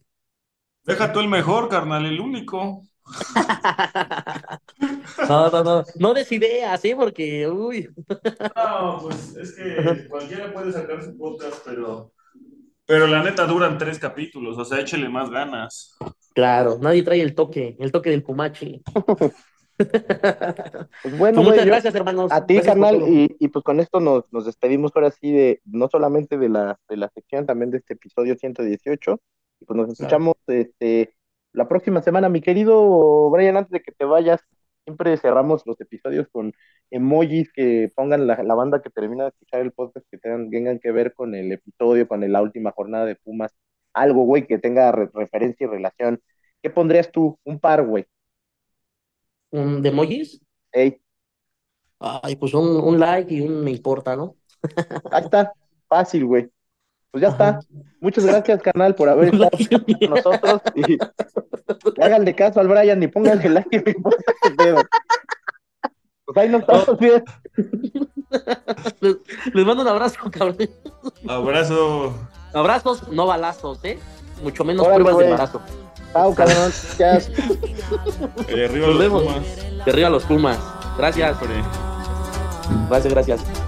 [0.89, 2.83] Deja tú el mejor, carnal, el único.
[5.29, 6.95] No, no, no, no des ideas, ¿eh?
[6.97, 7.89] Porque, uy,
[8.57, 12.13] No, pues es que cualquiera puede sacar su podcast, pero,
[12.87, 15.97] pero la neta duran tres capítulos, o sea, échele más ganas.
[16.35, 18.83] claro, nadie trae el toque, el toque del Pumachi.
[19.79, 22.31] pues bueno, Pues muchas yo- gracias, hermanos.
[22.33, 25.61] a ti, Gracias carnal, y, y pues con esto nos, nos despedimos ahora sí de,
[25.65, 29.21] no solamente de la, de la sección, también de este episodio 118,
[29.61, 31.15] y pues nos escuchamos, este,
[31.53, 34.41] la próxima semana, mi querido Brian, antes de que te vayas,
[34.85, 36.53] siempre cerramos los episodios con
[36.91, 40.79] emojis que pongan la, la banda que termina de escuchar el podcast, que tengan, tengan
[40.79, 43.53] que ver con el episodio, con la última jornada de Pumas,
[43.93, 46.21] algo, güey, que tenga re- referencia y relación.
[46.63, 47.39] ¿Qué pondrías tú?
[47.45, 48.07] Un par, güey.
[49.51, 50.41] ¿Un de emojis?
[50.73, 51.01] Ey,
[52.01, 54.37] Ay, pues un, un like y un me importa, ¿no?
[55.11, 55.53] ahí está,
[55.89, 56.51] fácil, güey.
[57.11, 57.61] Pues ya Ajá.
[57.61, 57.61] está.
[58.01, 59.51] Muchas gracias, canal, por haber estado
[60.01, 60.63] con nosotros.
[60.75, 60.99] Y
[62.01, 64.33] háganle caso al Brian y pónganle like y me importa.
[66.25, 67.25] Pues ahí nos estamos bien.
[69.01, 69.17] Les,
[69.55, 70.57] les mando un abrazo, cabrón.
[71.27, 72.15] Abrazo.
[72.53, 73.99] Abrazos, no balazos, ¿eh?
[74.43, 75.63] Mucho menos Órale, pruebas de embarazo.
[76.13, 76.73] Chao, cabrón.
[76.99, 77.19] Ya.
[78.49, 79.23] Eh, arriba Nos los vemos.
[79.23, 79.85] Pumas.
[79.85, 80.59] De arriba los Pumas.
[80.99, 81.37] Gracias.
[82.89, 83.68] Gracias, gracias.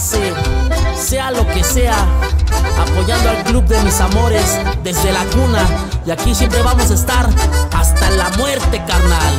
[0.00, 1.94] Sea lo que sea,
[2.80, 5.64] apoyando al club de mis amores desde la cuna.
[6.04, 7.28] Y aquí siempre vamos a estar
[7.72, 9.34] hasta la muerte, carnal.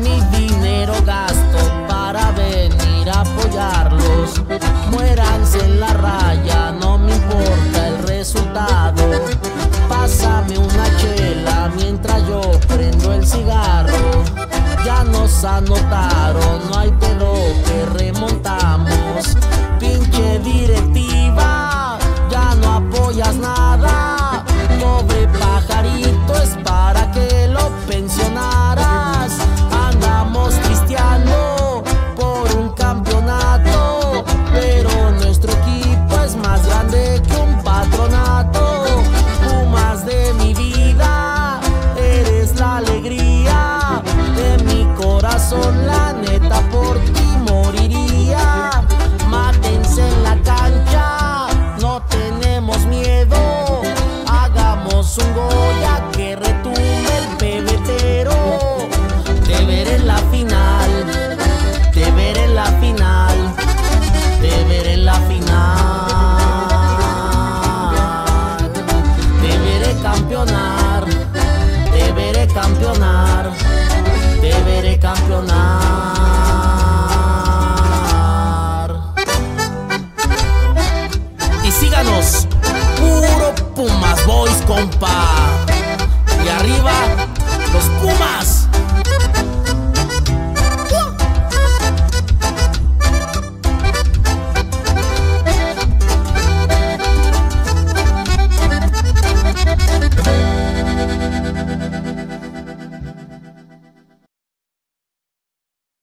[0.00, 4.42] Mi dinero gasto para venir a apoyarlos.
[4.90, 6.21] Muéranse en la raya,
[15.44, 19.36] anotaron, no hay pedo que remontamos.
[19.78, 20.91] Pinche directiva,